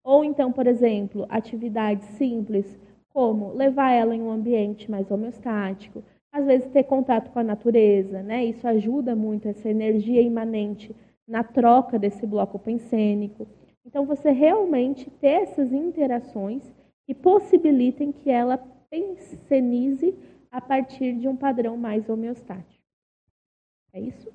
[0.05, 2.79] Ou então, por exemplo, atividades simples,
[3.09, 6.01] como levar ela em um ambiente mais homeostático,
[6.31, 8.45] às vezes ter contato com a natureza, né?
[8.45, 10.95] Isso ajuda muito essa energia imanente
[11.27, 13.47] na troca desse bloco pensênico.
[13.85, 16.61] Então, você realmente ter essas interações
[17.05, 18.57] que possibilitem que ela
[18.89, 20.13] pensenize
[20.51, 22.83] a partir de um padrão mais homeostático.
[23.93, 24.29] É isso?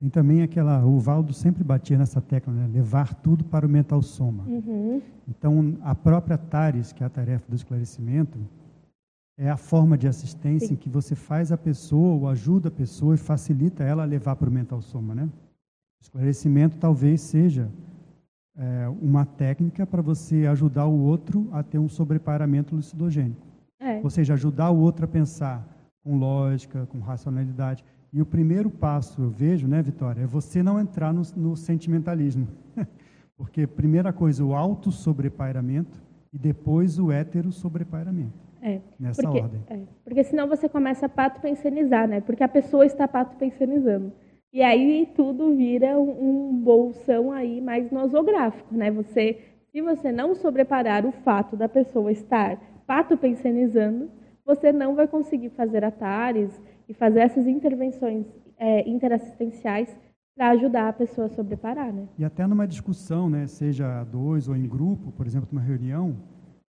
[0.00, 2.66] Tem também aquela, o Valdo sempre batia nessa tecla, né?
[2.72, 4.44] levar tudo para o mental soma.
[4.44, 5.02] Uhum.
[5.28, 8.38] Então, a própria TARES, que é a tarefa do esclarecimento,
[9.40, 10.74] é a forma de assistência Sim.
[10.74, 14.36] em que você faz a pessoa, ou ajuda a pessoa e facilita ela a levar
[14.36, 15.24] para o mental soma, né?
[15.24, 17.70] O esclarecimento talvez seja
[18.54, 23.40] é, uma técnica para você ajudar o outro a ter um sobreparamento lucidogênico.
[23.80, 24.02] É.
[24.04, 25.66] Ou seja, ajudar o outro a pensar
[26.04, 27.82] com lógica, com racionalidade.
[28.12, 32.46] E o primeiro passo, eu vejo, né, Vitória, é você não entrar no, no sentimentalismo.
[33.38, 35.98] Porque, primeira coisa, o auto sobrepairamento
[36.30, 38.49] e depois o hétero sobrepairamento.
[38.62, 39.60] É, nessa porque, ordem.
[39.68, 42.20] É, porque senão você começa a pato pensionizar, né?
[42.20, 44.12] Porque a pessoa está pato pensionizando.
[44.52, 48.90] E aí tudo vira um, um bolsão aí mais nosográfico, né?
[48.90, 49.38] Você,
[49.70, 54.10] se você não sobreparar o fato da pessoa estar patopensionizando,
[54.44, 58.26] você não vai conseguir fazer atares e fazer essas intervenções
[58.58, 59.96] é, interassistenciais
[60.34, 62.08] para ajudar a pessoa a sobreparar, né?
[62.18, 66.16] E até numa discussão, né, seja a dois ou em grupo, por exemplo, numa reunião,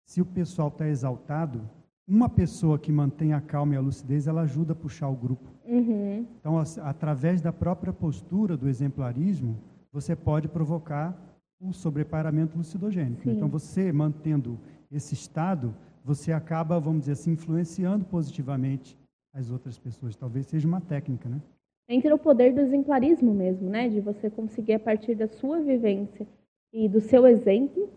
[0.05, 1.61] se o pessoal está exaltado,
[2.09, 5.51] uma pessoa que mantém a calma e a lucidez, ela ajuda a puxar o grupo.
[5.67, 6.27] Uhum.
[6.41, 9.59] Então, através da própria postura do exemplarismo,
[9.93, 11.15] você pode provocar
[11.61, 13.25] o sobreparamento lucidogênico.
[13.25, 13.33] Sim.
[13.33, 14.59] Então, você mantendo
[14.91, 18.97] esse estado, você acaba, vamos dizer assim, influenciando positivamente
[19.35, 20.17] as outras pessoas.
[20.17, 21.43] Talvez seja uma técnica, né?
[21.91, 23.89] Entra o poder do exemplarismo mesmo, né?
[23.89, 26.27] De você conseguir, a partir da sua vivência
[26.73, 27.91] e do seu exemplo,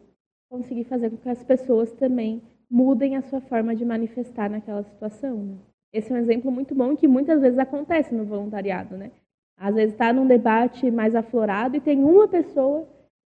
[0.49, 5.35] conseguir fazer com que as pessoas também mudem a sua forma de manifestar naquela situação.
[5.35, 5.55] Né?
[5.91, 9.11] Esse é um exemplo muito bom que muitas vezes acontece no voluntariado, né?
[9.57, 12.87] Às vezes está num debate mais aflorado e tem uma pessoa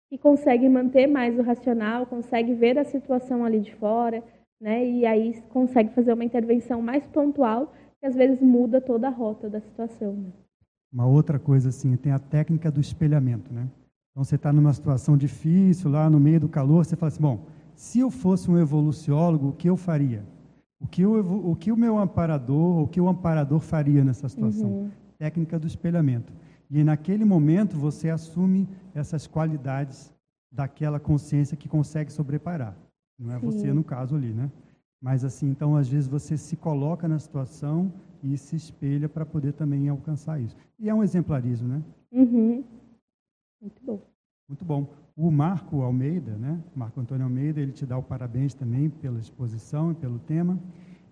[0.10, 4.24] que consegue manter mais o racional, consegue ver a situação ali de fora,
[4.62, 4.88] né?
[4.88, 9.50] E aí consegue fazer uma intervenção mais pontual que às vezes muda toda a rota
[9.50, 10.14] da situação.
[10.14, 10.32] Né?
[10.92, 13.68] Uma outra coisa assim, tem a técnica do espelhamento, né?
[14.12, 17.40] Então você está numa situação difícil lá no meio do calor, você fala assim, bom,
[17.84, 20.24] se eu fosse um evoluciólogo, o que eu faria?
[20.80, 24.70] O que, eu, o, que o meu amparador, o que o amparador faria nessa situação?
[24.70, 24.92] Uhum.
[25.20, 26.32] Técnica do espelhamento.
[26.72, 30.14] E naquele momento você assume essas qualidades
[30.50, 32.74] daquela consciência que consegue sobreparar.
[33.20, 33.46] Não é Sim.
[33.46, 34.50] você no caso ali, né?
[35.02, 37.92] Mas assim, então às vezes você se coloca na situação
[38.24, 40.56] e se espelha para poder também alcançar isso.
[40.80, 41.84] E é um exemplarismo, né?
[42.14, 42.64] Uhum.
[43.62, 44.00] Muito bom.
[44.48, 44.88] Muito bom.
[45.16, 46.60] O Marco Almeida, né?
[46.76, 50.58] Marco Antônio Almeida, ele te dá o parabéns também pela exposição e pelo tema.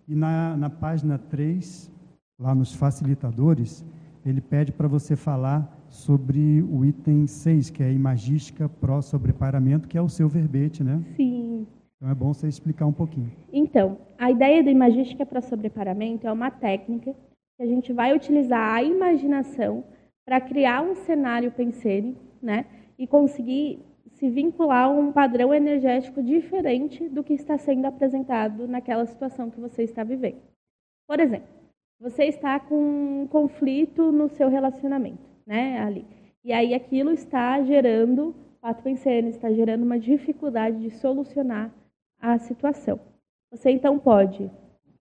[0.08, 1.92] E na, na página 3,
[2.40, 3.86] lá nos facilitadores,
[4.26, 9.98] ele pede para você falar sobre o item 6, que é a imagística pró-sobreparamento, que
[9.98, 11.04] é o seu verbete, né?
[11.16, 11.68] Sim.
[11.96, 13.32] Então é bom você explicar um pouquinho.
[13.54, 17.14] Então, a ideia da imagística pró-sobreparamento é uma técnica
[17.56, 19.84] que a gente vai utilizar a imaginação
[20.26, 22.66] para criar um cenário pensênico, né?
[22.98, 23.80] E conseguir
[24.22, 29.60] se vincular a um padrão energético diferente do que está sendo apresentado naquela situação que
[29.60, 30.40] você está vivendo.
[31.08, 31.48] Por exemplo,
[32.00, 36.06] você está com um conflito no seu relacionamento, né, ali.
[36.44, 41.74] E aí aquilo está gerando fato pensando está gerando uma dificuldade de solucionar
[42.20, 43.00] a situação.
[43.50, 44.52] Você então pode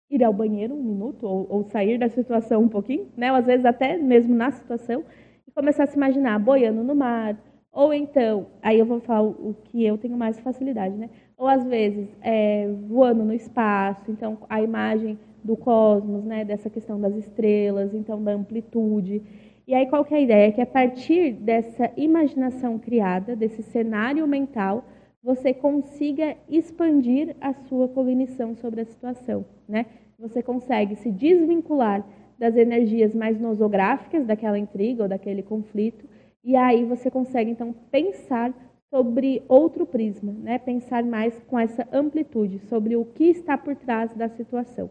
[0.08, 3.30] ir ao banheiro um minuto ou, ou, sair da situação um pouquinho, né?
[3.30, 5.04] Ou às vezes até mesmo na situação
[5.46, 7.36] e começar a se imaginar boiando no mar,
[7.72, 11.08] ou então, aí eu vou falar o que eu tenho mais facilidade, né?
[11.36, 16.44] Ou às vezes é, voando no espaço, então a imagem do cosmos, né?
[16.44, 19.22] Dessa questão das estrelas, então da amplitude.
[19.66, 20.48] E aí qual que é a ideia?
[20.48, 24.84] É que a partir dessa imaginação criada, desse cenário mental,
[25.22, 29.86] você consiga expandir a sua cognição sobre a situação, né?
[30.18, 32.04] Você consegue se desvincular
[32.38, 36.06] das energias mais nosográficas daquela intriga ou daquele conflito,
[36.42, 38.54] e aí você consegue então pensar
[38.88, 40.58] sobre outro prisma, né?
[40.58, 44.90] Pensar mais com essa amplitude sobre o que está por trás da situação.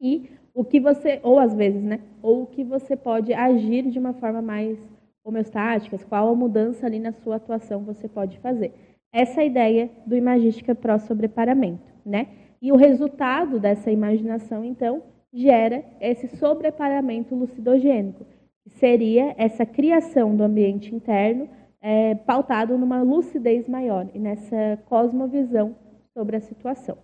[0.00, 2.00] E o que você, ou às vezes, né?
[2.22, 4.78] Ou o que você pode agir de uma forma mais
[5.24, 8.72] homeostática, qual a mudança ali na sua atuação você pode fazer.
[9.10, 12.28] Essa é a ideia do Imagística Pro Sobreparamento, né?
[12.60, 15.02] E o resultado dessa imaginação, então,
[15.32, 18.26] gera esse sobreparamento lucidogênico,
[18.66, 21.48] seria essa criação do ambiente interno
[21.80, 25.76] é, pautado numa lucidez maior e nessa cosmovisão
[26.14, 26.96] sobre a situação.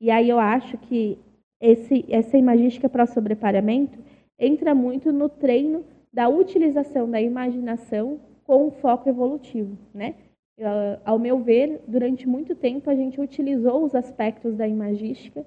[0.00, 1.18] E aí eu acho que
[1.60, 3.98] esse, essa imagística para sobreparamento
[4.38, 10.14] entra muito no treino da utilização da imaginação com um foco evolutivo, né?
[10.58, 15.44] Uh, ao meu ver, durante muito tempo a gente utilizou os aspectos da imagística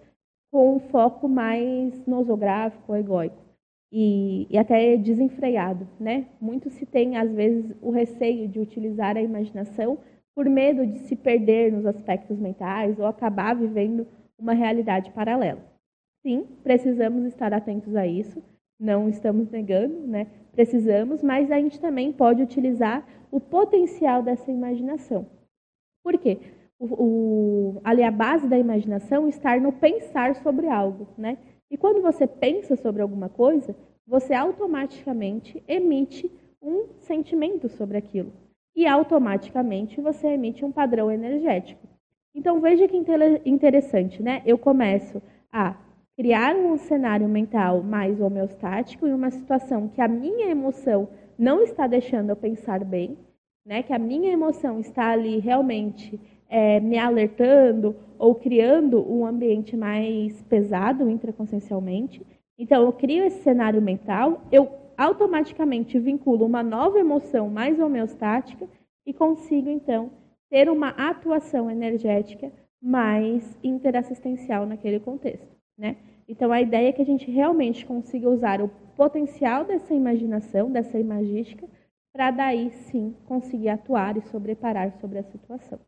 [0.52, 3.47] com um foco mais nosográfico, egóico
[3.92, 6.28] e, e, até desenfreado, né?
[6.42, 9.98] Muito se tem às vezes o receio de utilizar a imaginação
[10.36, 14.06] por medo de se perder nos aspectos mentais ou acabar vivendo
[14.38, 15.64] uma realidade paralela.
[16.22, 18.44] Sim, precisamos estar atentos a isso,
[18.80, 20.28] não estamos negando, né?
[20.52, 25.26] Precisamos, mas a gente também pode utilizar o potencial dessa imaginação.
[26.04, 26.38] Por quê?
[26.80, 31.38] O, o, ali a base da imaginação está no pensar sobre algo, né?
[31.70, 33.76] E quando você pensa sobre alguma coisa,
[34.06, 36.32] você automaticamente emite
[36.62, 38.32] um sentimento sobre aquilo.
[38.76, 41.88] E automaticamente você emite um padrão energético.
[42.34, 43.02] Então veja que
[43.46, 44.42] interessante, né?
[44.46, 45.22] Eu começo
[45.52, 45.76] a
[46.16, 51.88] criar um cenário mental mais homeostático em uma situação que a minha emoção não está
[51.88, 53.18] deixando eu pensar bem,
[53.66, 53.84] né?
[53.84, 56.20] Que a minha emoção está ali realmente
[56.50, 62.26] é, me alertando ou criando um ambiente mais pesado intraconsciencialmente.
[62.58, 68.68] Então, eu crio esse cenário mental, eu automaticamente vinculo uma nova emoção mais homeostática
[69.06, 70.10] e consigo, então,
[70.50, 72.52] ter uma atuação energética
[72.82, 75.56] mais interassistencial naquele contexto.
[75.78, 75.98] Né?
[76.28, 81.00] Então, a ideia é que a gente realmente consiga usar o potencial dessa imaginação, dessa
[81.00, 81.68] imagística,
[82.12, 85.80] para daí sim conseguir atuar e sobreparar sobre a situação.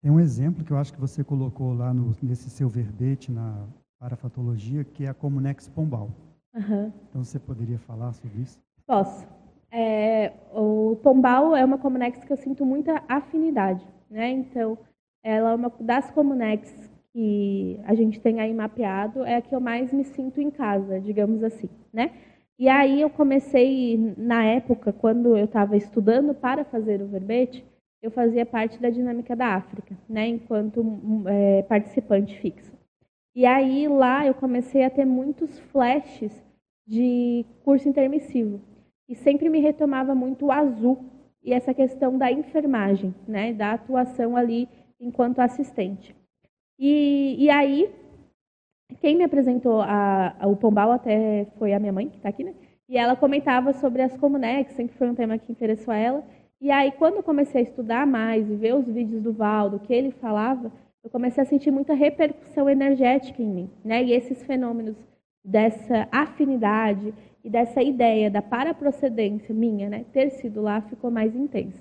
[0.00, 3.66] Tem um exemplo que eu acho que você colocou lá no, nesse seu verbete na
[3.98, 6.10] parafatologia, que é a Comunex Pombal.
[6.54, 6.92] Uhum.
[7.08, 8.58] Então você poderia falar sobre isso?
[8.86, 9.26] Posso.
[9.70, 14.30] É, o Pombal é uma Comunex que eu sinto muita afinidade, né?
[14.30, 14.76] Então,
[15.22, 19.60] ela é uma das Comunex que a gente tem aí mapeado, é a que eu
[19.60, 22.12] mais me sinto em casa, digamos assim, né?
[22.58, 27.64] E aí eu comecei, na época, quando eu estava estudando para fazer o verbete,
[28.02, 30.84] eu fazia parte da dinâmica da África, né, enquanto
[31.26, 32.72] é, participante fixo.
[33.34, 36.32] E aí lá eu comecei a ter muitos flashes
[36.86, 38.60] de curso intermissivo.
[39.08, 41.04] E sempre me retomava muito o azul
[41.42, 44.68] e essa questão da enfermagem, né, da atuação ali
[44.98, 46.14] enquanto assistente.
[46.78, 47.92] E, e aí
[49.00, 52.42] quem me apresentou a, a, o Pombal até foi a minha mãe, que está aqui,
[52.42, 52.54] né?
[52.88, 56.24] E ela comentava sobre as Comunex, sempre foi um tema que interessou a ela.
[56.60, 59.94] E aí, quando eu comecei a estudar mais e ver os vídeos do Valdo, que
[59.94, 60.70] ele falava,
[61.02, 63.70] eu comecei a sentir muita repercussão energética em mim.
[63.82, 64.04] Né?
[64.04, 64.94] E esses fenômenos
[65.42, 71.78] dessa afinidade e dessa ideia da paraprocedência minha, né, ter sido lá, ficou mais intensa.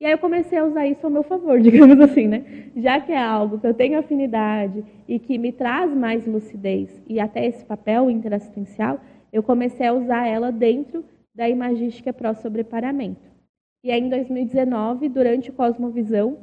[0.00, 2.70] E aí eu comecei a usar isso ao meu favor, digamos assim, né?
[2.76, 7.20] Já que é algo que eu tenho afinidade e que me traz mais lucidez e
[7.20, 8.98] até esse papel interassistencial,
[9.30, 13.33] eu comecei a usar ela dentro da imagística pró-sobreparamento.
[13.84, 16.38] E aí, em 2019, durante o Cosmovisão,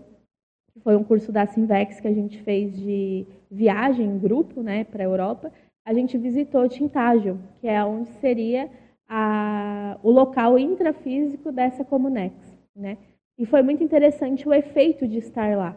[0.71, 4.83] que foi um curso da Simvex que a gente fez de viagem em grupo né,
[4.83, 5.51] para a Europa,
[5.83, 8.69] a gente visitou Tintágio, que é onde seria
[9.09, 12.35] a, o local intrafísico dessa Comunex.
[12.75, 12.99] Né?
[13.39, 15.75] E foi muito interessante o efeito de estar lá.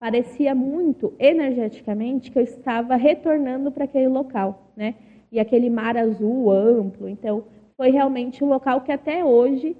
[0.00, 4.94] Parecia muito, energeticamente, que eu estava retornando para aquele local, né?
[5.30, 7.08] E aquele mar azul amplo.
[7.08, 7.44] Então,
[7.76, 9.76] foi realmente um local que até hoje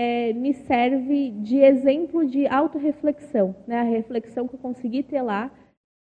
[0.00, 3.56] é, me serve de exemplo de autorreflexão.
[3.66, 3.80] Né?
[3.80, 5.50] A reflexão que eu consegui ter lá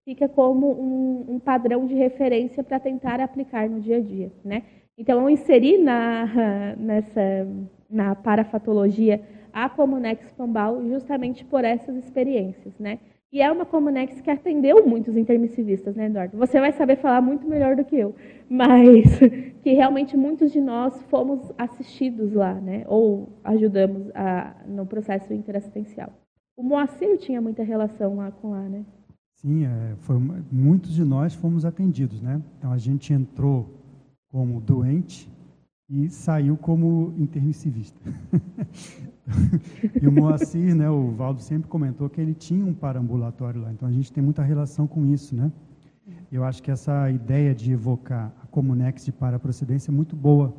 [0.05, 4.31] fica como um, um padrão de referência para tentar aplicar no dia a dia.
[4.44, 4.64] Né?
[4.98, 6.27] Então, eu inseri na,
[6.77, 7.48] nessa,
[7.89, 12.78] na parafatologia a Comunex Pombal justamente por essas experiências.
[12.78, 12.98] Né?
[13.32, 16.38] E é uma Comunex que atendeu muitos intermissivistas, né, Eduardo?
[16.38, 18.14] Você vai saber falar muito melhor do que eu,
[18.48, 19.18] mas
[19.62, 22.84] que realmente muitos de nós fomos assistidos lá, né?
[22.86, 26.12] Ou ajudamos a, no processo interassistencial.
[26.56, 28.84] O Moacir tinha muita relação lá com lá, né?
[29.34, 30.16] Sim, é, foi,
[30.50, 32.40] muitos de nós fomos atendidos, né?
[32.58, 33.68] Então a gente entrou
[34.30, 35.28] como doente
[35.90, 38.00] e saiu como intermissivista.
[40.00, 43.88] e o Moacir, né, o Valdo sempre comentou que ele tinha um parambulatório lá, então
[43.88, 45.50] a gente tem muita relação com isso, né?
[46.30, 50.54] Eu acho que essa ideia de evocar a Comunex de paraprocedência é muito boa,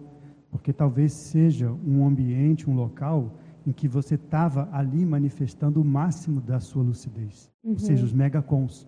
[0.50, 3.34] porque talvez seja um ambiente, um local
[3.66, 7.72] em que você estava ali manifestando o máximo da sua lucidez, uhum.
[7.72, 8.88] ou seja, os megacons.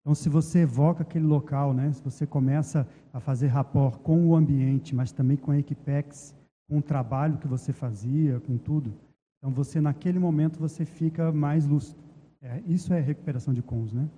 [0.00, 4.34] Então, se você evoca aquele local, né, se você começa a fazer rapport com o
[4.34, 6.34] ambiente, mas também com a Equipex,
[6.72, 8.94] com o trabalho que você fazia, com tudo,
[9.36, 12.00] então você, naquele momento, você fica mais lúcido.
[12.40, 14.08] É, isso é recuperação de cons, né?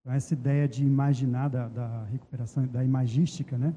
[0.00, 3.72] Então, essa ideia de imaginar da, da recuperação, da imagística, né?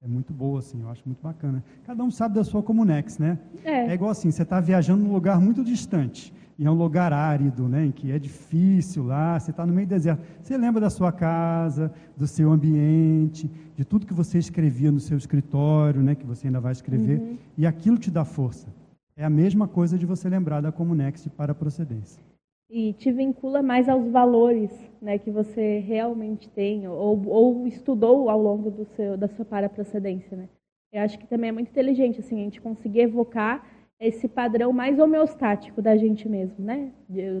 [0.00, 1.62] É muito boa, assim, eu acho muito bacana.
[1.84, 3.36] Cada um sabe da sua Comunex, né?
[3.64, 7.12] É, é igual assim, você está viajando num lugar muito distante, e é um lugar
[7.12, 10.22] árido, né, em que é difícil lá, você está no meio do deserto.
[10.40, 15.18] Você lembra da sua casa, do seu ambiente, de tudo que você escrevia no seu
[15.18, 17.36] escritório, né, que você ainda vai escrever, uhum.
[17.56, 18.68] e aquilo te dá força.
[19.16, 22.27] É a mesma coisa de você lembrar da Comunex para procedência
[22.70, 24.70] e te vincula mais aos valores
[25.00, 30.36] né, que você realmente tem ou, ou estudou ao longo do seu, da sua paraprocedência.
[30.36, 30.48] Né?
[30.92, 33.64] Eu acho que também é muito inteligente assim, a gente conseguir evocar
[33.98, 36.92] esse padrão mais homeostático da gente mesmo, né?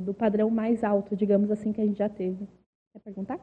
[0.02, 2.48] do padrão mais alto, digamos assim, que a gente já teve.
[2.92, 3.38] Quer perguntar?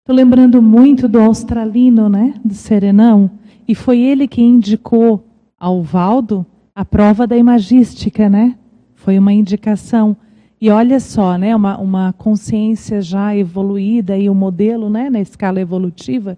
[0.00, 3.30] Estou lembrando muito do australino, né, do Serenão,
[3.68, 5.22] e foi ele que indicou
[5.58, 8.58] ao Valdo a prova da imagística, né?
[9.00, 10.14] Foi uma indicação.
[10.60, 15.20] E olha só, né, uma, uma consciência já evoluída e o um modelo né, na
[15.20, 16.36] escala evolutiva,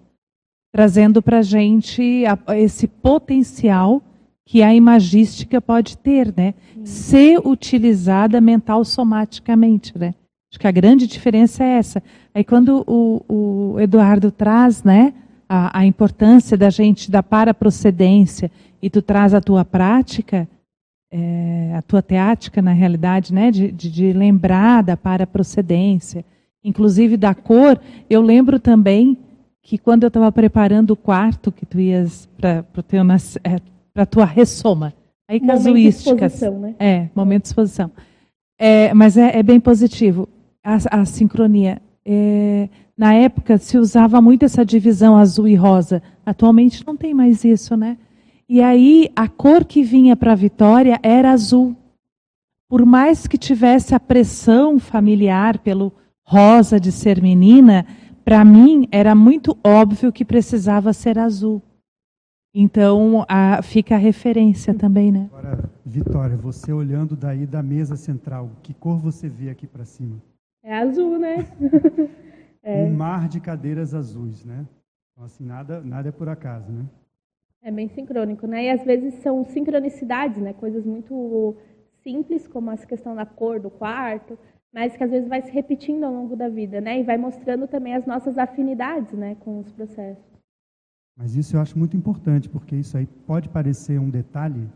[0.71, 2.23] trazendo para a gente
[2.55, 4.01] esse potencial
[4.45, 6.53] que a imagística pode ter, né?
[6.83, 10.13] Ser utilizada mental somaticamente, né?
[10.49, 12.01] Acho que a grande diferença é essa.
[12.33, 15.13] Aí quando o, o Eduardo traz, né,
[15.49, 18.49] a, a importância da gente da paraprocedência
[18.81, 20.47] e tu traz a tua prática,
[21.15, 26.25] é, a tua teática, na realidade, né, de, de, de lembrar da para-procedência,
[26.63, 27.79] inclusive da cor.
[28.09, 29.15] Eu lembro também
[29.61, 32.65] que quando eu estava preparando o quarto que tu ias para
[33.43, 33.59] é,
[33.95, 34.91] a tua ressoma,
[35.27, 36.05] aí casuísticas.
[36.05, 36.75] Momento de exposição, né?
[36.79, 37.91] É, momento de exposição.
[38.57, 40.27] É, mas é, é, bem positivo.
[40.63, 41.79] A, a sincronia.
[42.03, 42.67] É,
[42.97, 46.01] na época se usava muito essa divisão azul e rosa.
[46.25, 47.97] Atualmente não tem mais isso, né?
[48.53, 51.75] E aí a cor que vinha para a Vitória era azul.
[52.69, 55.91] Por mais que tivesse a pressão familiar pelo
[56.23, 57.83] rosa de ser menina,
[58.23, 61.63] para mim era muito óbvio que precisava ser azul.
[62.53, 65.31] Então a, fica a referência também, né?
[65.33, 70.21] Agora, Vitória, você olhando daí da mesa central, que cor você vê aqui para cima?
[70.63, 71.37] É azul, né?
[72.61, 72.83] é.
[72.83, 74.63] Um mar de cadeiras azuis, né?
[75.11, 76.85] Então, assim, nada, nada é por acaso, né?
[77.63, 78.65] É bem sincrônico, né?
[78.65, 80.51] E às vezes são sincronicidades, né?
[80.53, 81.55] Coisas muito
[82.03, 84.37] simples, como essa questão da cor do quarto,
[84.73, 86.99] mas que às vezes vai se repetindo ao longo da vida, né?
[86.99, 90.23] E vai mostrando também as nossas afinidades, né, com os processos.
[91.15, 94.67] Mas isso eu acho muito importante, porque isso aí pode parecer um detalhe,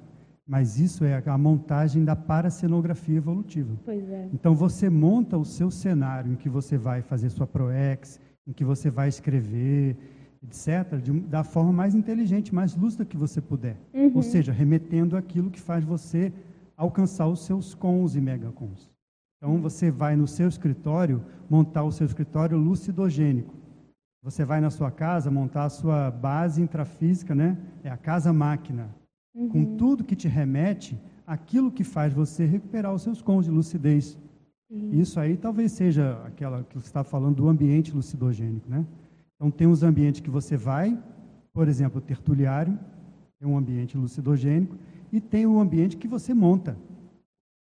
[0.48, 3.76] mas isso é a montagem da paracenografia evolutiva.
[3.84, 4.30] Pois é.
[4.32, 8.64] Então você monta o seu cenário em que você vai fazer sua proex, em que
[8.64, 9.98] você vai escrever,
[10.44, 13.78] etc., de, da forma mais inteligente, mais lúcida que você puder.
[13.94, 14.12] Uhum.
[14.16, 16.32] Ou seja, remetendo aquilo que faz você
[16.76, 18.90] alcançar os seus cons e megacons.
[19.38, 23.54] Então, você vai no seu escritório montar o seu escritório lucidogênico.
[24.24, 27.58] Você vai na sua casa montar a sua base intrafísica, né?
[27.84, 28.90] É a casa-máquina.
[29.36, 29.50] Uhum.
[29.50, 34.18] Com tudo que te remete aquilo que faz você recuperar os seus cons de lucidez.
[34.70, 34.90] Uhum.
[34.94, 38.86] Isso aí talvez seja aquela que você está falando do ambiente lucidogênico, né?
[39.38, 40.98] Então, tem os ambientes que você vai,
[41.54, 42.78] por exemplo, o tertuliário,
[43.40, 44.76] é um ambiente lucidogênico,
[45.12, 46.76] e tem o ambiente que você monta,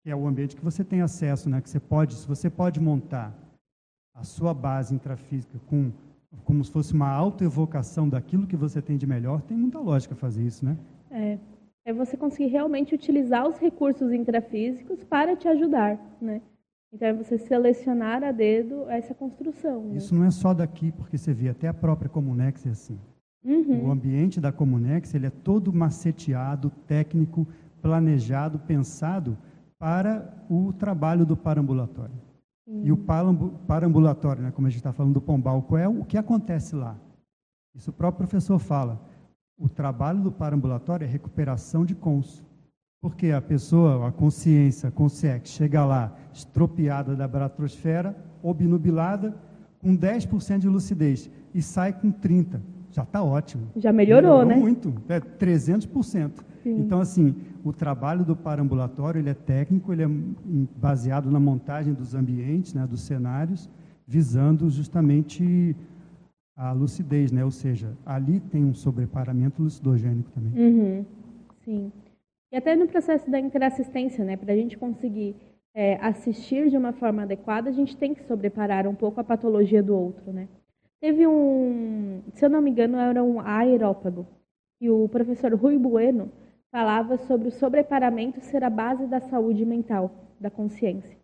[0.03, 1.61] que é o ambiente que você tem acesso, né?
[1.61, 3.33] que você pode, se você pode montar
[4.15, 5.91] a sua base intrafísica com
[6.43, 10.43] como se fosse uma autoevocação daquilo que você tem de melhor, tem muita lógica fazer
[10.43, 10.77] isso, né?
[11.09, 11.39] É.
[11.85, 16.41] é você conseguir realmente utilizar os recursos intrafísicos para te ajudar, né?
[16.91, 19.85] Então é você selecionar a dedo essa construção.
[19.85, 19.97] Né?
[19.97, 22.99] Isso não é só daqui, porque você vê até a própria Comunex é assim.
[23.43, 23.87] Uhum.
[23.87, 27.47] O ambiente da Comunex ele é todo maceteado, técnico,
[27.81, 29.37] planejado, pensado
[29.77, 32.15] para o trabalho do parambulatório.
[32.67, 32.81] Uhum.
[32.83, 32.97] E o
[33.67, 36.97] parambulatório, né, como a gente está falando do Pombal, qual é o que acontece lá?
[37.75, 38.99] Isso o próprio professor fala.
[39.57, 42.43] O trabalho do parambulatório é recuperação de cons.
[43.01, 49.35] Porque a pessoa, a consciência, a consciência, chega lá estropiada da bratosfera, obnubilada,
[49.79, 52.59] com 10% de lucidez e sai com 30%.
[52.91, 53.67] Já está ótimo.
[53.75, 54.55] Já melhorou, melhorou né?
[54.55, 56.31] muito, é 300%.
[56.63, 56.79] Sim.
[56.79, 60.09] Então, assim, o trabalho do parambulatório ele é técnico, ele é
[60.75, 63.69] baseado na montagem dos ambientes, né, dos cenários,
[64.07, 65.75] visando justamente
[66.57, 67.45] a lucidez, né?
[67.45, 70.51] Ou seja, ali tem um sobreparamento lucidogênico também.
[70.53, 71.05] Uhum.
[71.63, 71.91] Sim.
[72.51, 75.35] E até no processo da interassistência, né, para a gente conseguir
[75.73, 79.83] é, assistir de uma forma adequada, a gente tem que sobreparar um pouco a patologia
[79.83, 80.47] do outro, né?
[80.99, 84.27] Teve um, se eu não me engano, era um aerópago,
[84.81, 86.31] e o professor Rui Bueno
[86.71, 91.17] falava sobre o sobreparamento ser a base da saúde mental, da consciência.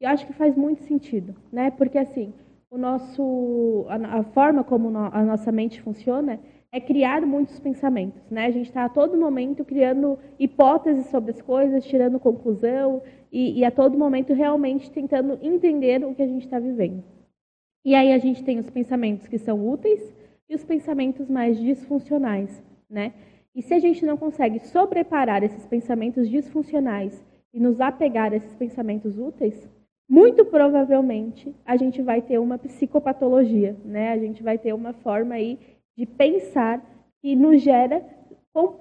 [0.00, 1.70] E eu acho que faz muito sentido, né?
[1.70, 2.32] Porque assim,
[2.70, 6.38] o nosso, a, a forma como no, a nossa mente funciona
[6.72, 8.46] é criar muitos pensamentos, né?
[8.46, 13.02] A gente está a todo momento criando hipóteses sobre as coisas, tirando conclusão
[13.32, 17.02] e, e a todo momento realmente tentando entender o que a gente está vivendo.
[17.84, 20.14] E aí a gente tem os pensamentos que são úteis
[20.48, 23.14] e os pensamentos mais disfuncionais, né?
[23.54, 27.24] E se a gente não consegue sobreparar esses pensamentos disfuncionais
[27.54, 29.68] e nos apegar a esses pensamentos úteis,
[30.08, 34.12] muito provavelmente a gente vai ter uma psicopatologia, né?
[34.12, 35.58] A gente vai ter uma forma aí
[35.96, 36.84] de pensar
[37.20, 38.04] que nos gera,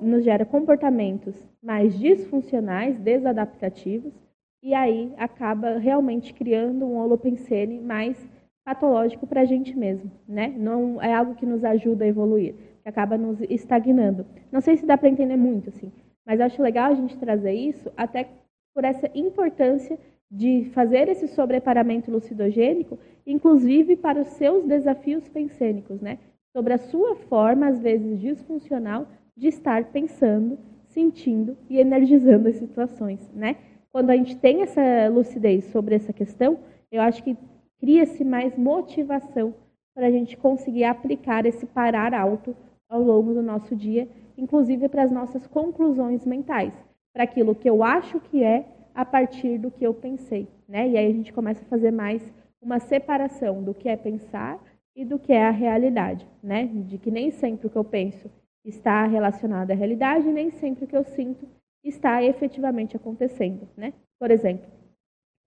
[0.02, 4.14] nos gera comportamentos mais disfuncionais, desadaptativos,
[4.62, 8.18] e aí acaba realmente criando um holopensene mais
[8.66, 10.54] patológico para a gente mesmo, né?
[10.58, 14.26] Não é algo que nos ajuda a evoluir, que acaba nos estagnando.
[14.52, 15.92] Não sei se dá para entender muito, assim,
[16.26, 18.28] mas acho legal a gente trazer isso até
[18.74, 20.00] por essa importância
[20.32, 26.18] de fazer esse sobreparamento lucidogênico, inclusive para os seus desafios pensênicos, né?
[26.56, 30.58] Sobre a sua forma, às vezes disfuncional, de estar pensando,
[30.88, 33.58] sentindo e energizando as situações, né?
[33.92, 36.58] Quando a gente tem essa lucidez sobre essa questão,
[36.90, 37.36] eu acho que
[37.78, 39.54] cria-se mais motivação
[39.94, 42.56] para a gente conseguir aplicar esse parar alto
[42.88, 44.08] ao longo do nosso dia,
[44.38, 46.74] inclusive para as nossas conclusões mentais,
[47.12, 50.88] para aquilo que eu acho que é a partir do que eu pensei, né?
[50.88, 52.22] E aí a gente começa a fazer mais
[52.62, 54.58] uma separação do que é pensar
[54.96, 56.66] e do que é a realidade, né?
[56.66, 58.30] De que nem sempre o que eu penso
[58.64, 61.48] está relacionado à realidade, nem sempre o que eu sinto
[61.84, 63.94] está efetivamente acontecendo, né?
[64.20, 64.66] Por exemplo,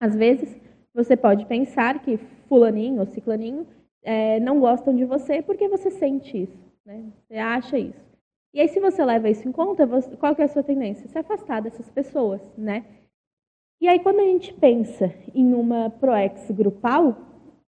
[0.00, 0.54] às vezes
[0.94, 2.18] você pode pensar que
[2.48, 3.66] fulaninho ou ciclaninho
[4.02, 7.04] é, não gostam de você porque você sente isso, né?
[7.26, 8.08] Você acha isso.
[8.54, 11.08] E aí, se você leva isso em conta, você, qual que é a sua tendência?
[11.08, 12.84] Se afastar dessas pessoas, né?
[13.80, 17.27] E aí, quando a gente pensa em uma ProEx grupal,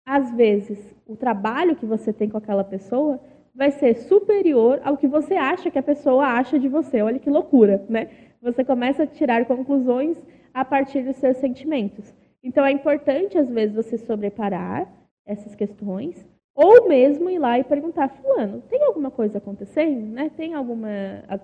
[0.06, 3.20] às vezes o trabalho que você tem com aquela pessoa
[3.52, 7.02] vai ser superior ao que você acha que a pessoa acha de você.
[7.02, 8.08] Olha que loucura, né?
[8.40, 10.16] Você começa a tirar conclusões
[10.54, 12.14] a partir dos seus sentimentos.
[12.42, 14.86] Então é importante, às vezes, você sobreparar
[15.26, 16.24] essas questões,
[16.54, 20.06] ou mesmo ir lá e perguntar, fulano, tem alguma coisa acontecendo?
[20.06, 20.30] Né?
[20.36, 20.88] Tem alguma.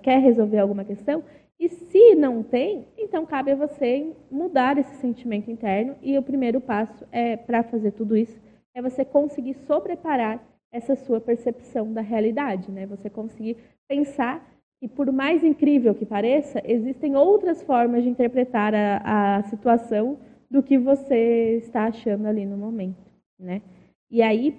[0.01, 1.23] quer resolver alguma questão?
[1.59, 5.95] E se não tem, então cabe a você mudar esse sentimento interno.
[6.01, 8.39] E o primeiro passo é para fazer tudo isso
[8.75, 12.85] é você conseguir sobreparar essa sua percepção da realidade, né?
[12.87, 14.43] Você conseguir pensar
[14.79, 20.17] que por mais incrível que pareça, existem outras formas de interpretar a, a situação
[20.49, 22.97] do que você está achando ali no momento,
[23.39, 23.61] né?
[24.09, 24.55] E aí,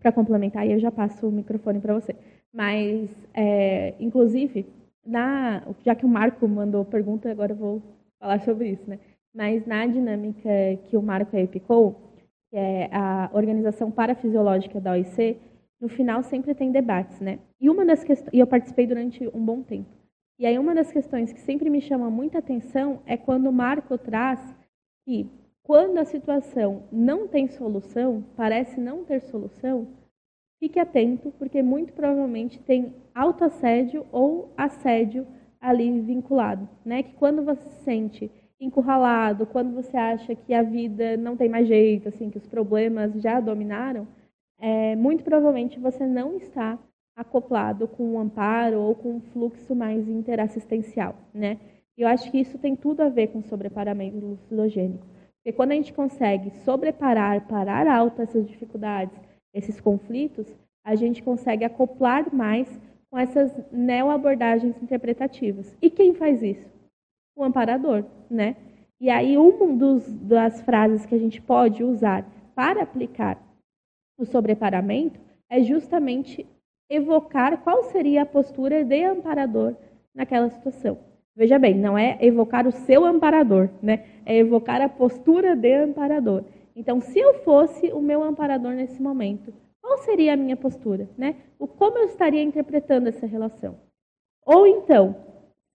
[0.00, 2.14] para complementar, eu já passo o microfone para você.
[2.52, 4.66] Mas, é, inclusive,
[5.04, 7.82] na, já que o Marco mandou pergunta, agora eu vou
[8.20, 8.98] falar sobre isso, né?
[9.34, 10.50] Mas na dinâmica
[10.84, 12.03] que o Marco epicou,
[12.54, 15.36] que é a Organização Parafisiológica da OIC,
[15.80, 17.40] no final sempre tem debates, né?
[17.60, 19.88] E uma das questões, e eu participei durante um bom tempo.
[20.38, 23.98] E aí uma das questões que sempre me chama muita atenção é quando o Marco
[23.98, 24.40] traz
[25.04, 25.28] que
[25.64, 29.88] quando a situação não tem solução, parece não ter solução,
[30.60, 35.26] fique atento, porque muito provavelmente tem autoassédio ou assédio
[35.60, 37.02] ali vinculado, né?
[37.02, 41.66] Que quando você se sente encurralado, quando você acha que a vida não tem mais
[41.68, 44.06] jeito, assim, que os problemas já dominaram,
[44.58, 46.78] é, muito provavelmente você não está
[47.16, 51.58] acoplado com um amparo ou com um fluxo mais interassistencial, né?
[51.96, 55.06] Eu acho que isso tem tudo a ver com sobreparamento lucidogênico.
[55.36, 59.16] Porque quando a gente consegue sobreparar, parar alto essas dificuldades,
[59.52, 60.46] esses conflitos,
[60.84, 62.68] a gente consegue acoplar mais
[63.10, 65.76] com essas neo-abordagens interpretativas.
[65.80, 66.73] E quem faz isso?
[67.36, 68.56] O amparador, né?
[69.00, 72.24] E aí, uma dos, das frases que a gente pode usar
[72.54, 73.38] para aplicar
[74.16, 75.20] o sobreparamento
[75.50, 76.46] é justamente
[76.88, 79.74] evocar qual seria a postura de amparador
[80.14, 80.98] naquela situação.
[81.36, 84.04] Veja bem, não é evocar o seu amparador, né?
[84.24, 86.44] É evocar a postura de amparador.
[86.76, 91.36] Então, se eu fosse o meu amparador nesse momento, qual seria a minha postura, né?
[91.58, 93.76] O como eu estaria interpretando essa relação?
[94.46, 95.16] Ou então,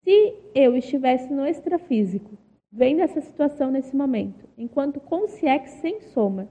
[0.09, 2.31] se eu estivesse no extrafísico,
[2.71, 6.49] vendo essa situação nesse momento, enquanto consciex sem soma,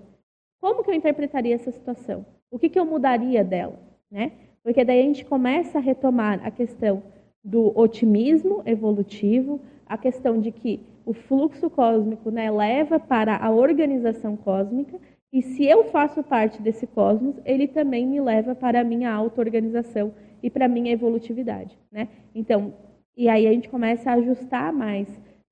[0.60, 2.24] como que eu interpretaria essa situação?
[2.52, 3.76] O que, que eu mudaria dela,
[4.09, 4.30] né?
[4.62, 7.02] Porque daí a gente começa a retomar a questão
[7.43, 14.36] do otimismo evolutivo, a questão de que o fluxo cósmico né, leva para a organização
[14.36, 15.01] cósmica,
[15.32, 20.14] e se eu faço parte desse cosmos, ele também me leva para a minha auto-organização
[20.40, 21.76] e para a minha evolutividade.
[21.90, 22.09] Né?
[22.32, 22.72] Então,
[23.19, 25.09] e aí a gente começa a ajustar mais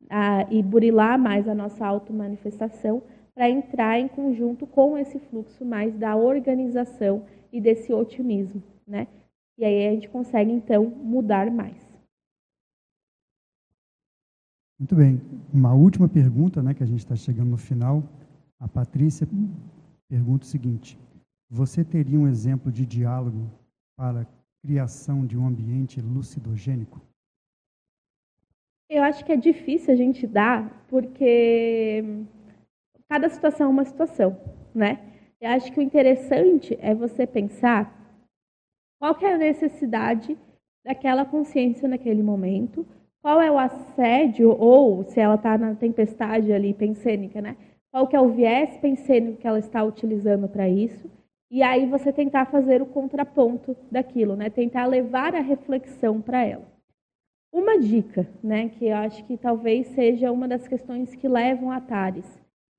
[0.08, 3.02] a, e burilar mais a nossa auto-manifestação
[3.34, 8.62] para entrar em conjunto com esse fluxo mais da organização e desse otimismo.
[8.86, 9.08] Né?
[9.58, 11.76] E aí a gente consegue, então, mudar mais.
[14.78, 15.20] Muito bem.
[15.52, 18.04] Uma última pergunta, né, que a gente está chegando no final.
[18.60, 19.26] A Patrícia
[20.08, 20.96] pergunta o seguinte:
[21.50, 23.50] Você teria um exemplo de diálogo
[23.96, 24.24] para
[24.62, 27.00] criação de um ambiente lucidogênico?
[28.88, 32.04] Eu acho que é difícil a gente dar, porque
[33.08, 34.38] cada situação é uma situação,
[34.74, 35.00] né?
[35.40, 37.92] Eu acho que o interessante é você pensar
[38.98, 40.36] qual é a necessidade
[40.84, 42.86] daquela consciência naquele momento
[43.26, 47.56] qual é o assédio, ou se ela está na tempestade ali pensênica, né?
[47.90, 51.10] Qual que é o viés pensênico que ela está utilizando para isso?
[51.50, 54.48] E aí você tentar fazer o contraponto daquilo, né?
[54.48, 56.75] Tentar levar a reflexão para ela.
[57.56, 61.80] Uma dica, né, que eu acho que talvez seja uma das questões que levam a
[61.80, 62.26] Tares,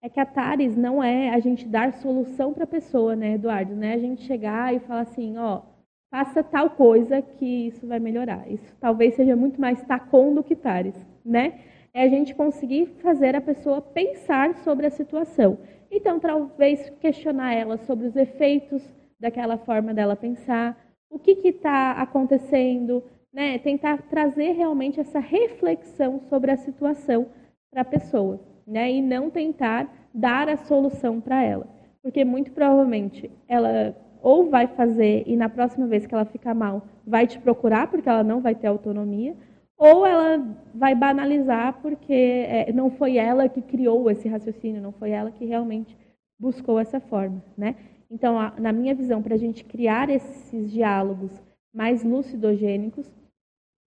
[0.03, 3.75] é que a Tares não é a gente dar solução para a pessoa, né, Eduardo?
[3.75, 3.95] Né?
[3.95, 5.63] A gente chegar e falar assim, ó,
[6.11, 8.47] faça tal coisa que isso vai melhorar.
[8.51, 10.93] Isso talvez seja muito mais tacon do que tares,
[11.25, 11.59] né?
[11.91, 15.57] É a gente conseguir fazer a pessoa pensar sobre a situação.
[15.89, 18.83] Então, talvez questionar ela sobre os efeitos
[19.19, 20.77] daquela forma dela pensar,
[21.09, 23.03] o que está acontecendo,
[23.37, 23.59] né?
[23.59, 27.27] Tentar trazer realmente essa reflexão sobre a situação
[27.69, 28.91] para a pessoa, né?
[28.91, 31.67] E não tentar dar a solução para ela,
[32.01, 36.81] porque muito provavelmente ela ou vai fazer e na próxima vez que ela ficar mal,
[37.05, 39.35] vai te procurar porque ela não vai ter autonomia,
[39.77, 40.43] ou ela
[40.73, 45.45] vai banalizar porque é, não foi ela que criou esse raciocínio, não foi ela que
[45.45, 45.95] realmente
[46.39, 47.75] buscou essa forma, né?
[48.09, 51.31] Então, na minha visão, para a gente criar esses diálogos
[51.71, 53.07] mais lucidogênicos,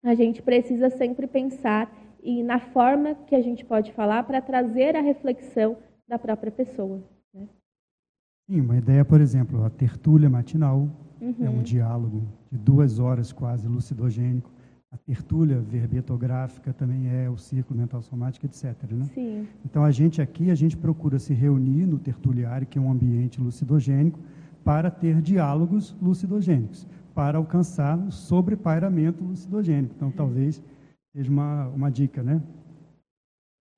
[0.08, 1.92] a gente precisa sempre pensar
[2.24, 5.78] e na forma que a gente pode falar para trazer a reflexão
[6.08, 7.02] da própria pessoa.
[7.34, 7.48] Né?
[8.50, 10.90] Sim, uma ideia, por exemplo, a tertúlia matinal
[11.22, 11.36] uhum.
[11.42, 14.52] é um diálogo de duas horas quase lucidogênico.
[14.90, 18.76] A tertúlia verbetográfica também é o círculo mental somático, etc.
[18.90, 19.06] Né?
[19.14, 19.48] Sim.
[19.66, 23.42] Então, a gente aqui, a gente procura se reunir no tertuliário, que é um ambiente
[23.42, 24.20] lucidogênico,
[24.64, 26.88] para ter diálogos lucidogênicos,
[27.18, 29.94] para alcançar o sobrepairamento lucidogênico.
[29.96, 30.62] Então, talvez
[31.12, 32.40] seja uma, uma dica, né?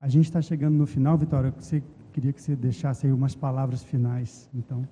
[0.00, 1.50] A gente está chegando no final, Vitória.
[1.58, 4.82] Você Queria que você deixasse aí umas palavras finais, então.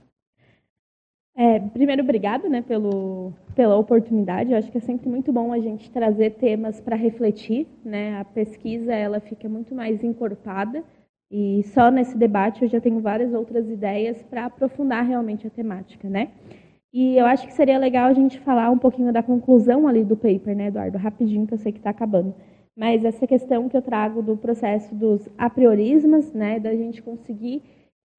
[1.37, 4.51] É, primeiro, obrigado né, pelo, pela oportunidade.
[4.51, 7.67] Eu acho que é sempre muito bom a gente trazer temas para refletir.
[7.85, 8.19] Né?
[8.19, 10.83] A pesquisa ela fica muito mais encorpada
[11.31, 16.09] e só nesse debate eu já tenho várias outras ideias para aprofundar realmente a temática.
[16.09, 16.33] Né?
[16.93, 20.17] E eu acho que seria legal a gente falar um pouquinho da conclusão ali do
[20.17, 20.97] paper, né, Eduardo?
[20.97, 22.35] Rapidinho, que eu sei que está acabando.
[22.77, 27.63] Mas essa questão que eu trago do processo dos apriorismos, né, da gente conseguir,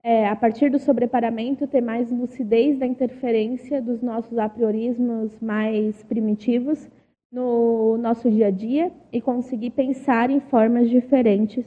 [0.04, 6.90] é, a partir do sobreparamento, ter mais lucidez da interferência dos nossos apriorismos mais primitivos
[7.32, 11.66] no nosso dia a dia e conseguir pensar em formas diferentes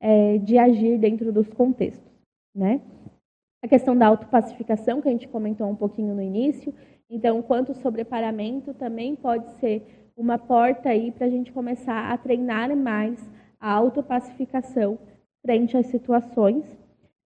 [0.00, 2.10] é, de agir dentro dos contextos.
[2.54, 2.80] Né?
[3.62, 6.74] A questão da autopacificação, que a gente comentou um pouquinho no início,
[7.10, 12.74] então, quanto sobreparamento também pode ser uma porta aí para a gente começar a treinar
[12.76, 13.18] mais
[13.58, 14.98] a autopacificação
[15.42, 16.64] frente às situações.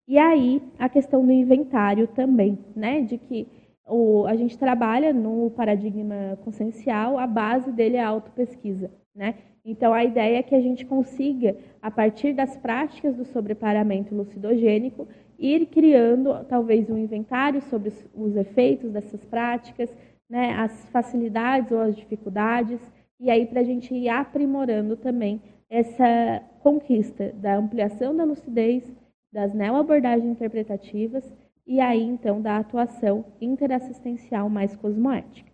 [0.08, 3.02] E aí a questão do inventário também, né?
[3.02, 3.46] De que
[3.86, 8.90] o, a gente trabalha no paradigma consciencial, a base dele é a autopesquisa.
[9.14, 9.34] Né?
[9.64, 15.06] Então, a ideia é que a gente consiga, a partir das práticas do sobreparamento lucidogênico,
[15.38, 19.94] ir criando talvez um inventário sobre os, os efeitos dessas práticas,
[20.28, 22.80] né, as facilidades ou as dificuldades,
[23.20, 28.84] e aí para a gente ir aprimorando também essa conquista da ampliação da lucidez,
[29.32, 31.24] das neoabordagens interpretativas
[31.66, 35.50] e aí então da atuação interassistencial mais cosmoética.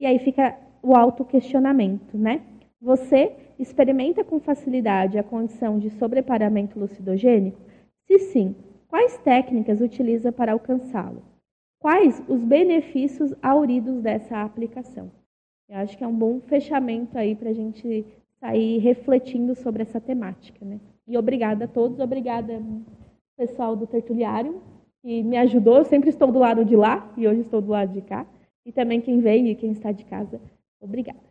[0.00, 2.42] E aí fica o autoquestionamento, né?
[2.80, 7.58] Você experimenta com facilidade a condição de sobreparamento lucidogênico?
[8.06, 8.54] Se sim,
[8.88, 11.22] quais técnicas utiliza para alcançá-lo?
[11.78, 15.10] Quais os benefícios auridos dessa aplicação?
[15.68, 18.04] Eu acho que é um bom fechamento aí para a gente
[18.40, 20.80] sair refletindo sobre essa temática, né?
[21.06, 22.60] E obrigada a todos, obrigada
[23.36, 24.60] pessoal do Tertuliário,
[25.00, 25.78] que me ajudou.
[25.78, 28.26] Eu sempre estou do lado de lá e hoje estou do lado de cá.
[28.66, 30.40] E também quem veio e quem está de casa.
[30.80, 31.28] Obrigada.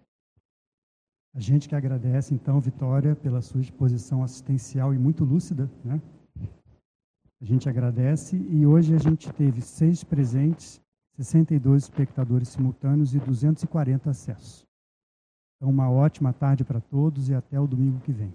[1.35, 5.69] A gente que agradece, então, Vitória, pela sua exposição assistencial e muito lúcida.
[5.85, 6.01] Né?
[7.39, 10.81] A gente agradece e hoje a gente teve seis presentes,
[11.15, 14.65] 62 espectadores simultâneos e 240 acessos.
[15.55, 18.33] Então, uma ótima tarde para todos e até o domingo que vem.